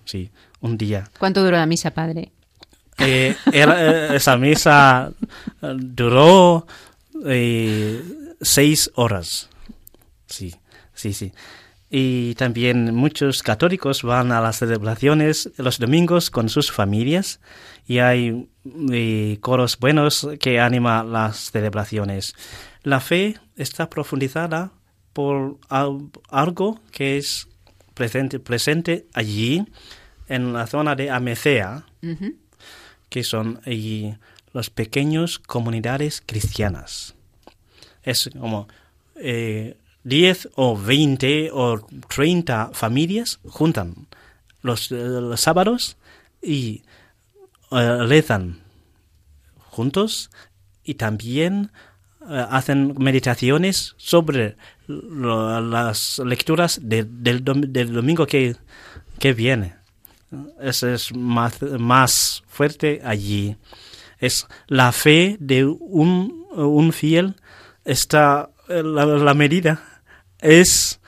sí, 0.05 0.29
un 0.61 0.77
día. 0.77 1.09
¿Cuánto 1.19 1.43
duró 1.43 1.57
la 1.57 1.65
misa, 1.65 1.91
padre? 1.91 2.31
Eh, 2.99 3.35
era- 3.51 4.11
eh, 4.13 4.15
esa 4.15 4.37
misa 4.37 5.11
eh, 5.61 5.73
duró 5.77 6.67
eh, 7.25 8.01
seis 8.41 8.91
horas. 8.95 9.49
Sí, 10.27 10.53
sí, 10.93 11.13
sí. 11.13 11.31
Y 11.89 12.33
también 12.35 12.93
muchos 12.95 13.43
católicos 13.43 14.01
van 14.03 14.31
a 14.31 14.41
las 14.41 14.57
celebraciones 14.57 15.51
los 15.57 15.77
domingos 15.79 16.29
con 16.31 16.49
sus 16.49 16.71
familias 16.71 17.39
y 17.87 17.99
hay 17.99 18.47
eh, 18.91 19.37
coros 19.41 19.77
buenos 19.77 20.27
que 20.39 20.59
animan 20.59 21.11
las 21.11 21.51
celebraciones. 21.51 22.35
La 22.83 22.99
fe 22.99 23.37
está 23.55 23.89
profundizada 23.89 24.71
por 25.13 25.57
al- 25.69 26.09
algo 26.29 26.79
que 26.91 27.17
es 27.17 27.47
presente, 27.93 28.39
presente 28.39 29.05
allí 29.13 29.65
en 30.27 30.53
la 30.53 30.67
zona 30.67 30.95
de 30.95 31.09
Amecea, 31.11 31.85
que 33.09 33.23
son 33.23 33.61
allí 33.65 34.15
las 34.53 34.69
pequeñas 34.69 35.39
comunidades 35.39 36.21
cristianas. 36.25 37.15
Es 38.03 38.29
como 38.39 38.67
eh, 39.15 39.77
10 40.03 40.49
o 40.55 40.75
20 40.77 41.49
o 41.53 41.79
30 42.13 42.71
familias 42.73 43.39
juntan 43.47 44.07
los, 44.61 44.91
eh, 44.91 44.95
los 44.95 45.39
sábados 45.39 45.97
y 46.41 46.81
eh, 47.79 48.05
rezan 48.07 48.61
juntos 49.69 50.29
y 50.83 50.95
también 50.95 51.71
eh, 52.29 52.45
hacen 52.49 52.95
meditaciones 52.97 53.95
sobre 53.97 54.55
las 54.87 56.19
lecturas 56.19 56.79
de- 56.81 57.03
del, 57.05 57.43
del 57.43 57.93
domingo 57.93 58.25
que, 58.27 58.55
que 59.19 59.33
viene. 59.33 59.75
Eso 60.61 60.89
es 60.89 61.13
más, 61.15 61.61
más 61.61 62.43
fuerte 62.47 63.01
allí. 63.03 63.55
Es 64.19 64.47
la 64.67 64.91
fe 64.91 65.37
de 65.39 65.65
un, 65.65 66.45
un 66.51 66.91
fiel, 66.93 67.35
está 67.85 68.49
la, 68.67 69.05
la 69.05 69.33
medida 69.33 70.01
es 70.39 70.99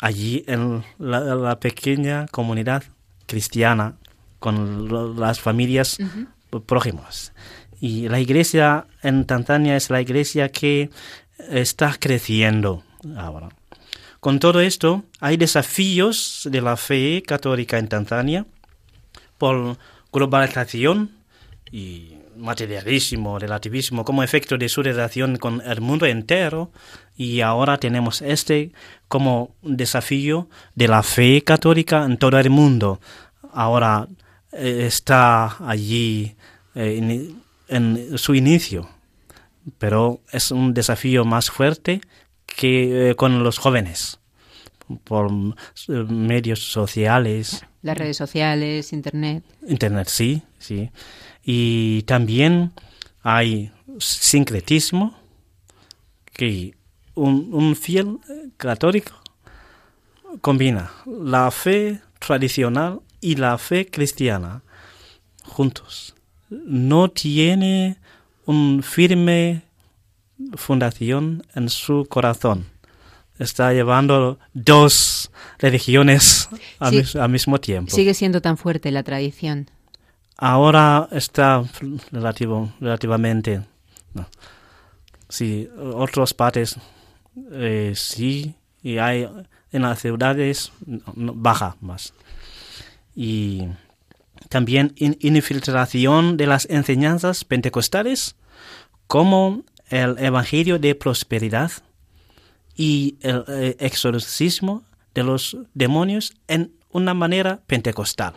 allí 0.00 0.44
en 0.46 0.84
la, 0.98 1.20
la 1.34 1.60
pequeña 1.60 2.26
comunidad 2.28 2.82
cristiana 3.26 3.96
con 4.44 5.18
las 5.18 5.40
familias 5.40 5.96
próximas. 6.66 7.32
Y 7.80 8.10
la 8.10 8.20
iglesia 8.20 8.86
en 9.02 9.24
Tanzania 9.24 9.74
es 9.74 9.88
la 9.88 10.02
iglesia 10.02 10.50
que 10.50 10.90
está 11.48 11.96
creciendo 11.98 12.82
ahora. 13.16 13.48
Con 14.20 14.40
todo 14.40 14.60
esto, 14.60 15.02
hay 15.18 15.38
desafíos 15.38 16.46
de 16.52 16.60
la 16.60 16.76
fe 16.76 17.22
católica 17.26 17.78
en 17.78 17.88
Tanzania 17.88 18.44
por 19.38 19.78
globalización 20.12 21.12
y 21.72 22.12
materialismo, 22.36 23.38
relativismo, 23.38 24.04
como 24.04 24.22
efecto 24.22 24.58
de 24.58 24.68
su 24.68 24.82
relación 24.82 25.38
con 25.38 25.62
el 25.62 25.80
mundo 25.80 26.04
entero. 26.04 26.70
Y 27.16 27.40
ahora 27.40 27.78
tenemos 27.78 28.20
este 28.20 28.72
como 29.08 29.54
desafío 29.62 30.48
de 30.74 30.88
la 30.88 31.02
fe 31.02 31.40
católica 31.40 32.04
en 32.04 32.18
todo 32.18 32.38
el 32.38 32.50
mundo. 32.50 33.00
Ahora 33.54 34.06
eh, 34.56 34.86
está 34.86 35.56
allí 35.66 36.36
eh, 36.74 37.34
en, 37.68 38.18
su 38.18 38.34
inicio, 38.34 38.88
pero 39.78 40.20
es 40.30 40.50
un 40.50 40.74
desafío 40.74 41.24
más 41.24 41.50
fuerte 41.50 42.00
que 42.46 43.10
eh, 43.10 43.14
con 43.16 43.42
los 43.42 43.58
jóvenes 43.58 44.20
por 45.04 45.30
medios 46.08 46.60
sociales, 46.60 47.64
Las 47.82 47.98
redes 47.98 48.16
sociales, 48.16 48.92
internet. 48.92 49.42
Internet, 49.66 50.08
sí, 50.08 50.42
sí. 50.58 50.90
Y 51.42 52.02
también 52.02 52.72
hay 53.22 53.72
sincretismo, 53.98 55.18
que 56.32 56.74
un, 57.14 57.48
un 57.52 57.76
fiel 57.76 58.18
católico 58.56 59.14
combina 60.40 60.92
la 61.06 61.50
fe 61.50 62.00
tradicional 62.18 63.00
y 63.30 63.36
la 63.36 63.56
fe 63.58 63.86
cristiana 63.90 64.62
juntos. 65.42 66.14
No 66.50 67.08
tiene 67.10 67.96
un 68.46 68.82
firme 68.82 69.62
fundación 70.56 71.42
en 71.54 71.68
su 71.68 72.06
corazón. 72.08 72.66
Está 73.38 73.72
llevando 73.72 74.38
dos 74.52 75.30
religiones 75.58 76.48
al, 76.78 76.90
Sí. 76.92 76.96
mis- 76.98 77.16
al 77.16 77.28
mismo 77.30 77.58
tiempo. 77.60 77.90
Sigue 77.94 78.14
siendo 78.14 78.40
tan 78.40 78.56
fuerte 78.56 78.90
la 78.90 79.02
tradición. 79.02 79.70
Ahora 80.36 81.08
está 81.12 81.64
relativo, 82.12 82.72
relativamente. 82.80 83.62
No. 84.12 84.26
Sí, 85.28 85.68
otras 85.94 86.34
partes 86.34 86.76
eh, 87.52 87.92
sí, 87.96 88.54
y 88.82 88.98
hay 88.98 89.28
en 89.72 89.82
las 89.82 90.00
ciudades 90.00 90.70
no, 90.86 91.00
no, 91.16 91.32
baja 91.34 91.76
más. 91.80 92.12
Y 93.14 93.68
también 94.48 94.92
in- 94.96 95.16
infiltración 95.20 96.36
de 96.36 96.46
las 96.46 96.66
enseñanzas 96.70 97.44
pentecostales, 97.44 98.36
como 99.06 99.62
el 99.88 100.16
evangelio 100.18 100.78
de 100.78 100.94
prosperidad 100.94 101.70
y 102.76 103.16
el 103.20 103.44
eh, 103.48 103.76
exorcismo 103.78 104.82
de 105.14 105.22
los 105.22 105.56
demonios 105.74 106.34
en 106.48 106.72
una 106.90 107.14
manera 107.14 107.60
pentecostal. 107.66 108.34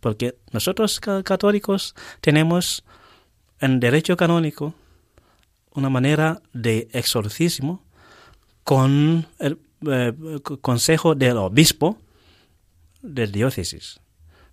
Porque 0.00 0.36
nosotros 0.52 0.98
ca- 1.00 1.22
católicos 1.22 1.94
tenemos 2.20 2.84
en 3.60 3.80
derecho 3.80 4.16
canónico 4.16 4.74
una 5.74 5.90
manera 5.90 6.40
de 6.52 6.88
exorcismo 6.92 7.82
con 8.64 9.26
el 9.38 9.58
eh, 9.86 10.12
consejo 10.60 11.14
del 11.14 11.36
obispo 11.36 11.98
de 13.02 13.26
diócesis, 13.26 14.00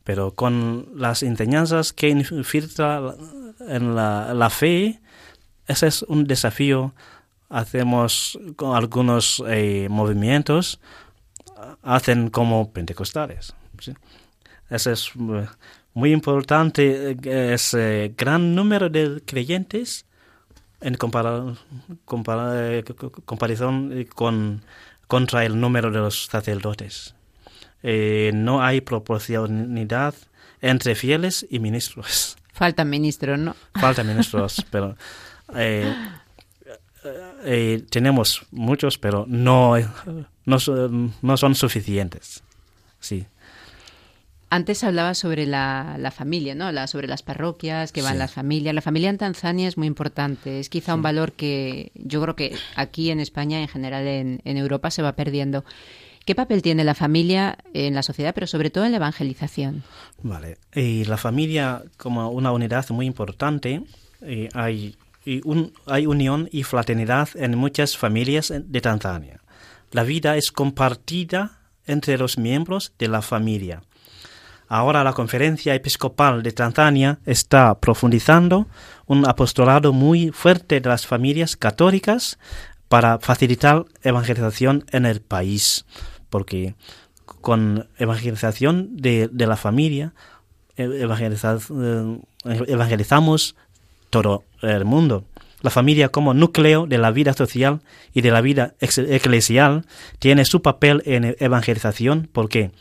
pero 0.03 0.33
con 0.33 0.89
las 0.95 1.23
enseñanzas 1.23 1.93
que 1.93 2.09
infiltra 2.09 3.15
en 3.67 3.95
la, 3.95 4.49
fe, 4.49 4.99
ese 5.67 5.88
es 5.88 6.03
un 6.03 6.25
desafío. 6.25 6.93
Hacemos 7.49 8.38
con 8.55 8.75
algunos 8.75 9.43
eh, 9.47 9.88
movimientos, 9.89 10.79
hacen 11.81 12.29
como 12.29 12.71
pentecostales. 12.71 13.53
¿sí? 13.79 13.93
Eso 14.69 14.91
es 14.91 15.12
eh, 15.15 15.47
muy 15.93 16.12
importante, 16.12 17.12
eh, 17.23 17.53
ese 17.53 18.13
gran 18.17 18.53
número 18.55 18.89
de 18.89 19.21
creyentes 19.25 20.05
en 20.81 20.93
compara- 20.95 21.55
compara- 22.05 22.83
co- 22.85 22.95
co- 22.95 23.21
comparación 23.25 24.05
con, 24.15 24.62
contra 25.07 25.43
el 25.43 25.59
número 25.59 25.89
de 25.91 25.99
los 25.99 26.25
sacerdotes. 26.25 27.15
Eh, 27.83 28.31
no 28.33 28.61
hay 28.63 28.81
proporcionalidad 28.81 30.13
entre 30.61 30.95
fieles 30.95 31.45
y 31.49 31.59
ministros. 31.59 32.35
Faltan 32.53 32.89
ministros, 32.89 33.39
¿no? 33.39 33.55
Falta 33.75 34.03
ministros, 34.03 34.65
pero 34.71 34.97
eh, 35.55 35.93
eh, 37.45 37.83
tenemos 37.89 38.45
muchos, 38.51 38.97
pero 38.97 39.25
no, 39.27 39.75
no, 40.45 40.59
son- 40.59 41.13
no 41.21 41.37
son 41.37 41.55
suficientes. 41.55 42.43
Sí. 42.99 43.25
Antes 44.51 44.83
hablaba 44.83 45.13
sobre 45.13 45.45
la, 45.45 45.95
la 45.99 46.09
familia, 46.11 46.55
¿no? 46.55 46.65
Hablaba 46.65 46.87
sobre 46.87 47.07
las 47.07 47.21
parroquias, 47.21 47.91
que 47.91 48.01
van 48.01 48.13
Sí. 48.13 48.17
las 48.19 48.33
familias. 48.33 48.73
La 48.73 48.81
familia 48.81 49.09
en 49.11 49.19
Tanzania 49.19 49.67
es 49.67 49.77
muy 49.77 49.85
importante. 49.87 50.59
Es 50.59 50.69
quizá 50.69 50.95
un 50.95 51.03
valor 51.03 51.33
que 51.33 51.91
yo 51.93 52.19
creo 52.21 52.35
que 52.35 52.55
aquí 52.75 53.11
en 53.11 53.19
España, 53.19 53.61
en 53.61 53.67
general 53.67 54.07
en, 54.07 54.41
en 54.43 54.57
Europa, 54.57 54.89
se 54.89 55.03
va 55.03 55.13
perdiendo. 55.15 55.63
¿Qué 56.29 56.35
papel 56.35 56.61
tiene 56.61 56.83
la 56.83 56.93
familia 56.93 57.57
en 57.73 57.95
la 57.95 58.03
sociedad, 58.03 58.35
pero 58.35 58.45
sobre 58.45 58.69
todo 58.69 58.85
en 58.85 58.91
la 58.91 58.97
evangelización? 58.97 59.81
Vale. 60.21 60.59
Y 60.75 61.03
la 61.05 61.17
familia 61.17 61.81
como 61.97 62.29
una 62.29 62.51
unidad 62.51 62.87
muy 62.91 63.07
importante, 63.07 63.81
eh, 64.21 64.47
hay, 64.53 64.95
hay 65.87 66.05
unión 66.05 66.47
y 66.51 66.61
fraternidad 66.61 67.29
en 67.33 67.57
muchas 67.57 67.97
familias 67.97 68.53
de 68.55 68.79
Tanzania. 68.79 69.41
La 69.89 70.03
vida 70.03 70.37
es 70.37 70.51
compartida 70.51 71.61
entre 71.87 72.15
los 72.19 72.37
miembros 72.37 72.93
de 72.99 73.07
la 73.07 73.23
familia. 73.23 73.81
Ahora 74.67 75.03
la 75.03 75.13
Conferencia 75.13 75.73
Episcopal 75.73 76.43
de 76.43 76.51
Tanzania 76.51 77.17
está 77.25 77.79
profundizando 77.79 78.67
un 79.07 79.27
apostolado 79.27 79.93
muy 79.93 80.29
fuerte 80.29 80.79
de 80.79 80.89
las 80.89 81.07
familias 81.07 81.57
católicas 81.57 82.37
para 82.87 83.17
facilitar 83.17 83.85
evangelización 84.03 84.85
en 84.91 85.07
el 85.07 85.21
país, 85.21 85.85
porque 86.29 86.75
con 87.41 87.87
evangelización 87.97 88.97
de, 88.97 89.29
de 89.31 89.47
la 89.47 89.57
familia 89.57 90.13
evangeliza- 90.77 91.59
eh, 92.45 92.63
evangelizamos 92.67 93.55
todo 94.09 94.43
el 94.61 94.85
mundo. 94.85 95.23
La 95.61 95.69
familia 95.69 96.09
como 96.09 96.33
núcleo 96.33 96.87
de 96.87 96.97
la 96.97 97.11
vida 97.11 97.33
social 97.33 97.81
y 98.13 98.21
de 98.21 98.31
la 98.31 98.39
vida 98.41 98.75
eclesial 98.79 99.85
tiene 100.19 100.45
su 100.45 100.61
papel 100.61 101.03
en 101.05 101.35
evangelización 101.39 102.29
porque 102.31 102.71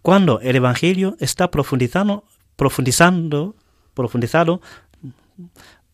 cuando 0.00 0.40
el 0.40 0.56
evangelio 0.56 1.16
está 1.20 1.50
profundizando, 1.50 2.24
profundizando, 2.56 3.54
profundizado 3.94 4.62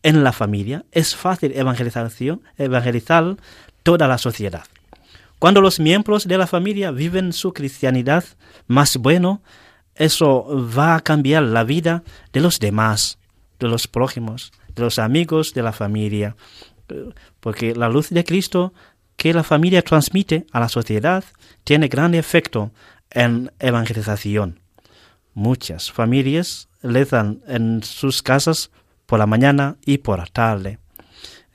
en 0.02 0.24
la 0.24 0.32
familia, 0.32 0.84
es 0.92 1.16
fácil 1.16 1.52
evangelizar 1.54 3.36
toda 3.82 4.08
la 4.08 4.18
sociedad. 4.18 4.64
Cuando 5.40 5.62
los 5.62 5.80
miembros 5.80 6.28
de 6.28 6.36
la 6.36 6.46
familia 6.46 6.90
viven 6.90 7.32
su 7.32 7.54
cristianidad 7.54 8.24
más 8.66 8.98
bueno, 8.98 9.40
eso 9.94 10.46
va 10.78 10.96
a 10.96 11.00
cambiar 11.00 11.42
la 11.44 11.64
vida 11.64 12.04
de 12.34 12.40
los 12.40 12.60
demás, 12.60 13.18
de 13.58 13.66
los 13.66 13.88
prójimos, 13.88 14.52
de 14.74 14.82
los 14.82 14.98
amigos 14.98 15.54
de 15.54 15.62
la 15.62 15.72
familia. 15.72 16.36
Porque 17.40 17.74
la 17.74 17.88
luz 17.88 18.10
de 18.10 18.22
Cristo 18.22 18.74
que 19.16 19.32
la 19.32 19.42
familia 19.42 19.80
transmite 19.80 20.46
a 20.52 20.60
la 20.60 20.68
sociedad 20.68 21.24
tiene 21.64 21.88
gran 21.88 22.14
efecto 22.14 22.70
en 23.10 23.50
evangelización. 23.60 24.60
Muchas 25.32 25.90
familias 25.90 26.68
rezan 26.82 27.40
en 27.46 27.82
sus 27.82 28.22
casas 28.22 28.70
por 29.06 29.18
la 29.18 29.26
mañana 29.26 29.78
y 29.86 29.98
por 29.98 30.18
la 30.18 30.26
tarde. 30.26 30.78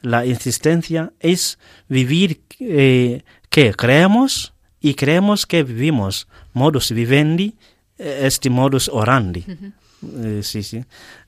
La 0.02 0.26
insistencia 0.26 1.14
es 1.20 1.58
vivir 1.88 2.42
eh, 2.60 3.24
que 3.56 3.74
creemos 3.74 4.54
y 4.82 4.96
creemos 4.96 5.46
que 5.46 5.64
vivimos. 5.64 6.28
Modus 6.52 6.92
vivendi 6.92 7.56
eh, 7.98 8.26
est 8.28 8.46
modus 8.50 8.90
orandi. 8.90 9.46
Eh, 9.48 10.42
sí, 10.44 10.62
sí. 10.62 10.84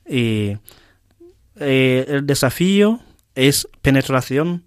Y, 0.06 0.58
eh, 1.56 2.06
el 2.10 2.26
desafío 2.28 3.00
es 3.34 3.70
penetración 3.82 4.66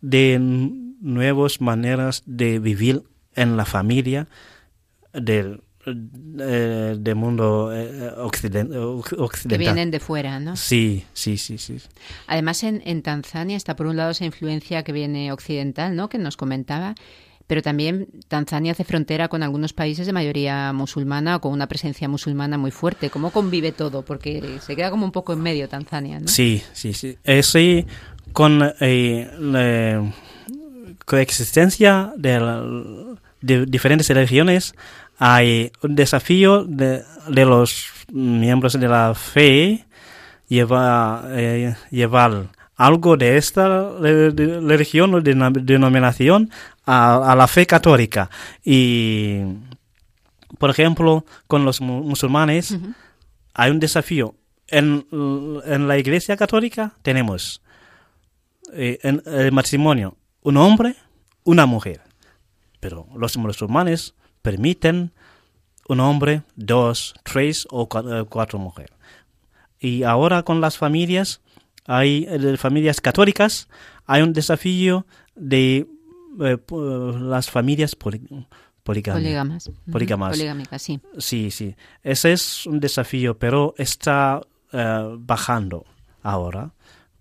de 0.00 0.38
nuevas 0.40 1.60
maneras 1.60 2.22
de 2.24 2.58
vivir 2.58 3.02
en 3.34 3.58
la 3.58 3.66
familia 3.66 4.26
del, 5.12 5.60
eh, 5.86 6.96
del 6.98 7.14
mundo 7.14 7.70
eh, 7.74 8.10
occiden- 8.18 8.70
oc- 8.72 9.08
Que 9.10 9.16
occidental. 9.16 9.58
vienen 9.58 9.90
de 9.90 10.00
fuera, 10.00 10.38
¿no? 10.40 10.56
Sí, 10.56 11.04
sí, 11.12 11.36
sí, 11.38 11.58
sí. 11.58 11.78
Además, 12.26 12.62
en, 12.64 12.82
en 12.84 13.02
Tanzania 13.02 13.56
está 13.56 13.76
por 13.76 13.86
un 13.86 13.96
lado 13.96 14.10
esa 14.10 14.24
influencia 14.24 14.82
que 14.82 14.92
viene 14.92 15.32
occidental, 15.32 15.94
¿no? 15.96 16.08
Que 16.08 16.18
nos 16.18 16.36
comentaba, 16.36 16.94
pero 17.46 17.62
también 17.62 18.08
Tanzania 18.28 18.72
hace 18.72 18.84
frontera 18.84 19.28
con 19.28 19.42
algunos 19.42 19.72
países 19.72 20.06
de 20.06 20.12
mayoría 20.12 20.72
musulmana 20.74 21.36
o 21.36 21.40
con 21.40 21.52
una 21.52 21.66
presencia 21.66 22.06
musulmana 22.08 22.58
muy 22.58 22.70
fuerte. 22.70 23.08
¿Cómo 23.08 23.30
convive 23.30 23.72
todo? 23.72 24.02
Porque 24.04 24.58
se 24.60 24.76
queda 24.76 24.90
como 24.90 25.06
un 25.06 25.12
poco 25.12 25.32
en 25.32 25.40
medio 25.40 25.68
Tanzania, 25.68 26.20
¿no? 26.20 26.28
Sí, 26.28 26.62
sí, 26.74 26.92
sí. 26.92 27.16
Eh, 27.24 27.42
sí, 27.42 27.86
con 28.34 28.60
eh, 28.80 29.30
la 29.40 30.12
coexistencia 31.06 32.12
de, 32.16 32.40
la- 32.40 32.62
de 33.40 33.66
diferentes 33.66 34.08
religiones 34.10 34.74
hay 35.18 35.72
un 35.82 35.94
desafío 35.94 36.64
de, 36.64 37.02
de 37.28 37.44
los 37.44 37.86
miembros 38.12 38.72
de 38.78 38.88
la 38.88 39.14
fe 39.14 39.84
lleva, 40.48 41.24
eh, 41.30 41.74
llevar 41.90 42.46
algo 42.76 43.16
de 43.16 43.36
esta 43.36 43.90
religión 43.98 45.14
o 45.14 45.20
denominación 45.20 46.50
a, 46.86 47.32
a 47.32 47.34
la 47.34 47.48
fe 47.48 47.66
católica. 47.66 48.30
Y, 48.64 49.40
por 50.58 50.70
ejemplo, 50.70 51.24
con 51.48 51.64
los 51.64 51.80
mu- 51.80 52.04
musulmanes 52.04 52.78
hay 53.54 53.70
un 53.72 53.80
desafío. 53.80 54.34
En, 54.68 55.06
en 55.64 55.88
la 55.88 55.98
iglesia 55.98 56.36
católica 56.36 56.92
tenemos 57.02 57.62
eh, 58.72 58.98
en 59.02 59.22
el 59.26 59.50
matrimonio 59.50 60.16
un 60.42 60.56
hombre, 60.58 60.94
una 61.44 61.66
mujer. 61.66 62.00
Pero 62.78 63.06
los 63.16 63.36
musulmanes 63.36 64.14
permiten 64.42 65.12
un 65.88 66.00
hombre, 66.00 66.42
dos, 66.56 67.14
tres 67.24 67.66
o 67.70 67.88
eh, 67.92 68.24
cuatro 68.28 68.58
mujeres. 68.58 68.92
Y 69.80 70.02
ahora 70.02 70.42
con 70.42 70.60
las 70.60 70.76
familias, 70.76 71.40
hay 71.86 72.26
eh, 72.28 72.56
familias 72.56 73.00
católicas, 73.00 73.68
hay 74.06 74.22
un 74.22 74.32
desafío 74.32 75.06
de 75.34 75.86
eh, 76.40 76.58
las 77.20 77.50
familias 77.50 77.94
poli- 77.96 78.26
poligámicas. 78.82 79.70
Polígamas. 79.90 80.36
Poligámicas, 80.36 80.82
sí. 80.82 81.00
Sí, 81.18 81.50
sí. 81.50 81.74
Ese 82.02 82.32
es 82.32 82.66
un 82.66 82.80
desafío, 82.80 83.38
pero 83.38 83.74
está 83.78 84.40
eh, 84.72 85.14
bajando 85.18 85.84
ahora 86.22 86.72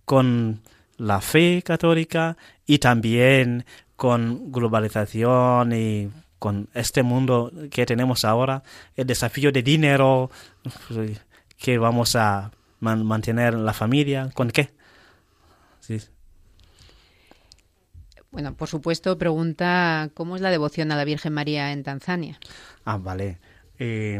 con 0.05 0.61
la 0.97 1.21
fe 1.21 1.61
católica 1.63 2.37
y 2.65 2.79
también 2.79 3.65
con 3.95 4.51
globalización 4.51 5.71
y 5.73 6.09
con 6.39 6.69
este 6.73 7.03
mundo 7.03 7.51
que 7.71 7.85
tenemos 7.85 8.25
ahora, 8.25 8.63
el 8.95 9.07
desafío 9.07 9.51
de 9.51 9.63
dinero 9.63 10.29
que 11.57 11.77
vamos 11.77 12.15
a 12.15 12.51
man- 12.79 13.05
mantener 13.05 13.53
la 13.55 13.73
familia, 13.73 14.29
¿con 14.33 14.49
qué? 14.51 14.69
Sí. 15.79 15.99
Bueno, 18.31 18.53
por 18.55 18.67
supuesto, 18.67 19.17
pregunta 19.17 20.09
cómo 20.13 20.35
es 20.35 20.41
la 20.41 20.51
devoción 20.51 20.91
a 20.91 20.95
la 20.95 21.05
Virgen 21.05 21.33
María 21.33 21.71
en 21.71 21.83
Tanzania. 21.83 22.39
Ah, 22.85 22.97
vale. 22.97 23.39
Eh, 23.79 24.19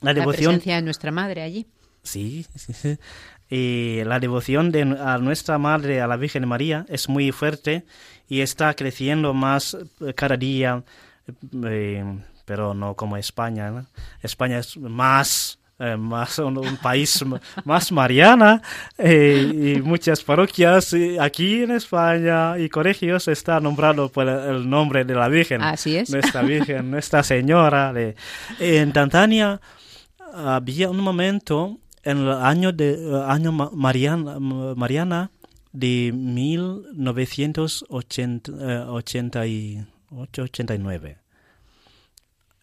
la 0.00 0.12
La 0.12 0.14
devoción 0.20 0.52
presencia 0.52 0.76
de 0.76 0.82
nuestra 0.82 1.10
madre 1.10 1.42
allí. 1.42 1.66
Sí, 2.02 2.46
sí, 2.54 2.72
sí. 2.74 2.98
Y 3.50 4.02
la 4.04 4.18
devoción 4.20 4.70
de 4.72 4.82
a 4.82 5.18
nuestra 5.18 5.58
Madre, 5.58 6.00
a 6.00 6.06
la 6.06 6.16
Virgen 6.16 6.48
María, 6.48 6.86
es 6.88 7.08
muy 7.08 7.30
fuerte 7.30 7.84
y 8.28 8.40
está 8.40 8.72
creciendo 8.74 9.34
más 9.34 9.76
eh, 10.00 10.14
cada 10.14 10.36
día, 10.36 10.82
eh, 11.64 12.04
pero 12.44 12.74
no 12.74 12.94
como 12.94 13.16
España. 13.16 13.70
¿no? 13.70 13.86
España 14.22 14.58
es 14.58 14.76
más, 14.78 15.58
eh, 15.78 15.96
más 15.96 16.38
un, 16.38 16.56
un 16.58 16.76
país 16.78 17.22
más 17.64 17.92
mariana 17.92 18.62
eh, 18.98 19.74
y 19.76 19.82
muchas 19.82 20.22
parroquias 20.22 20.94
aquí 21.20 21.62
en 21.62 21.72
España 21.72 22.58
y 22.58 22.68
colegios 22.70 23.28
está 23.28 23.60
nombrado 23.60 24.10
por 24.10 24.26
el- 24.28 24.56
el 24.56 24.70
nombre 24.70 25.04
de 25.04 25.14
la 25.14 25.28
Virgen. 25.28 25.62
Así 25.62 25.96
es. 25.96 26.10
Nuestra 26.10 26.42
Virgen, 26.42 26.90
Nuestra 26.90 27.22
Señora. 27.22 27.92
de- 27.92 28.16
En 28.58 28.92
Tanzania 28.92 29.60
había 30.34 30.90
un 30.90 30.98
momento 31.00 31.78
en 32.04 32.18
el 32.18 32.30
año 32.32 32.72
de 32.72 32.92
eh, 32.94 33.22
año 33.26 33.52
ma- 33.52 33.70
Mariana, 33.74 35.30
de 35.72 36.12
1988-89. 40.10 41.16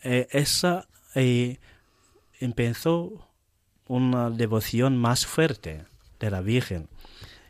Eh, 0.04 0.28
esa 0.32 0.88
eh, 1.16 1.60
empezó 2.40 3.28
una 3.88 4.30
devoción 4.30 4.98
más 4.98 5.26
fuerte 5.26 5.84
de 6.20 6.32
la 6.32 6.42
Virgen. 6.42 6.88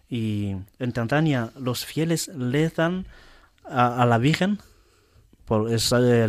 Y 0.09 0.55
en 0.79 0.91
Tanzania 0.91 1.51
los 1.57 1.85
fieles 1.85 2.27
le 2.29 2.67
dan 2.69 3.05
a, 3.63 4.01
a 4.01 4.05
la 4.05 4.17
Virgen 4.17 4.59
por 5.45 5.69
el 5.71 5.79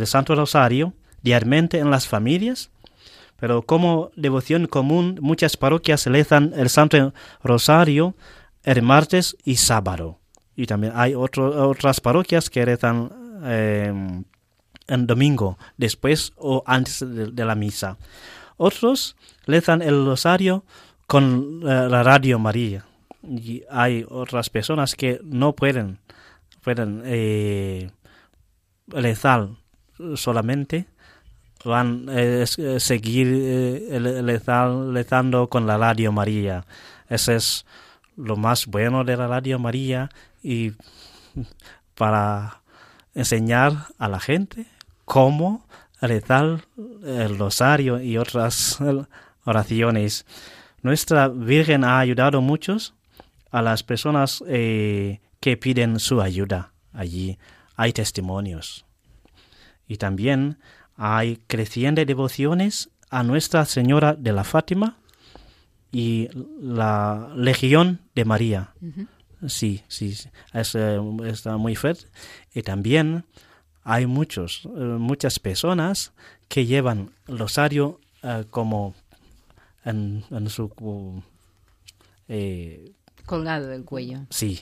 Santo 0.07 0.35
Rosario 0.35 0.93
diariamente 1.21 1.79
en 1.79 1.89
las 1.91 2.07
familias, 2.07 2.69
pero 3.43 3.61
como 3.61 4.09
devoción 4.15 4.67
común 4.67 5.17
muchas 5.19 5.57
parroquias 5.57 6.05
rezan 6.05 6.53
el 6.55 6.69
Santo 6.69 7.13
Rosario 7.43 8.15
el 8.63 8.81
martes 8.81 9.35
y 9.43 9.57
sábado. 9.57 10.17
Y 10.55 10.65
también 10.65 10.93
hay 10.95 11.13
otro- 11.13 11.67
otras 11.67 11.99
parroquias 11.99 12.49
que 12.49 12.63
rezan 12.63 13.11
eh, 13.43 13.91
en 14.87 15.07
domingo, 15.07 15.57
después 15.75 16.31
o 16.37 16.63
antes 16.65 17.01
de, 17.01 17.31
de 17.31 17.43
la 17.43 17.55
misa. 17.55 17.97
Otros 18.55 19.17
rezan 19.45 19.81
el 19.81 20.05
rosario 20.05 20.63
con 21.05 21.59
eh, 21.63 21.87
la 21.89 22.01
radio 22.01 22.39
María. 22.39 22.85
Y 23.23 23.63
hay 23.69 24.05
otras 24.09 24.49
personas 24.49 24.95
que 24.95 25.19
no 25.21 25.51
pueden, 25.51 25.99
pueden 26.63 27.01
eh, 27.03 27.91
rezar 28.87 29.49
solamente, 30.15 30.85
van 31.65 32.07
a 32.09 32.45
seguir 32.79 33.27
eh, 33.31 33.99
le- 33.99 34.21
rezar- 34.21 34.91
rezando 34.93 35.47
con 35.49 35.65
la 35.67 35.77
radio 35.77 36.11
María. 36.11 36.65
Ese 37.09 37.35
es 37.35 37.65
lo 38.17 38.35
más 38.35 38.65
bueno 38.67 39.03
de 39.03 39.17
la 39.17 39.27
radio 39.27 39.59
María 39.59 40.09
y 40.43 40.71
para 41.95 42.61
enseñar 43.15 43.87
a 43.97 44.07
la 44.07 44.19
gente 44.19 44.65
cómo 45.05 45.65
rezar 46.01 46.65
el 47.03 47.37
rosario 47.37 48.01
y 48.01 48.17
otras 48.17 48.79
oraciones. 49.45 50.25
Nuestra 50.81 51.27
Virgen 51.29 51.83
ha 51.83 51.99
ayudado 51.99 52.41
muchos 52.41 52.93
a 53.51 53.61
las 53.61 53.83
personas 53.83 54.43
eh, 54.47 55.21
que 55.39 55.55
piden 55.57 55.99
su 55.99 56.21
ayuda 56.21 56.71
allí. 56.91 57.37
Hay 57.75 57.93
testimonios. 57.93 58.85
Y 59.87 59.97
también 59.97 60.57
hay 60.95 61.37
crecientes 61.47 62.05
devociones 62.07 62.89
a 63.09 63.23
Nuestra 63.23 63.65
Señora 63.65 64.13
de 64.13 64.31
la 64.33 64.43
Fátima 64.43 64.97
y 65.91 66.29
la 66.59 67.31
Legión 67.35 67.99
de 68.15 68.25
María. 68.25 68.73
Sí, 69.47 69.83
sí, 69.87 70.13
sí. 70.15 70.29
Es, 70.53 70.73
eh, 70.75 70.99
está 71.25 71.57
muy 71.57 71.75
fuerte. 71.75 72.05
Y 72.55 72.63
también 72.63 73.25
hay 73.83 74.05
muchos, 74.05 74.61
eh, 74.65 74.69
muchas 74.69 75.39
personas 75.39 76.13
que 76.47 76.65
llevan 76.65 77.11
el 77.27 77.37
rosario 77.39 77.99
eh, 78.23 78.45
como 78.49 78.95
en, 79.85 80.23
en 80.31 80.49
su... 80.49 81.21
eh, 82.27 82.91
Colgado 83.25 83.67
del 83.67 83.83
cuello. 83.85 84.19
sí, 84.29 84.61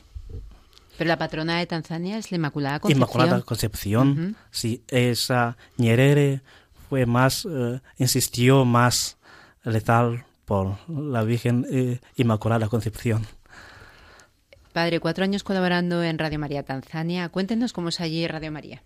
Pero 0.98 1.08
la 1.08 1.18
patrona 1.18 1.58
de 1.58 1.66
Tanzania 1.66 2.18
es 2.18 2.32
la 2.32 2.38
Inmaculada 2.38 2.80
Concepción. 2.80 3.10
Inmaculada 3.10 3.42
Concepción. 3.42 4.36
Sí, 4.52 4.84
esa 4.88 5.58
Nyerere 5.78 6.42
fue 6.90 7.06
más, 7.06 7.48
eh, 7.50 7.80
insistió 7.98 8.66
más 8.66 9.18
letal 9.64 10.26
por 10.46 10.78
la 10.90 11.24
Virgen 11.24 11.66
eh, 11.72 12.00
Inmaculada 12.16 12.68
Concepción. 12.68 13.26
Padre, 14.74 15.00
cuatro 15.00 15.24
años 15.24 15.44
colaborando 15.44 16.04
en 16.04 16.18
Radio 16.18 16.40
María 16.40 16.64
Tanzania. 16.64 17.30
Cuéntenos 17.30 17.74
cómo 17.74 17.90
es 17.90 18.00
allí 18.00 18.28
Radio 18.28 18.52
María. 18.52 18.84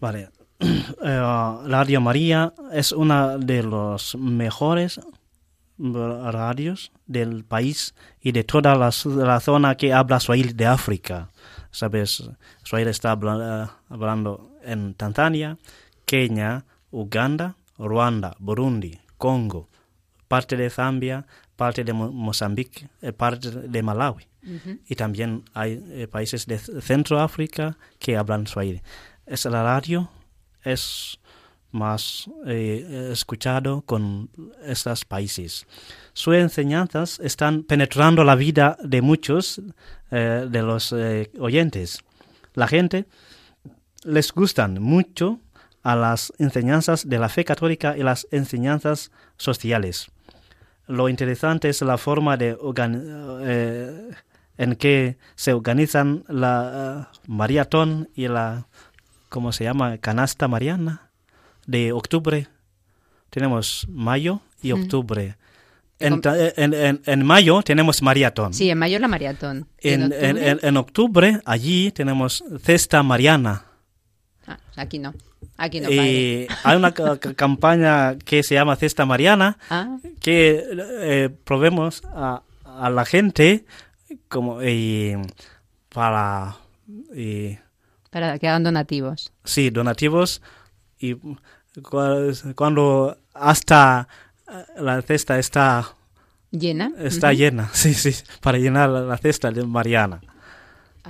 Vale. 0.00 0.30
Eh, 1.00 1.20
Radio 1.66 2.00
María 2.00 2.52
es 2.72 2.90
una 2.90 3.38
de 3.38 3.62
los 3.62 4.16
mejores 4.16 5.00
radios 5.78 6.92
del 7.06 7.44
país 7.44 7.94
y 8.20 8.32
de 8.32 8.44
toda 8.44 8.74
la, 8.74 8.90
la 9.24 9.40
zona 9.40 9.76
que 9.76 9.92
habla 9.92 10.20
Swahili 10.20 10.52
de 10.52 10.66
África. 10.66 11.28
Sabes, 11.70 12.28
Swahili 12.64 12.90
está 12.90 13.12
habla- 13.12 13.64
eh, 13.64 13.70
hablando 13.88 14.50
en 14.64 14.94
Tanzania, 14.94 15.58
Kenia, 16.04 16.64
Uganda, 16.90 17.56
Ruanda, 17.78 18.34
Burundi, 18.38 18.98
Congo, 19.18 19.68
parte 20.26 20.56
de 20.56 20.70
Zambia, 20.70 21.26
parte 21.56 21.84
de 21.84 21.92
Mo- 21.92 22.10
Mozambique, 22.12 22.88
eh, 23.02 23.12
parte 23.12 23.50
de 23.50 23.82
Malawi. 23.82 24.24
Y 24.88 24.94
también 24.94 25.44
hay 25.52 25.82
eh, 25.90 26.08
países 26.08 26.46
de 26.46 26.58
Centroáfrica 26.58 27.76
que 27.98 28.16
hablan 28.16 28.46
Swahili. 28.46 28.80
Es 29.26 29.44
la 29.44 29.62
radio 29.62 30.08
es 30.64 31.18
más 31.70 32.30
eh, 32.46 33.10
escuchado 33.12 33.82
con 33.82 34.30
estos 34.64 35.04
países. 35.04 35.66
Sus 36.12 36.34
enseñanzas 36.34 37.20
están 37.20 37.62
penetrando 37.62 38.24
la 38.24 38.34
vida 38.34 38.76
de 38.82 39.02
muchos 39.02 39.60
eh, 40.10 40.46
de 40.50 40.62
los 40.62 40.92
eh, 40.92 41.30
oyentes. 41.38 42.02
La 42.54 42.68
gente 42.68 43.06
les 44.04 44.32
gustan 44.32 44.80
mucho 44.80 45.40
a 45.82 45.94
las 45.94 46.32
enseñanzas 46.38 47.08
de 47.08 47.18
la 47.18 47.28
fe 47.28 47.44
católica 47.44 47.96
y 47.96 48.02
las 48.02 48.26
enseñanzas 48.30 49.10
sociales. 49.36 50.10
Lo 50.86 51.08
interesante 51.08 51.68
es 51.68 51.82
la 51.82 51.98
forma 51.98 52.36
de 52.36 52.56
en 54.58 54.74
que 54.74 55.16
se 55.36 55.52
organizan 55.52 56.24
la 56.28 57.08
eh, 57.14 57.18
maratón 57.26 58.10
y 58.14 58.28
la, 58.28 58.66
¿cómo 59.28 59.52
se 59.52 59.64
llama? 59.64 59.96
Canasta 59.98 60.48
mariana 60.48 61.07
de 61.68 61.92
octubre. 61.92 62.48
Tenemos 63.30 63.86
mayo 63.90 64.40
y 64.62 64.72
octubre. 64.72 65.36
En, 66.00 66.20
ta- 66.20 66.36
en, 66.56 66.72
en- 66.74 67.02
en 67.04 67.26
mayo 67.26 67.60
tenemos 67.62 68.00
maratón. 68.02 68.54
Sí, 68.54 68.70
en 68.70 68.78
mayo 68.78 68.98
la 68.98 69.08
maratón. 69.08 69.66
¿Y 69.80 69.90
En, 69.90 70.04
octubre? 70.04 70.28
en- 70.30 70.38
en- 70.38 70.58
en 70.62 70.76
octubre 70.76 71.40
allí 71.44 71.90
tenemos 71.92 72.42
cesta 72.62 73.02
mariana. 73.02 73.64
Ah, 74.46 74.58
aquí 74.76 74.98
no. 74.98 75.12
Aquí 75.58 75.80
no, 75.80 75.88
padre. 75.88 75.96
y 76.06 76.46
hay 76.64 76.76
una 76.76 76.92
ca- 76.94 77.18
ca- 77.18 77.34
campaña 77.34 78.16
que 78.16 78.42
se 78.44 78.54
llama 78.54 78.76
cesta 78.76 79.04
mariana 79.04 79.58
Ah, 79.70 79.98
que 80.20 80.64
eh, 81.00 81.30
probemos 81.44 82.02
a, 82.14 82.42
a 82.64 82.88
la 82.90 83.04
gente 83.04 83.64
como 84.28 84.60
eh, 84.62 85.20
para 85.90 86.56
eh, 87.14 87.58
para 88.10 88.38
que 88.38 88.48
hagan 88.48 88.62
donativos. 88.64 89.32
sí 89.44 89.70
donativos 89.70 90.40
y 91.00 91.16
cuando 91.82 93.16
hasta 93.34 94.08
eh, 94.50 94.64
la 94.80 95.00
cesta 95.02 95.38
está 95.38 95.94
¿Llena? 96.50 96.92
está 96.98 97.32
llena 97.32 97.68
sí 97.72 97.94
sí 97.94 98.14
para 98.40 98.58
llenar 98.58 98.88
la, 98.88 99.00
la 99.02 99.16
cesta 99.18 99.50
de 99.50 99.64
Mariana 99.64 100.20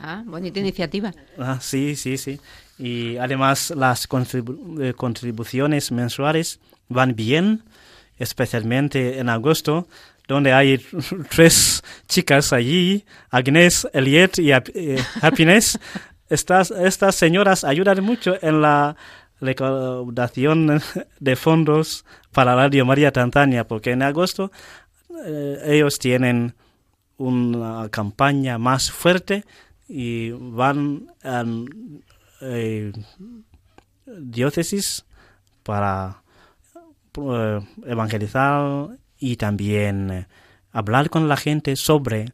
Ah, 0.00 0.22
bonita 0.24 0.60
iniciativa. 0.60 1.10
Ah, 1.38 1.58
sí, 1.60 1.96
sí, 1.96 2.18
sí. 2.18 2.38
Y 2.78 3.16
además 3.16 3.72
las 3.74 4.08
contribu- 4.08 4.80
eh, 4.80 4.94
contribuciones 4.94 5.90
mensuales 5.90 6.60
van 6.88 7.16
bien, 7.16 7.64
especialmente 8.16 9.18
en 9.18 9.28
agosto, 9.28 9.88
donde 10.28 10.52
hay 10.52 10.78
tres 11.30 11.82
chicas 12.06 12.52
allí, 12.52 13.04
Agnes, 13.30 13.88
Eliet 13.92 14.38
y 14.38 14.52
eh, 14.52 14.98
Happiness. 15.20 15.80
Estas, 16.30 16.70
estas 16.70 17.14
señoras 17.16 17.64
ayudan 17.64 18.04
mucho 18.04 18.36
en 18.42 18.60
la 18.60 18.94
recaudación 19.40 20.80
de 21.20 21.36
fondos 21.36 22.04
para 22.32 22.54
Radio 22.54 22.84
María 22.86 23.12
Tanzania, 23.12 23.66
porque 23.66 23.92
en 23.92 24.02
agosto 24.02 24.50
eh, 25.26 25.58
ellos 25.64 25.98
tienen 25.98 26.54
una 27.16 27.88
campaña 27.90 28.58
más 28.58 28.90
fuerte 28.90 29.44
y 29.88 30.30
van 30.30 31.08
a 31.24 31.44
eh, 32.40 32.92
diócesis 34.06 35.04
para 35.62 36.22
eh, 37.16 37.60
evangelizar 37.86 38.90
y 39.18 39.36
también 39.36 40.26
hablar 40.72 41.10
con 41.10 41.28
la 41.28 41.36
gente 41.36 41.74
sobre 41.76 42.32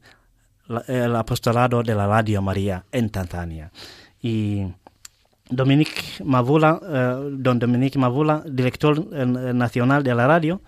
la- 0.67 0.85
el 0.89 1.17
apostolado 1.17 1.83
de 1.83 1.95
la 1.95 2.07
Radio 2.07 2.43
María 2.43 2.85
en 2.93 3.11
Tanzania. 3.11 3.71
Y 4.21 4.67
Dominique 5.51 6.23
Mavula, 6.25 6.81
eh, 6.83 7.29
don 7.33 7.59
Dominique 7.59 7.99
Mavula, 7.99 8.43
director 8.47 9.07
nacional 9.13 10.03
de 10.03 10.15
la 10.15 10.27
radio, 10.27 10.61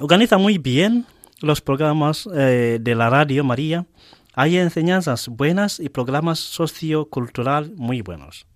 organiza 0.00 0.38
muy 0.38 0.58
bien 0.58 1.06
los 1.40 1.60
programas 1.60 2.28
eh, 2.34 2.78
de 2.80 2.94
la 2.94 3.10
Radio 3.10 3.44
María. 3.44 3.86
Hay 4.34 4.58
enseñanzas 4.58 5.28
buenas 5.28 5.80
y 5.80 5.88
programas 5.88 6.38
sociocultural 6.38 7.72
muy 7.76 8.02
buenos. 8.02 8.46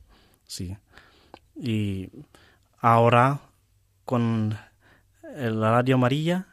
Sí. 0.46 0.76
Y 1.56 2.10
ahora 2.78 3.40
con 4.04 4.56
eh, 5.34 5.50
la 5.50 5.70
Radio 5.72 5.98
María 5.98 6.46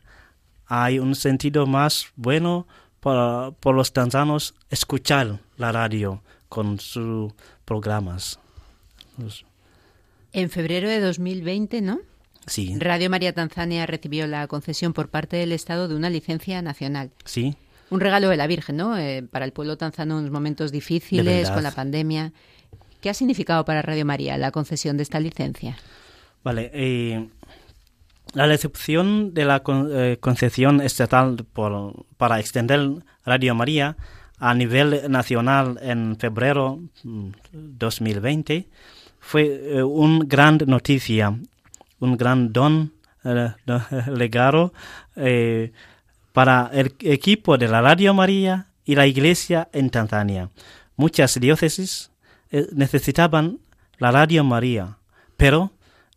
hay 0.66 1.00
un 1.00 1.16
sentido 1.16 1.66
más 1.66 2.08
bueno 2.16 2.68
por 3.00 3.74
los 3.74 3.94
tanzanos 3.94 4.54
escuchar 4.70 5.40
la 5.56 5.72
radio 5.72 6.22
con 6.50 6.78
sus 6.78 7.32
programas. 7.64 8.38
Pues, 9.18 9.44
En 10.34 10.50
febrero 10.50 10.90
de 10.90 11.00
2020, 11.00 11.82
¿no? 11.82 12.00
Sí, 12.46 12.76
Radio 12.80 13.10
María 13.10 13.34
Tanzania 13.34 13.86
recibió 13.86 14.26
la 14.28 14.48
concesión 14.48 14.94
por 14.94 15.10
parte 15.10 15.36
del 15.38 15.52
Estado 15.52 15.88
de 15.88 15.96
una 15.96 16.10
licencia 16.10 16.62
nacional. 16.62 17.12
sí. 17.26 17.56
Un 17.90 18.02
regalo 18.02 18.28
de 18.28 18.36
la 18.36 18.48
Virgen, 18.48 18.76
¿no? 18.76 18.98
Eh, 18.98 19.24
para 19.32 19.46
el 19.46 19.54
pueblo 19.54 19.78
tanzano 19.78 20.16
en 20.16 20.20
unos 20.20 20.32
momentos 20.32 20.74
difíciles, 20.74 21.50
con 21.50 21.64
la 21.64 21.72
pandemia. 21.72 22.34
¿Qué 23.00 23.10
ha 23.10 23.14
significado 23.14 23.64
para 23.64 23.82
Radio 23.82 24.04
María 24.06 24.38
la 24.38 24.52
concesión 24.52 24.98
de 24.98 25.04
esta 25.04 25.22
licencia? 25.22 25.78
Vale, 26.44 26.70
eh, 26.74 27.30
la 28.34 28.46
recepción 28.46 29.34
de 29.34 29.46
la 29.46 29.62
con- 29.64 29.90
eh, 29.94 30.18
concesión 30.20 30.82
estatal 30.82 31.46
por- 31.54 32.06
para 32.18 32.42
extender 32.42 32.90
Radio 33.26 33.56
María 33.56 33.96
a 34.38 34.54
nivel 34.54 35.10
nacional 35.10 35.80
en 35.82 36.18
febrero 36.20 36.82
mm, 37.06 37.30
2020 37.54 38.68
fue 39.28 39.44
eh, 39.78 39.84
una 39.84 40.24
gran 40.26 40.58
noticia, 40.68 41.36
un 42.00 42.18
gran 42.18 42.54
don, 42.54 42.94
eh, 43.26 43.52
do- 43.66 43.82
legado 44.16 44.74
eh, 45.18 45.72
para 46.32 46.70
el 46.74 46.94
equipo 47.02 47.58
de 47.58 47.68
la 47.68 47.82
Radio 47.82 48.14
María 48.14 48.68
y 48.86 48.96
la 48.96 49.06
Iglesia 49.06 49.68
en 49.74 49.90
Tanzania. 49.90 50.50
Muchas 50.96 51.40
diócesis 51.40 52.12
eh, 52.52 52.68
necesitaban 52.74 53.60
la 54.00 54.12
Radio 54.12 54.44
María, 54.44 54.98
pero 55.36 55.72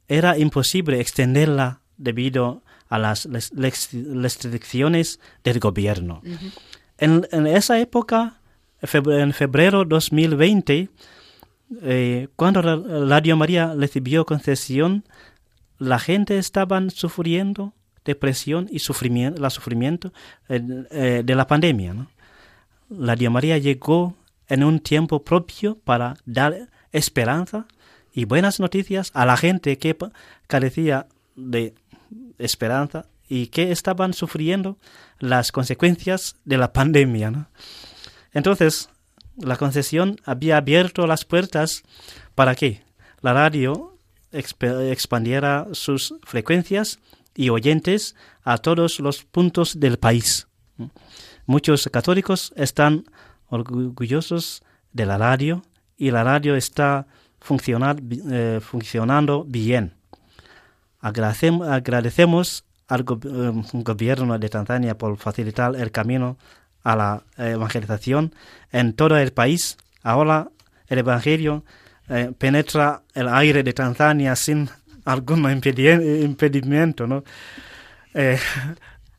era 0.07 0.39
imposible 0.39 1.01
extenderla 1.01 1.81
debido 1.97 2.63
a 2.89 2.99
las 2.99 3.29
restricciones 4.05 5.21
del 5.45 5.59
gobierno. 5.61 6.23
en, 6.99 7.27
en 7.33 7.47
esa 7.47 7.79
época, 7.79 8.41
en 8.83 9.33
febrero 9.33 9.85
2020, 9.85 10.89
eh, 11.83 12.29
cuando 12.37 12.63
Radio 12.63 13.37
María 13.37 13.75
recibió 13.75 14.27
concesión, 14.27 15.05
la 15.79 15.99
gente 15.99 16.39
estaba 16.39 16.81
sufriendo 16.91 17.75
depresión 18.05 18.69
y 18.71 18.81
sufrimiento, 18.81 19.41
la 19.41 19.51
sufrimiento 19.51 20.13
eh, 20.49 21.23
de 21.25 21.35
la 21.35 21.47
pandemia. 21.47 21.95
¿no? 21.95 22.11
Radio 22.91 23.31
María 23.31 23.59
llegó 23.59 24.17
en 24.49 24.65
un 24.65 24.81
tiempo 24.81 25.23
propio 25.23 25.79
para 25.79 26.17
dar 26.25 26.69
esperanza 26.93 27.67
y 28.13 28.25
buenas 28.25 28.59
noticias 28.59 29.11
a 29.15 29.25
la 29.25 29.37
gente 29.37 29.79
que 29.79 29.97
carecía 30.49 31.07
de 31.37 31.75
esperanza 32.39 33.07
y 33.29 33.47
que 33.47 33.71
estaban 33.71 34.13
sufriendo 34.13 34.77
las 35.21 35.53
consecuencias 35.53 36.37
de 36.45 36.59
la 36.59 36.73
pandemia. 36.73 37.49
Entonces, 38.33 38.89
la 39.37 39.57
concesión 39.57 40.17
había 40.25 40.57
abierto 40.59 41.07
las 41.07 41.25
puertas 41.25 41.83
para 42.35 42.55
que 42.55 42.83
la 43.23 43.33
radio 43.33 43.97
exp- 44.33 44.91
expandiera 44.91 45.67
sus 45.73 46.15
frecuencias 46.23 46.99
y 47.35 47.49
oyentes 47.51 48.17
a 48.43 48.59
todos 48.59 49.01
los 49.01 49.25
puntos 49.25 49.79
del 49.79 49.99
país. 49.99 50.47
Muchos 51.47 51.89
católicos 51.93 52.53
están 52.57 53.05
orgullosos 53.49 54.63
de 54.93 55.07
la 55.07 55.19
radio 55.19 55.63
y 55.97 56.11
la 56.11 56.25
radio 56.25 56.57
está 56.57 57.07
eh, 58.31 58.61
funcionando 58.63 59.45
bien. 59.45 59.95
Agradecem- 61.01 61.65
agradecemos 61.67 62.65
al 62.89 63.01
eh, 63.01 63.53
gobierno 63.73 64.39
de 64.39 64.49
Tanzania 64.49 64.99
por 64.99 65.17
facilitar 65.17 65.77
el 65.77 65.91
camino 65.91 66.37
a 66.83 66.97
la 66.97 67.23
evangelización 67.39 68.35
en 68.73 68.93
todo 68.95 69.17
el 69.19 69.33
país. 69.33 69.77
Ahora 70.03 70.49
el 70.89 70.99
evangelio 70.99 71.65
eh, 72.09 72.33
penetra 72.37 73.03
el 73.15 73.29
aire 73.29 73.63
de 73.63 73.73
Tanzania 73.73 74.35
sin 74.37 74.69
algún 75.05 75.43
impedi- 75.45 76.23
impedimento, 76.25 77.07
¿no? 77.07 77.23
Eh, 78.15 78.39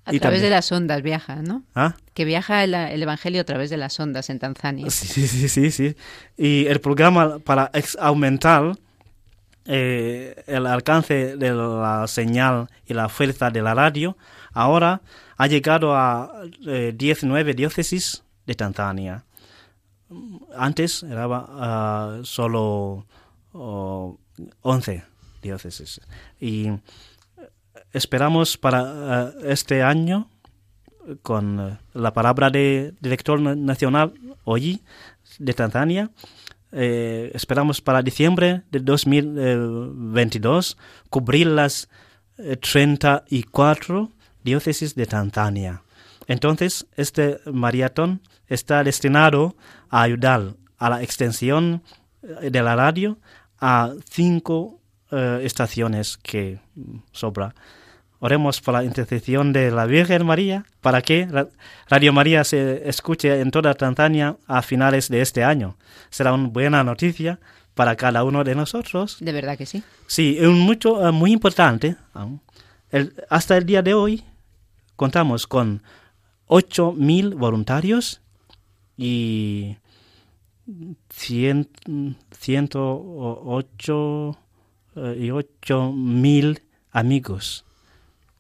A 0.06 0.14
y 0.14 0.20
través 0.20 0.40
también- 0.40 0.44
de 0.44 0.50
las 0.50 0.72
ondas 0.72 1.02
viaja, 1.02 1.36
¿no? 1.38 1.64
¿Ah? 1.76 1.96
Que 2.14 2.26
viaja 2.26 2.64
el, 2.64 2.74
el 2.74 3.02
Evangelio 3.04 3.42
a 3.42 3.44
través 3.46 3.70
de 3.70 3.78
las 3.78 3.98
ondas 4.00 4.30
en 4.30 4.40
Tanzania. 4.40 4.90
Sí, 4.90 5.28
sí, 5.28 5.48
sí, 5.48 5.72
sí. 5.72 5.96
Y 6.38 6.66
el 6.68 6.82
programa 6.82 7.40
para 7.40 7.72
aumentar 8.00 8.76
eh, 9.66 10.44
el 10.48 10.66
alcance 10.66 11.38
de 11.38 11.52
la 11.54 12.06
señal 12.08 12.68
y 12.88 12.94
la 12.94 13.10
fuerza 13.10 13.50
de 13.52 13.62
la 13.62 13.74
radio, 13.74 14.18
ahora 14.54 15.02
ha 15.38 15.48
llegado 15.48 15.96
a 15.96 16.44
eh, 16.68 16.94
19 16.96 17.54
diócesis 17.54 18.24
de 18.46 18.56
Tanzania. 18.56 19.26
Antes 20.56 21.04
era 21.04 21.26
ah, 21.30 22.20
solo 22.24 23.06
oh, 23.54 24.18
11 24.62 25.04
diócesis. 25.42 26.02
Y 26.40 26.70
esperamos 27.94 28.58
para 28.58 28.82
eh, 28.84 29.34
este 29.46 29.84
año 29.84 30.28
con 31.22 31.60
eh, 31.60 31.78
la 31.94 32.14
palabra 32.14 32.50
de 32.50 32.94
director 33.00 33.40
na- 33.40 33.56
nacional 33.56 34.14
hoy 34.44 34.82
de 35.40 35.54
Tanzania. 35.54 36.12
eh, 36.74 37.32
esperamos 37.34 37.82
para 37.82 38.02
diciembre 38.02 38.64
de 38.72 38.80
2022 38.80 40.78
cubrir 41.10 41.48
las 41.48 41.90
eh, 42.38 42.56
34 42.58 44.10
diócesis 44.44 44.96
de 44.96 45.06
Tanzania. 45.06 45.84
Entonces, 46.28 46.86
este 46.96 47.40
maratón 47.52 48.22
está 48.48 48.84
destinado 48.84 49.56
a 49.90 50.04
ayudar 50.04 50.54
a 50.78 50.90
la 50.90 51.02
extensión 51.04 51.82
eh, 52.24 52.50
de 52.50 52.62
la 52.62 52.76
radio 52.76 53.18
a 53.60 53.92
cinco 54.10 54.80
eh, 55.12 55.42
estaciones 55.44 56.18
que 56.18 56.60
sobra. 57.12 57.54
Oremos 58.20 58.62
por 58.62 58.76
la 58.76 58.84
intercesión 58.84 59.52
de 59.52 59.72
la 59.72 59.86
Virgen 59.88 60.26
María 60.26 60.64
para 60.80 61.02
que 61.02 61.26
Ra- 61.26 61.48
Radio 61.90 62.14
María 62.14 62.44
se 62.44 62.88
escuche 62.88 63.42
en 63.42 63.50
toda 63.50 63.74
Tanzania 63.74 64.38
a 64.48 64.62
finales 64.62 65.10
de 65.10 65.22
este 65.22 65.44
año. 65.44 65.76
Será 66.12 66.34
una 66.34 66.48
buena 66.50 66.84
noticia 66.84 67.40
para 67.74 67.96
cada 67.96 68.24
uno 68.24 68.44
de 68.44 68.54
nosotros. 68.54 69.18
De 69.22 69.32
verdad 69.32 69.58
que 69.58 69.66
sí. 69.66 69.82
Sí, 70.06 70.38
es 70.40 70.48
mucho, 70.50 71.08
eh, 71.08 71.12
muy 71.12 71.32
importante. 71.32 71.96
El- 72.92 73.14
hasta 73.30 73.58
el 73.58 73.66
día 73.66 73.82
de 73.82 73.94
hoy 73.96 74.24
contamos 75.02 75.48
con 75.48 75.82
8.000 76.48 77.34
voluntarios 77.34 78.22
y 78.96 79.78
100, 81.10 81.68
108 82.30 84.38
eh, 84.98 85.18
y 85.20 85.30
8.000 85.30 86.62
amigos, 86.92 87.66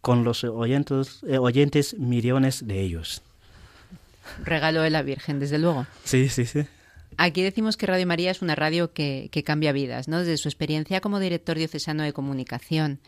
con 0.02 0.24
los 0.24 0.44
oyentes, 0.44 1.22
eh, 1.28 1.40
oyentes 1.40 1.98
millones 1.98 2.68
de 2.68 2.80
ellos. 2.80 3.24
Regalo 4.44 4.84
de 4.84 4.92
la 4.92 5.02
Virgen, 5.02 5.40
desde 5.40 5.58
luego. 5.58 5.88
Sí, 6.04 6.30
sí, 6.30 6.46
sí. 6.46 6.68
Aquí 7.18 7.42
decimos 7.42 7.76
que 7.76 7.88
Radio 7.88 8.06
María 8.06 8.30
es 8.30 8.44
una 8.44 8.54
radio 8.54 8.94
que, 8.94 9.30
que 9.32 9.44
cambia 9.44 9.72
vidas, 9.72 10.08
¿no? 10.08 10.20
Desde 10.20 10.38
su 10.38 10.48
experiencia 10.48 11.02
como 11.02 11.20
director 11.20 11.58
diocesano 11.58 12.04
de 12.04 12.14
comunicación, 12.14 13.00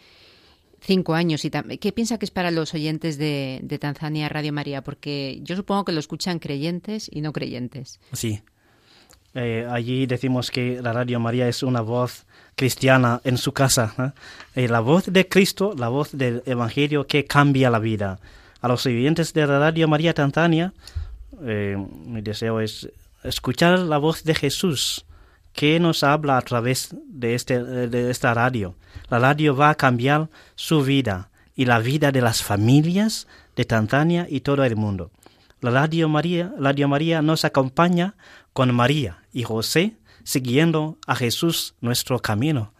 cinco 0.83 1.13
años 1.13 1.45
y 1.45 1.49
¿Qué 1.49 1.91
piensa 1.91 2.17
que 2.19 2.25
es 2.25 2.31
para 2.31 2.51
los 2.51 2.73
oyentes 2.73 3.17
de, 3.17 3.59
de 3.63 3.79
Tanzania 3.79 4.29
Radio 4.29 4.53
María? 4.53 4.83
Porque 4.83 5.39
yo 5.41 5.55
supongo 5.55 5.85
que 5.85 5.91
lo 5.91 5.99
escuchan 5.99 6.39
creyentes 6.39 7.09
y 7.11 7.21
no 7.21 7.31
creyentes. 7.31 7.99
Sí. 8.11 8.41
Eh, 9.35 9.67
allí 9.69 10.05
decimos 10.05 10.51
que 10.51 10.81
la 10.81 10.93
Radio 10.93 11.19
María 11.19 11.47
es 11.47 11.63
una 11.63 11.81
voz 11.81 12.25
cristiana 12.55 13.21
en 13.23 13.37
su 13.37 13.51
casa. 13.51 14.13
Eh, 14.55 14.67
la 14.67 14.79
voz 14.79 15.11
de 15.11 15.27
Cristo, 15.27 15.73
la 15.77 15.89
voz 15.89 16.11
del 16.11 16.43
Evangelio 16.45 17.07
que 17.07 17.25
cambia 17.25 17.69
la 17.69 17.79
vida. 17.79 18.19
A 18.61 18.67
los 18.67 18.85
oyentes 18.85 19.33
de 19.33 19.47
la 19.47 19.59
Radio 19.59 19.87
María 19.87 20.13
Tanzania, 20.13 20.73
eh, 21.41 21.75
mi 22.05 22.21
deseo 22.21 22.59
es 22.59 22.89
escuchar 23.23 23.79
la 23.79 23.97
voz 23.97 24.23
de 24.23 24.35
Jesús 24.35 25.05
que 25.53 25.79
nos 25.79 26.03
habla 26.03 26.37
a 26.37 26.41
través 26.41 26.95
de, 27.07 27.35
este, 27.35 27.63
de 27.63 28.11
esta 28.11 28.33
radio. 28.33 28.75
La 29.09 29.19
radio 29.19 29.55
va 29.55 29.69
a 29.69 29.75
cambiar 29.75 30.29
su 30.55 30.83
vida 30.83 31.29
y 31.55 31.65
la 31.65 31.79
vida 31.79 32.11
de 32.11 32.21
las 32.21 32.43
familias 32.43 33.27
de 33.55 33.65
Tanzania 33.65 34.27
y 34.29 34.41
todo 34.41 34.63
el 34.63 34.75
mundo. 34.75 35.11
La 35.61 35.71
Radio 35.71 36.09
María, 36.09 36.51
Radio 36.59 36.87
María 36.89 37.21
nos 37.21 37.45
acompaña 37.45 38.15
con 38.51 38.73
María 38.75 39.23
y 39.31 39.43
José 39.43 39.95
siguiendo 40.23 40.97
a 41.07 41.15
Jesús 41.15 41.75
nuestro 41.79 42.19
camino. 42.19 42.73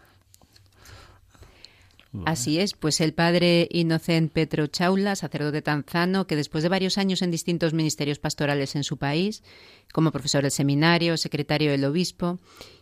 Así 2.26 2.59
es, 2.59 2.74
pues 2.74 3.01
el 3.01 3.14
padre 3.14 3.68
Inocent 3.72 4.32
Petro 4.32 4.68
Chaula, 4.68 5.16
sacerdote 5.16 5.61
tanzano, 5.61 6.28
que 6.28 6.36
después 6.36 6.61
de 6.64 6.70
varios 6.70 6.97
años 6.97 7.22
en 7.22 7.32
distintos 7.32 7.74
ministerios 7.74 8.20
pastorales 8.20 8.76
en 8.76 8.84
su 8.84 8.97
país, 8.97 9.43
como 9.91 10.11
profesor 10.11 10.43
del 10.43 10.51
seminario, 10.51 11.18
secretario 11.18 11.72
del 11.72 11.86
obispo 11.86 12.39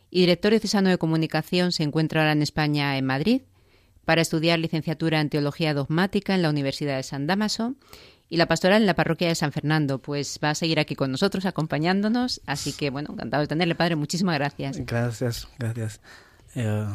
y 0.09 0.21
director 0.21 0.51
diocesano 0.51 0.89
de 0.89 0.97
comunicación, 0.97 1.71
se 1.71 1.83
encuentra 1.83 2.21
ahora 2.21 2.33
en 2.33 2.41
España, 2.41 2.97
en 2.97 3.05
Madrid, 3.05 3.41
para 4.03 4.21
estudiar 4.21 4.59
licenciatura 4.59 5.21
en 5.21 5.29
teología 5.29 5.73
dogmática 5.73 6.35
en 6.35 6.41
la 6.41 6.49
Universidad 6.49 6.97
de 6.97 7.03
San 7.03 7.27
Damaso 7.27 7.75
y 8.27 8.37
la 8.37 8.47
pastoral 8.47 8.81
en 8.81 8.87
la 8.87 8.95
parroquia 8.95 9.29
de 9.29 9.35
San 9.35 9.53
Fernando. 9.53 10.01
Pues 10.01 10.39
va 10.43 10.49
a 10.49 10.55
seguir 10.55 10.79
aquí 10.79 10.95
con 10.95 11.11
nosotros, 11.11 11.45
acompañándonos. 11.45 12.41
Así 12.45 12.73
que, 12.73 12.89
bueno, 12.89 13.11
encantado 13.13 13.41
de 13.41 13.47
tenerle, 13.47 13.75
padre. 13.75 13.95
Muchísimas 13.95 14.35
gracias. 14.35 14.77
Gracias, 14.85 15.47
gracias. 15.57 16.01
Eh, 16.55 16.87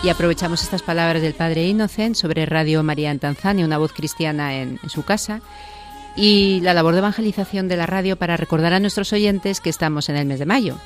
Y 0.00 0.10
aprovechamos 0.10 0.62
estas 0.62 0.82
palabras 0.82 1.22
del 1.22 1.34
padre 1.34 1.66
Innocent 1.66 2.14
sobre 2.14 2.46
Radio 2.46 2.84
María 2.84 3.10
en 3.10 3.18
Tanzania, 3.18 3.64
una 3.64 3.78
voz 3.78 3.92
cristiana 3.92 4.54
en, 4.54 4.78
su 4.88 5.04
casa, 5.04 5.40
y 6.14 6.60
la 6.60 6.72
labor 6.72 6.94
de 6.94 7.00
evangelización 7.00 7.66
de 7.66 7.76
la 7.76 7.86
radio 7.86 8.16
para 8.16 8.36
recordar 8.36 8.72
a 8.72 8.80
nuestros 8.80 9.12
oyentes 9.12 9.60
que 9.60 9.70
estamos 9.70 10.08
en 10.08 10.16
el 10.16 10.26
mes 10.26 10.38
de 10.38 10.46
mayo. 10.46 10.76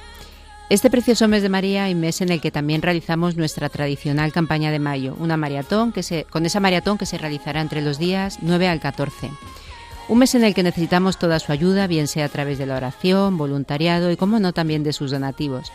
Este 0.70 0.88
precioso 0.88 1.28
mes 1.28 1.42
de 1.42 1.50
María 1.50 1.90
y 1.90 1.94
mes 1.94 2.22
en 2.22 2.30
el 2.30 2.40
que 2.40 2.50
también 2.50 2.80
realizamos 2.80 3.36
nuestra 3.36 3.68
tradicional 3.68 4.32
campaña 4.32 4.70
de 4.70 4.78
mayo, 4.78 5.14
una 5.18 5.36
maratón 5.36 5.92
que 5.92 6.02
se, 6.02 6.24
con 6.24 6.46
esa 6.46 6.60
maratón 6.60 6.96
que 6.96 7.04
se 7.04 7.18
realizará 7.18 7.60
entre 7.60 7.82
los 7.82 7.98
días 7.98 8.38
9 8.40 8.66
al 8.68 8.80
14. 8.80 9.30
Un 10.08 10.18
mes 10.18 10.34
en 10.34 10.44
el 10.44 10.54
que 10.54 10.62
necesitamos 10.62 11.18
toda 11.18 11.38
su 11.38 11.52
ayuda, 11.52 11.86
bien 11.86 12.08
sea 12.08 12.24
a 12.24 12.30
través 12.30 12.56
de 12.56 12.64
la 12.64 12.76
oración, 12.76 13.36
voluntariado 13.36 14.10
y, 14.10 14.16
como 14.16 14.40
no, 14.40 14.54
también 14.54 14.82
de 14.82 14.94
sus 14.94 15.10
donativos. 15.10 15.70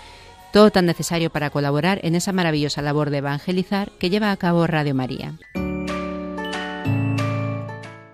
Todo 0.58 0.72
tan 0.72 0.88
necesario 0.88 1.30
para 1.30 1.52
colaborar 1.52 2.00
en 2.02 2.16
esa 2.16 2.34
maravillosa 2.34 2.82
labor 2.82 3.12
de 3.12 3.20
evangelizar 3.20 3.92
que 4.00 4.10
lleva 4.10 4.32
a 4.32 4.38
cabo 4.38 4.66
Radio 4.66 4.96
María. 4.96 5.38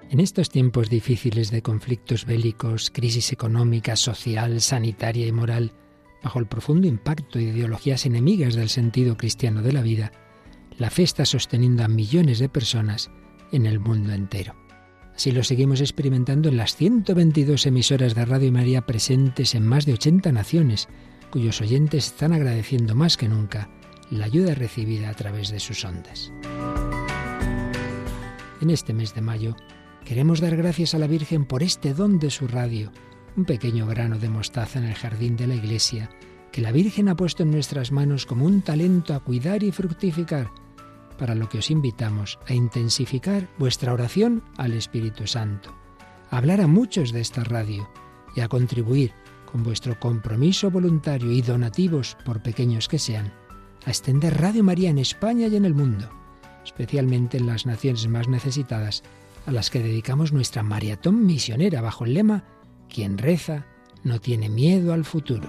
En 0.09 0.19
estos 0.19 0.49
tiempos 0.49 0.89
difíciles 0.89 1.51
de 1.51 1.61
conflictos 1.61 2.25
bélicos, 2.25 2.91
crisis 2.91 3.31
económica, 3.31 3.95
social, 3.95 4.59
sanitaria 4.59 5.25
y 5.25 5.31
moral, 5.31 5.71
bajo 6.21 6.37
el 6.37 6.47
profundo 6.47 6.85
impacto 6.85 7.39
de 7.39 7.45
ideologías 7.45 8.05
enemigas 8.05 8.55
del 8.55 8.67
sentido 8.67 9.15
cristiano 9.15 9.61
de 9.61 9.71
la 9.71 9.81
vida, 9.81 10.11
la 10.77 10.89
fe 10.89 11.03
está 11.03 11.23
sosteniendo 11.23 11.85
a 11.85 11.87
millones 11.87 12.39
de 12.39 12.49
personas 12.49 13.09
en 13.53 13.65
el 13.65 13.79
mundo 13.79 14.11
entero. 14.11 14.53
Así 15.15 15.31
lo 15.31 15.45
seguimos 15.45 15.79
experimentando 15.79 16.49
en 16.49 16.57
las 16.57 16.75
122 16.75 17.67
emisoras 17.67 18.15
de 18.15 18.25
Radio 18.25 18.51
María 18.51 18.81
presentes 18.81 19.55
en 19.55 19.65
más 19.65 19.85
de 19.85 19.93
80 19.93 20.33
naciones, 20.33 20.89
cuyos 21.33 21.61
oyentes 21.61 22.05
están 22.05 22.31
agradeciendo 22.31 22.93
más 22.93 23.17
que 23.17 23.27
nunca 23.27 23.67
la 24.11 24.25
ayuda 24.25 24.53
recibida 24.53 25.09
a 25.09 25.15
través 25.15 25.49
de 25.49 25.59
sus 25.59 25.83
ondas. 25.83 26.31
En 28.61 28.69
este 28.69 28.93
mes 28.93 29.15
de 29.15 29.21
mayo 29.21 29.55
queremos 30.05 30.41
dar 30.41 30.55
gracias 30.55 30.93
a 30.93 30.99
la 30.99 31.07
Virgen 31.07 31.45
por 31.45 31.63
este 31.63 31.95
don 31.95 32.19
de 32.19 32.29
su 32.29 32.47
radio, 32.47 32.91
un 33.35 33.45
pequeño 33.45 33.87
grano 33.87 34.19
de 34.19 34.29
mostaza 34.29 34.77
en 34.77 34.85
el 34.85 34.93
jardín 34.93 35.35
de 35.35 35.47
la 35.47 35.55
iglesia, 35.55 36.07
que 36.51 36.61
la 36.61 36.71
Virgen 36.71 37.09
ha 37.09 37.15
puesto 37.15 37.41
en 37.41 37.49
nuestras 37.49 37.91
manos 37.91 38.27
como 38.27 38.45
un 38.45 38.61
talento 38.61 39.15
a 39.15 39.21
cuidar 39.21 39.63
y 39.63 39.71
fructificar, 39.71 40.51
para 41.17 41.33
lo 41.33 41.49
que 41.49 41.57
os 41.57 41.71
invitamos 41.71 42.37
a 42.47 42.53
intensificar 42.53 43.49
vuestra 43.57 43.91
oración 43.91 44.43
al 44.55 44.73
Espíritu 44.73 45.25
Santo, 45.25 45.75
a 46.29 46.37
hablar 46.37 46.61
a 46.61 46.67
muchos 46.67 47.11
de 47.11 47.21
esta 47.21 47.43
radio 47.43 47.89
y 48.35 48.41
a 48.41 48.47
contribuir 48.47 49.13
con 49.53 49.61
vuestro 49.61 49.99
compromiso 49.99 50.71
voluntario 50.71 51.31
y 51.31 51.43
donativos, 51.43 52.17
por 52.25 52.41
pequeños 52.41 52.87
que 52.87 52.97
sean, 52.97 53.31
a 53.85 53.91
extender 53.91 54.41
Radio 54.41 54.63
María 54.63 54.89
en 54.89 54.97
España 54.97 55.45
y 55.45 55.55
en 55.55 55.65
el 55.65 55.75
mundo, 55.75 56.09
especialmente 56.65 57.37
en 57.37 57.45
las 57.45 57.67
naciones 57.67 58.07
más 58.07 58.27
necesitadas, 58.27 59.03
a 59.45 59.51
las 59.51 59.69
que 59.69 59.77
dedicamos 59.77 60.33
nuestra 60.33 60.63
maratón 60.63 61.27
misionera 61.27 61.81
bajo 61.81 62.03
el 62.03 62.15
lema 62.15 62.45
Quien 62.89 63.19
reza 63.19 63.67
no 64.03 64.19
tiene 64.19 64.49
miedo 64.49 64.91
al 64.91 65.05
futuro. 65.05 65.47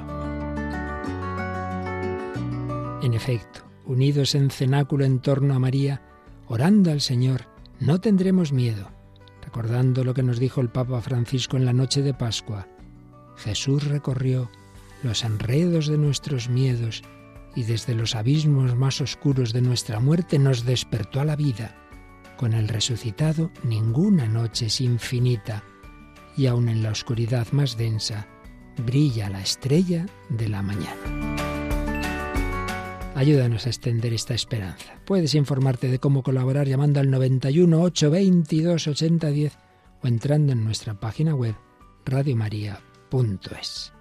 En 3.02 3.14
efecto, 3.14 3.60
unidos 3.86 4.34
en 4.34 4.50
cenáculo 4.50 5.06
en 5.06 5.20
torno 5.20 5.54
a 5.54 5.58
María, 5.58 6.02
orando 6.46 6.90
al 6.92 7.00
Señor, 7.00 7.46
no 7.80 8.02
tendremos 8.02 8.52
miedo, 8.52 8.90
recordando 9.40 10.04
lo 10.04 10.12
que 10.12 10.22
nos 10.22 10.38
dijo 10.38 10.60
el 10.60 10.68
Papa 10.68 11.00
Francisco 11.00 11.56
en 11.56 11.64
la 11.64 11.72
noche 11.72 12.02
de 12.02 12.12
Pascua. 12.12 12.68
Jesús 13.36 13.84
recorrió 13.84 14.50
los 15.02 15.24
enredos 15.24 15.86
de 15.86 15.98
nuestros 15.98 16.48
miedos 16.48 17.02
y 17.54 17.64
desde 17.64 17.94
los 17.94 18.14
abismos 18.14 18.74
más 18.74 19.00
oscuros 19.00 19.52
de 19.52 19.60
nuestra 19.60 20.00
muerte 20.00 20.38
nos 20.38 20.64
despertó 20.64 21.20
a 21.20 21.24
la 21.24 21.36
vida. 21.36 21.76
Con 22.36 22.52
el 22.52 22.68
resucitado 22.68 23.50
ninguna 23.62 24.26
noche 24.26 24.66
es 24.66 24.80
infinita 24.80 25.62
y 26.36 26.46
aun 26.46 26.68
en 26.68 26.82
la 26.82 26.90
oscuridad 26.90 27.46
más 27.52 27.76
densa 27.76 28.26
brilla 28.84 29.30
la 29.30 29.40
estrella 29.40 30.06
de 30.30 30.48
la 30.48 30.62
mañana. 30.62 31.44
Ayúdanos 33.14 33.66
a 33.66 33.68
extender 33.68 34.12
esta 34.12 34.34
esperanza. 34.34 35.00
Puedes 35.04 35.36
informarte 35.36 35.88
de 35.88 36.00
cómo 36.00 36.24
colaborar 36.24 36.66
llamando 36.66 36.98
al 36.98 37.10
91 37.10 37.80
822 37.80 38.88
8010 38.88 39.58
o 40.02 40.08
entrando 40.08 40.52
en 40.52 40.64
nuestra 40.64 40.98
página 40.98 41.34
web 41.34 41.54
radiomaria.es. 43.10 43.92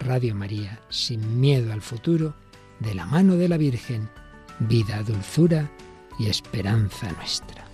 Radio 0.00 0.34
María, 0.34 0.80
sin 0.88 1.40
miedo 1.40 1.72
al 1.72 1.80
futuro, 1.80 2.34
de 2.80 2.94
la 2.94 3.06
mano 3.06 3.36
de 3.36 3.48
la 3.48 3.56
Virgen, 3.56 4.08
vida, 4.60 5.02
dulzura 5.02 5.70
y 6.18 6.26
esperanza 6.26 7.10
nuestra. 7.12 7.71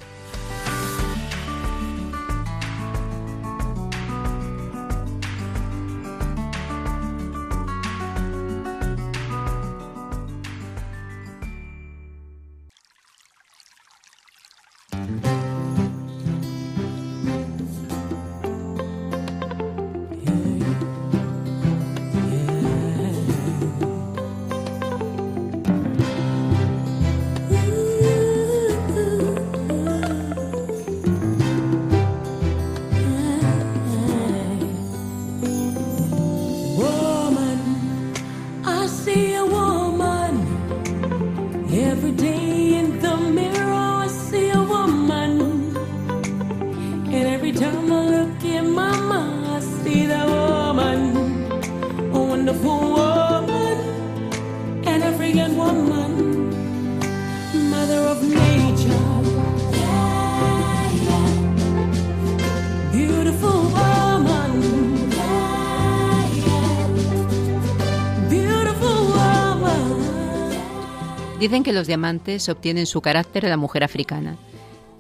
Dicen 71.39 71.63
que 71.63 71.73
los 71.73 71.87
diamantes 71.87 72.49
obtienen 72.49 72.87
su 72.87 73.01
carácter 73.01 73.45
de 73.45 73.49
la 73.49 73.57
mujer 73.57 73.85
africana. 73.85 74.37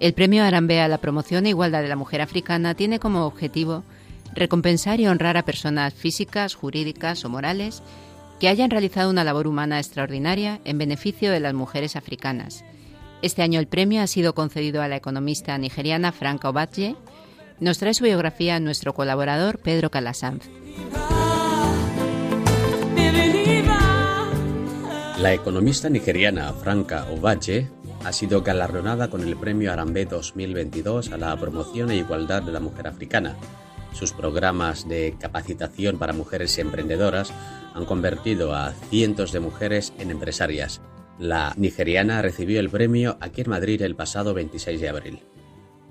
El 0.00 0.12
premio 0.12 0.44
Arambea 0.44 0.84
a 0.84 0.88
la 0.88 0.98
promoción 0.98 1.46
e 1.46 1.48
igualdad 1.48 1.82
de 1.82 1.88
la 1.88 1.96
mujer 1.96 2.20
africana 2.20 2.74
tiene 2.74 3.00
como 3.00 3.26
objetivo 3.26 3.82
recompensar 4.34 5.00
y 5.00 5.06
honrar 5.06 5.36
a 5.36 5.44
personas 5.44 5.94
físicas, 5.94 6.54
jurídicas 6.54 7.24
o 7.24 7.28
morales 7.28 7.82
que 8.40 8.48
hayan 8.48 8.70
realizado 8.70 9.10
una 9.10 9.24
labor 9.24 9.46
humana 9.46 9.78
extraordinaria 9.78 10.60
en 10.64 10.78
beneficio 10.78 11.30
de 11.32 11.40
las 11.40 11.54
mujeres 11.54 11.96
africanas. 11.96 12.64
Este 13.20 13.42
año 13.42 13.58
el 13.58 13.66
premio 13.66 14.00
ha 14.02 14.06
sido 14.06 14.34
concedido 14.34 14.80
a 14.80 14.88
la 14.88 14.96
economista 14.96 15.58
nigeriana 15.58 16.12
Franca 16.12 16.50
Obadje 16.50 16.94
Nos 17.58 17.78
trae 17.78 17.94
su 17.94 18.04
biografía 18.04 18.60
nuestro 18.60 18.94
colaborador 18.94 19.58
Pedro 19.58 19.90
Calasanz. 19.90 20.48
La 25.20 25.34
economista 25.34 25.90
nigeriana 25.90 26.52
Franca 26.52 27.08
Ovache 27.10 27.68
ha 28.04 28.12
sido 28.12 28.42
galardonada 28.42 29.10
con 29.10 29.22
el 29.22 29.36
Premio 29.36 29.72
Arambe 29.72 30.04
2022 30.04 31.10
a 31.10 31.16
la 31.16 31.36
promoción 31.36 31.90
e 31.90 31.96
igualdad 31.96 32.44
de 32.44 32.52
la 32.52 32.60
mujer 32.60 32.86
africana. 32.86 33.36
Sus 33.92 34.12
programas 34.12 34.88
de 34.88 35.16
capacitación 35.18 35.98
para 35.98 36.12
mujeres 36.12 36.58
emprendedoras 36.58 37.32
han 37.74 37.84
convertido 37.84 38.54
a 38.54 38.72
cientos 38.90 39.32
de 39.32 39.40
mujeres 39.40 39.92
en 39.98 40.10
empresarias. 40.10 40.80
La 41.18 41.52
nigeriana 41.56 42.22
recibió 42.22 42.60
el 42.60 42.70
premio 42.70 43.16
aquí 43.20 43.40
en 43.40 43.50
Madrid 43.50 43.82
el 43.82 43.96
pasado 43.96 44.34
26 44.34 44.80
de 44.80 44.88
abril. 44.88 45.20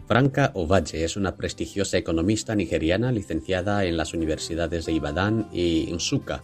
Franca 0.08 0.52
Ovache 0.54 1.04
es 1.04 1.18
una 1.18 1.36
prestigiosa 1.36 1.98
economista 1.98 2.56
nigeriana 2.56 3.12
licenciada 3.12 3.84
en 3.84 3.98
las 3.98 4.14
universidades 4.14 4.86
de 4.86 4.94
Ibadan 4.94 5.50
y 5.52 5.90
Nsukka, 5.92 6.44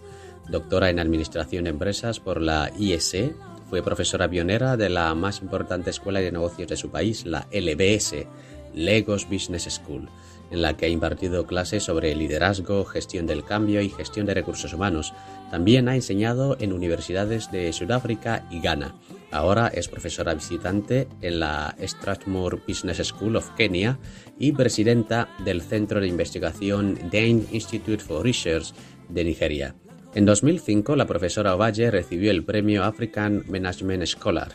doctora 0.49 0.89
en 0.89 0.99
Administración 0.99 1.64
de 1.64 1.70
Empresas 1.70 2.20
por 2.20 2.41
la 2.41 2.72
ISE, 2.78 3.34
fue 3.70 3.82
profesora 3.82 4.30
pionera 4.30 4.76
de 4.76 4.89
la 4.89 5.16
más 5.16 5.41
importante 5.41 5.89
escuela 5.89 6.20
de 6.20 6.32
negocios 6.32 6.68
de 6.68 6.76
su 6.76 6.91
país, 6.91 7.26
la 7.26 7.47
LBS, 7.51 8.28
Lagos 8.76 9.28
Business 9.30 9.64
School, 9.64 10.10
en 10.54 10.62
la 10.62 10.78
que 10.78 10.86
ha 10.86 10.89
impartido 10.89 11.47
clases 11.47 11.84
sobre 11.84 12.16
liderazgo, 12.16 12.86
gestión 12.86 13.26
del 13.26 13.43
cambio 13.43 13.82
y 13.82 13.89
gestión 13.89 14.28
de 14.28 14.36
recursos 14.36 14.72
humanos. 14.72 15.12
También 15.49 15.89
ha 15.89 15.95
enseñado 15.95 16.56
en 16.60 16.74
universidades 16.74 17.51
de 17.51 17.74
Sudáfrica 17.74 18.47
y 18.51 18.62
Ghana. 18.62 18.95
Ahora 19.32 19.68
es 19.68 19.88
profesora 19.88 20.36
visitante 20.36 21.08
en 21.22 21.39
la 21.39 21.76
Strathmore 21.82 22.60
Business 22.68 23.01
School 23.04 23.36
of 23.36 23.49
Kenia 23.58 23.97
y 24.38 24.51
presidenta 24.51 25.28
del 25.43 25.64
Centro 25.64 25.99
de 25.99 26.08
Investigación 26.08 26.99
Dane 27.12 27.45
Institute 27.51 28.04
for 28.04 28.24
Research 28.24 28.74
de 29.10 29.24
Nigeria. 29.24 29.76
En 30.14 30.26
2005, 30.26 30.95
la 30.95 31.08
profesora 31.08 31.56
Ovalle 31.56 31.89
recibió 31.89 32.30
el 32.30 32.45
premio 32.45 32.84
African 32.84 33.43
Management 33.49 34.06
Scholar. 34.06 34.49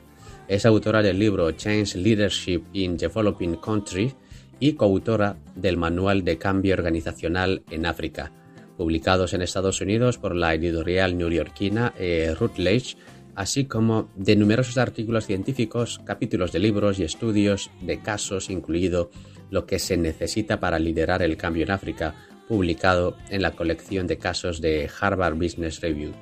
Es 0.47 0.65
autora 0.65 1.03
del 1.03 1.19
libro 1.19 1.51
Change 1.51 1.99
Leadership 1.99 2.63
in 2.73 2.97
Developing 2.97 3.57
Countries 3.57 4.15
y 4.61 4.73
coautora 4.75 5.37
del 5.55 5.77
Manual 5.77 6.25
de 6.25 6.39
Cambio 6.39 6.75
Organizacional 6.75 7.63
en 7.71 7.87
África, 7.87 8.33
publicados 8.77 9.35
en 9.35 9.43
Estados 9.43 9.81
Unidos 9.81 10.19
por 10.19 10.35
la 10.35 10.55
editorial 10.55 11.17
neoyorquina 11.17 11.95
eh, 11.99 12.35
Routledge, 12.39 12.97
así 13.35 13.67
como 13.67 14.11
de 14.17 14.37
numerosos 14.37 14.79
artículos 14.79 15.27
científicos, 15.27 16.01
capítulos 16.05 16.53
de 16.53 16.59
libros 16.59 16.99
y 16.99 17.05
estudios 17.05 17.71
de 17.81 18.01
casos, 18.01 18.51
incluido 18.51 19.11
lo 19.51 19.67
que 19.67 19.79
se 19.79 19.97
necesita 19.97 20.61
para 20.61 20.79
liderar 20.79 21.23
el 21.23 21.37
cambio 21.37 21.65
en 21.65 21.71
África, 21.71 22.15
publicado 22.49 23.17
en 23.31 23.43
la 23.43 23.53
colección 23.53 24.07
de 24.07 24.19
casos 24.19 24.61
de 24.61 24.91
Harvard 25.01 25.37
Business 25.37 25.81
Review. 25.81 26.13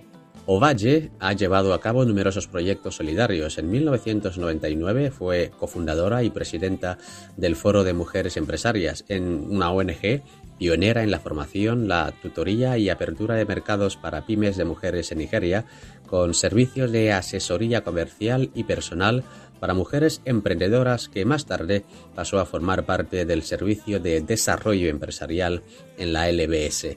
Ovalle 0.48 1.10
ha 1.18 1.32
llevado 1.32 1.74
a 1.74 1.80
cabo 1.80 2.04
numerosos 2.04 2.46
proyectos 2.46 2.94
solidarios. 2.94 3.58
En 3.58 3.68
1999 3.68 5.10
fue 5.10 5.50
cofundadora 5.58 6.22
y 6.22 6.30
presidenta 6.30 6.98
del 7.36 7.56
Foro 7.56 7.82
de 7.82 7.94
Mujeres 7.94 8.36
Empresarias, 8.36 9.04
en 9.08 9.24
una 9.50 9.72
ONG 9.72 10.22
pionera 10.56 11.02
en 11.02 11.10
la 11.10 11.18
formación, 11.18 11.88
la 11.88 12.12
tutoría 12.22 12.78
y 12.78 12.90
apertura 12.90 13.34
de 13.34 13.44
mercados 13.44 13.96
para 13.96 14.24
pymes 14.24 14.56
de 14.56 14.64
mujeres 14.64 15.10
en 15.10 15.18
Nigeria, 15.18 15.66
con 16.06 16.32
servicios 16.32 16.92
de 16.92 17.12
asesoría 17.12 17.82
comercial 17.82 18.50
y 18.54 18.62
personal 18.62 19.24
para 19.58 19.74
mujeres 19.74 20.22
emprendedoras 20.24 21.08
que 21.08 21.24
más 21.24 21.46
tarde 21.46 21.84
pasó 22.14 22.38
a 22.38 22.46
formar 22.46 22.86
parte 22.86 23.24
del 23.24 23.42
Servicio 23.42 23.98
de 23.98 24.20
Desarrollo 24.20 24.88
Empresarial 24.88 25.64
en 25.98 26.12
la 26.12 26.30
LBS. 26.30 26.96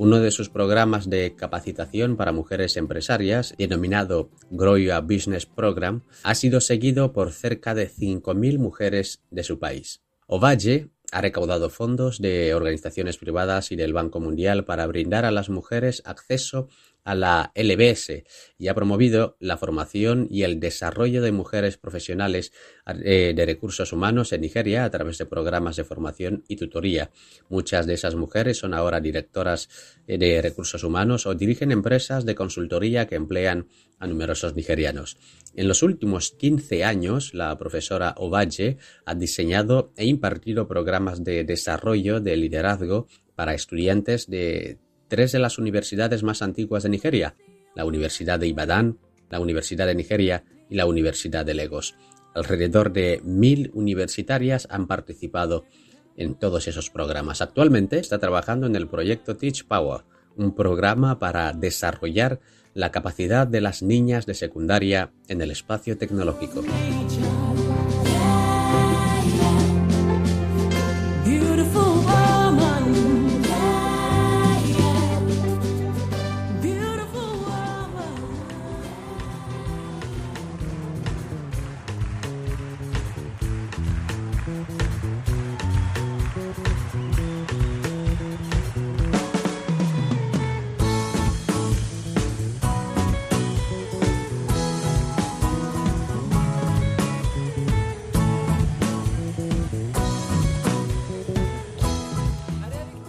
Uno 0.00 0.20
de 0.20 0.30
sus 0.30 0.48
programas 0.48 1.10
de 1.10 1.34
capacitación 1.34 2.16
para 2.16 2.30
mujeres 2.30 2.76
empresarias, 2.76 3.52
denominado 3.58 4.30
Grow 4.48 4.76
Your 4.76 5.02
Business 5.02 5.44
Program, 5.44 6.04
ha 6.22 6.36
sido 6.36 6.60
seguido 6.60 7.12
por 7.12 7.32
cerca 7.32 7.74
de 7.74 7.90
5.000 7.90 8.58
mujeres 8.58 9.24
de 9.32 9.42
su 9.42 9.58
país. 9.58 10.04
Ovalle 10.28 10.90
ha 11.10 11.20
recaudado 11.20 11.68
fondos 11.68 12.20
de 12.20 12.54
organizaciones 12.54 13.16
privadas 13.16 13.72
y 13.72 13.76
del 13.76 13.92
Banco 13.92 14.20
Mundial 14.20 14.64
para 14.64 14.86
brindar 14.86 15.24
a 15.24 15.32
las 15.32 15.48
mujeres 15.48 16.00
acceso 16.04 16.68
a 17.08 17.14
la 17.14 17.52
LBS 17.54 18.24
y 18.58 18.68
ha 18.68 18.74
promovido 18.74 19.38
la 19.40 19.56
formación 19.56 20.28
y 20.30 20.42
el 20.42 20.60
desarrollo 20.60 21.22
de 21.22 21.32
mujeres 21.32 21.78
profesionales 21.78 22.52
eh, 22.86 23.32
de 23.34 23.46
recursos 23.46 23.94
humanos 23.94 24.30
en 24.34 24.42
Nigeria 24.42 24.84
a 24.84 24.90
través 24.90 25.16
de 25.16 25.24
programas 25.24 25.76
de 25.76 25.84
formación 25.84 26.44
y 26.48 26.56
tutoría. 26.56 27.10
Muchas 27.48 27.86
de 27.86 27.94
esas 27.94 28.14
mujeres 28.14 28.58
son 28.58 28.74
ahora 28.74 29.00
directoras 29.00 29.70
eh, 30.06 30.18
de 30.18 30.42
recursos 30.42 30.84
humanos 30.84 31.24
o 31.24 31.34
dirigen 31.34 31.72
empresas 31.72 32.26
de 32.26 32.34
consultoría 32.34 33.06
que 33.06 33.14
emplean 33.14 33.68
a 33.98 34.06
numerosos 34.06 34.54
nigerianos. 34.54 35.16
En 35.54 35.66
los 35.66 35.82
últimos 35.82 36.32
15 36.32 36.84
años, 36.84 37.32
la 37.32 37.56
profesora 37.56 38.14
Ovalle 38.18 38.76
ha 39.06 39.14
diseñado 39.14 39.94
e 39.96 40.04
impartido 40.04 40.68
programas 40.68 41.24
de 41.24 41.44
desarrollo 41.44 42.20
de 42.20 42.36
liderazgo 42.36 43.06
para 43.34 43.54
estudiantes 43.54 44.28
de 44.28 44.76
tres 45.08 45.32
de 45.32 45.38
las 45.38 45.58
universidades 45.58 46.22
más 46.22 46.42
antiguas 46.42 46.82
de 46.82 46.90
Nigeria, 46.90 47.34
la 47.74 47.84
Universidad 47.84 48.38
de 48.38 48.48
Ibadan, 48.48 48.98
la 49.30 49.40
Universidad 49.40 49.86
de 49.86 49.94
Nigeria 49.94 50.44
y 50.70 50.76
la 50.76 50.86
Universidad 50.86 51.44
de 51.44 51.54
Lagos. 51.54 51.94
Alrededor 52.34 52.92
de 52.92 53.20
mil 53.24 53.70
universitarias 53.74 54.68
han 54.70 54.86
participado 54.86 55.64
en 56.16 56.34
todos 56.34 56.68
esos 56.68 56.90
programas. 56.90 57.40
Actualmente 57.40 57.98
está 57.98 58.18
trabajando 58.18 58.66
en 58.66 58.76
el 58.76 58.88
proyecto 58.88 59.36
Teach 59.36 59.64
Power, 59.64 60.02
un 60.36 60.54
programa 60.54 61.18
para 61.18 61.52
desarrollar 61.52 62.40
la 62.74 62.92
capacidad 62.92 63.46
de 63.46 63.60
las 63.60 63.82
niñas 63.82 64.26
de 64.26 64.34
secundaria 64.34 65.10
en 65.28 65.40
el 65.42 65.50
espacio 65.50 65.96
tecnológico. 65.98 66.62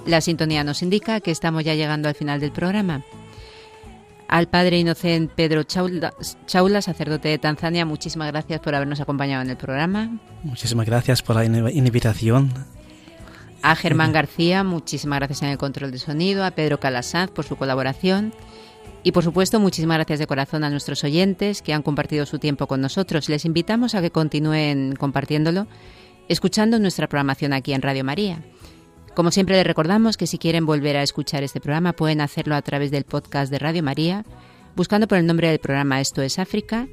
La 0.10 0.22
sintonía 0.22 0.64
nos 0.64 0.82
indica 0.82 1.20
que 1.20 1.30
estamos 1.30 1.64
ya 1.64 1.76
llegando 1.76 2.10
al 2.10 2.16
final 2.16 2.40
del 2.40 2.52
programa. 2.52 3.04
Al 4.28 4.48
padre 4.48 4.80
inocente 4.80 5.32
Pedro 5.36 5.62
Chaula, 5.62 6.14
Chaula, 6.48 6.82
sacerdote 6.82 7.30
de 7.30 7.38
Tanzania, 7.38 7.86
muchísimas 7.86 8.28
gracias 8.32 8.60
por 8.60 8.74
habernos 8.74 9.00
acompañado 9.02 9.44
en 9.44 9.52
el 9.52 9.58
programa. 9.58 10.18
Muchísimas 10.44 10.88
gracias 10.88 11.22
por 11.22 11.36
la 11.36 11.46
in- 11.46 11.70
invitación. 11.86 12.52
A 13.62 13.76
Germán 13.76 14.12
García, 14.12 14.64
muchísimas 14.64 15.20
gracias 15.20 15.44
en 15.44 15.50
el 15.50 15.60
control 15.60 15.92
de 15.92 16.00
sonido. 16.00 16.44
A 16.44 16.50
Pedro 16.52 16.80
Calasanz 16.80 17.30
por 17.30 17.46
su 17.46 17.56
colaboración. 17.56 18.34
Y 19.04 19.12
por 19.12 19.24
supuesto, 19.24 19.60
muchísimas 19.60 19.98
gracias 19.98 20.18
de 20.18 20.26
corazón 20.26 20.64
a 20.64 20.72
nuestros 20.72 21.04
oyentes 21.04 21.62
que 21.62 21.72
han 21.76 21.84
compartido 21.84 22.26
su 22.26 22.40
tiempo 22.40 22.66
con 22.66 22.82
nosotros. 22.82 23.30
Les 23.30 23.46
invitamos 23.46 23.94
a 23.94 24.02
que 24.02 24.10
continúen 24.10 24.96
compartiéndolo, 24.96 25.68
escuchando 26.30 26.80
nuestra 26.80 27.08
programación 27.08 27.54
aquí 27.54 27.74
en 27.74 27.84
Radio 27.84 28.04
María. 28.04 28.40
Como 29.20 29.32
siempre 29.32 29.58
les 29.58 29.68
recordamos 29.68 30.16
que 30.16 30.28
si 30.28 30.38
quieren 30.38 30.66
volver 30.66 30.96
a 30.96 31.04
escuchar 31.04 31.44
este 31.44 31.60
programa 31.60 31.92
pueden 31.92 32.22
hacerlo 32.22 32.56
a 32.56 32.62
través 32.62 32.90
del 32.90 33.04
podcast 33.04 33.52
de 33.52 33.60
Radio 33.60 33.84
María, 33.84 34.24
buscando 34.78 35.10
por 35.10 35.18
el 35.18 35.26
nombre 35.26 35.50
del 35.50 35.60
programa 35.60 36.00
Esto 36.00 36.22
es 36.22 36.40
África, 36.40 36.88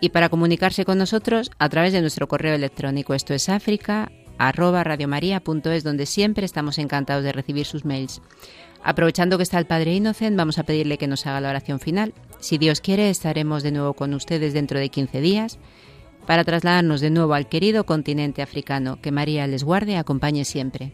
y 0.00 0.10
para 0.10 0.28
comunicarse 0.28 0.84
con 0.84 0.96
nosotros 0.96 1.50
a 1.58 1.68
través 1.68 1.92
de 1.92 2.02
nuestro 2.02 2.28
correo 2.28 2.54
electrónico 2.54 3.14
esto 3.14 3.34
es 3.34 3.48
África 3.48 4.12
arroba 4.38 4.84
donde 4.84 6.06
siempre 6.06 6.46
estamos 6.46 6.78
encantados 6.78 7.24
de 7.24 7.32
recibir 7.32 7.66
sus 7.66 7.84
mails. 7.84 8.22
Aprovechando 8.84 9.36
que 9.36 9.42
está 9.42 9.58
el 9.58 9.66
Padre 9.66 9.94
Innocent, 9.94 10.36
vamos 10.36 10.58
a 10.58 10.62
pedirle 10.62 10.98
que 10.98 11.08
nos 11.08 11.26
haga 11.26 11.40
la 11.40 11.50
oración 11.50 11.80
final. 11.80 12.14
Si 12.38 12.58
Dios 12.58 12.80
quiere, 12.80 13.10
estaremos 13.10 13.64
de 13.64 13.72
nuevo 13.72 13.94
con 13.94 14.14
ustedes 14.14 14.54
dentro 14.54 14.78
de 14.78 14.88
15 14.88 15.20
días 15.20 15.58
para 16.28 16.44
trasladarnos 16.44 17.00
de 17.00 17.10
nuevo 17.10 17.34
al 17.34 17.48
querido 17.48 17.86
continente 17.86 18.40
africano. 18.40 19.00
Que 19.02 19.10
María 19.10 19.48
les 19.48 19.64
guarde 19.64 19.94
y 19.94 19.96
acompañe 19.96 20.44
siempre. 20.44 20.92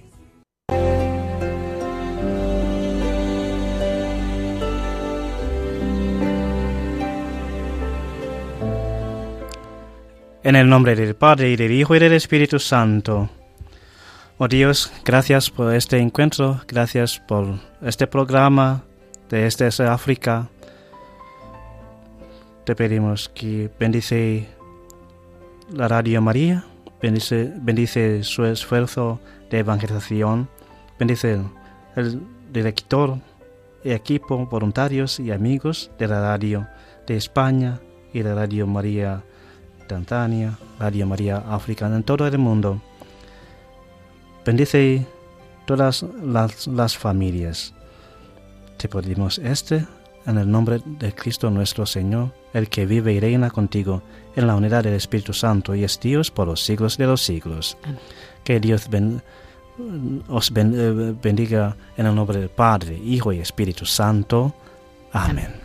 En 10.45 10.57
el 10.57 10.69
nombre 10.69 10.97
del 10.97 11.15
Padre 11.15 11.51
y 11.51 11.57
del 11.57 11.71
Hijo 11.71 11.95
y 11.95 12.01
del 12.01 12.15
Espíritu 12.15 12.59
Santo. 12.59 13.31
Oh 14.39 14.49
Dios, 14.49 14.93
gracias 15.05 15.51
por 15.51 15.73
este 15.73 15.99
encuentro, 15.99 16.61
gracias 16.67 17.21
por 17.21 17.61
este 17.81 18.09
programa 18.09 18.83
de 19.31 19.47
este 19.47 19.69
es 19.69 19.79
África. 19.79 20.49
Te 22.65 22.75
pedimos 22.75 23.29
que 23.29 23.71
bendice 23.79 24.49
la 25.73 25.87
Radio 25.87 26.21
María, 26.21 26.65
bendice 27.01 28.25
su 28.25 28.45
esfuerzo 28.45 29.21
de 29.53 29.59
evangelización, 29.59 30.49
bendice 30.99 31.39
el 31.95 32.23
director 32.53 33.19
y 33.85 33.91
equipo, 33.91 34.47
voluntarios 34.47 35.21
y 35.21 35.31
amigos 35.31 35.91
de 35.99 36.09
la 36.09 36.21
radio 36.23 36.67
de 37.07 37.17
España 37.19 37.79
y 38.15 38.23
de 38.23 38.35
Radio 38.35 38.67
María 38.67 39.23
Tanzania, 39.87 40.59
Radio 40.79 41.07
María 41.07 41.45
África 41.51 41.87
en 41.87 42.03
todo 42.03 42.27
el 42.27 42.39
mundo. 42.39 42.81
Bendice 44.47 45.07
todas 45.67 46.03
las, 46.23 46.67
las 46.67 46.97
familias. 46.97 47.75
Te 48.79 48.89
pedimos 48.89 49.39
este 49.39 49.87
en 50.25 50.39
el 50.39 50.51
nombre 50.51 50.81
de 50.87 51.15
Cristo 51.15 51.51
nuestro 51.51 51.85
Señor, 51.85 52.33
el 52.55 52.71
que 52.71 52.87
vive 52.87 53.13
y 53.13 53.21
reina 53.21 53.51
contigo 53.51 54.03
en 54.35 54.47
la 54.47 54.55
unidad 54.57 54.85
del 54.85 54.95
Espíritu 54.95 55.35
Santo 55.35 55.75
y 55.75 55.85
es 55.85 56.01
Dios 56.01 56.31
por 56.31 56.47
los 56.47 56.65
siglos 56.65 56.97
de 56.97 57.07
los 57.07 57.21
siglos. 57.21 57.77
Que 58.45 58.61
Dios 58.61 58.89
ben- 58.89 59.23
os 60.29 60.51
ben- 60.51 60.75
eh, 60.77 61.15
bendiga 61.23 61.77
en 61.97 62.07
el 62.07 62.15
nombre 62.15 62.39
del 62.39 62.49
Padre, 62.51 62.97
Hijo 62.97 63.33
y 63.33 63.39
Espíritu 63.41 63.85
Santo. 63.87 64.55
Amén. 65.13 65.61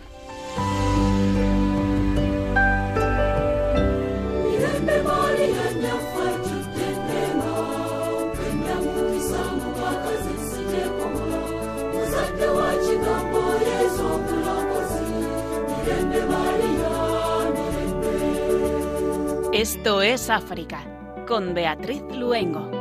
Esto 19.54 20.02
es 20.02 20.30
África, 20.30 20.82
con 21.28 21.54
Beatriz 21.54 22.04
Luengo. 22.16 22.77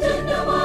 Tutunda 0.00 0.55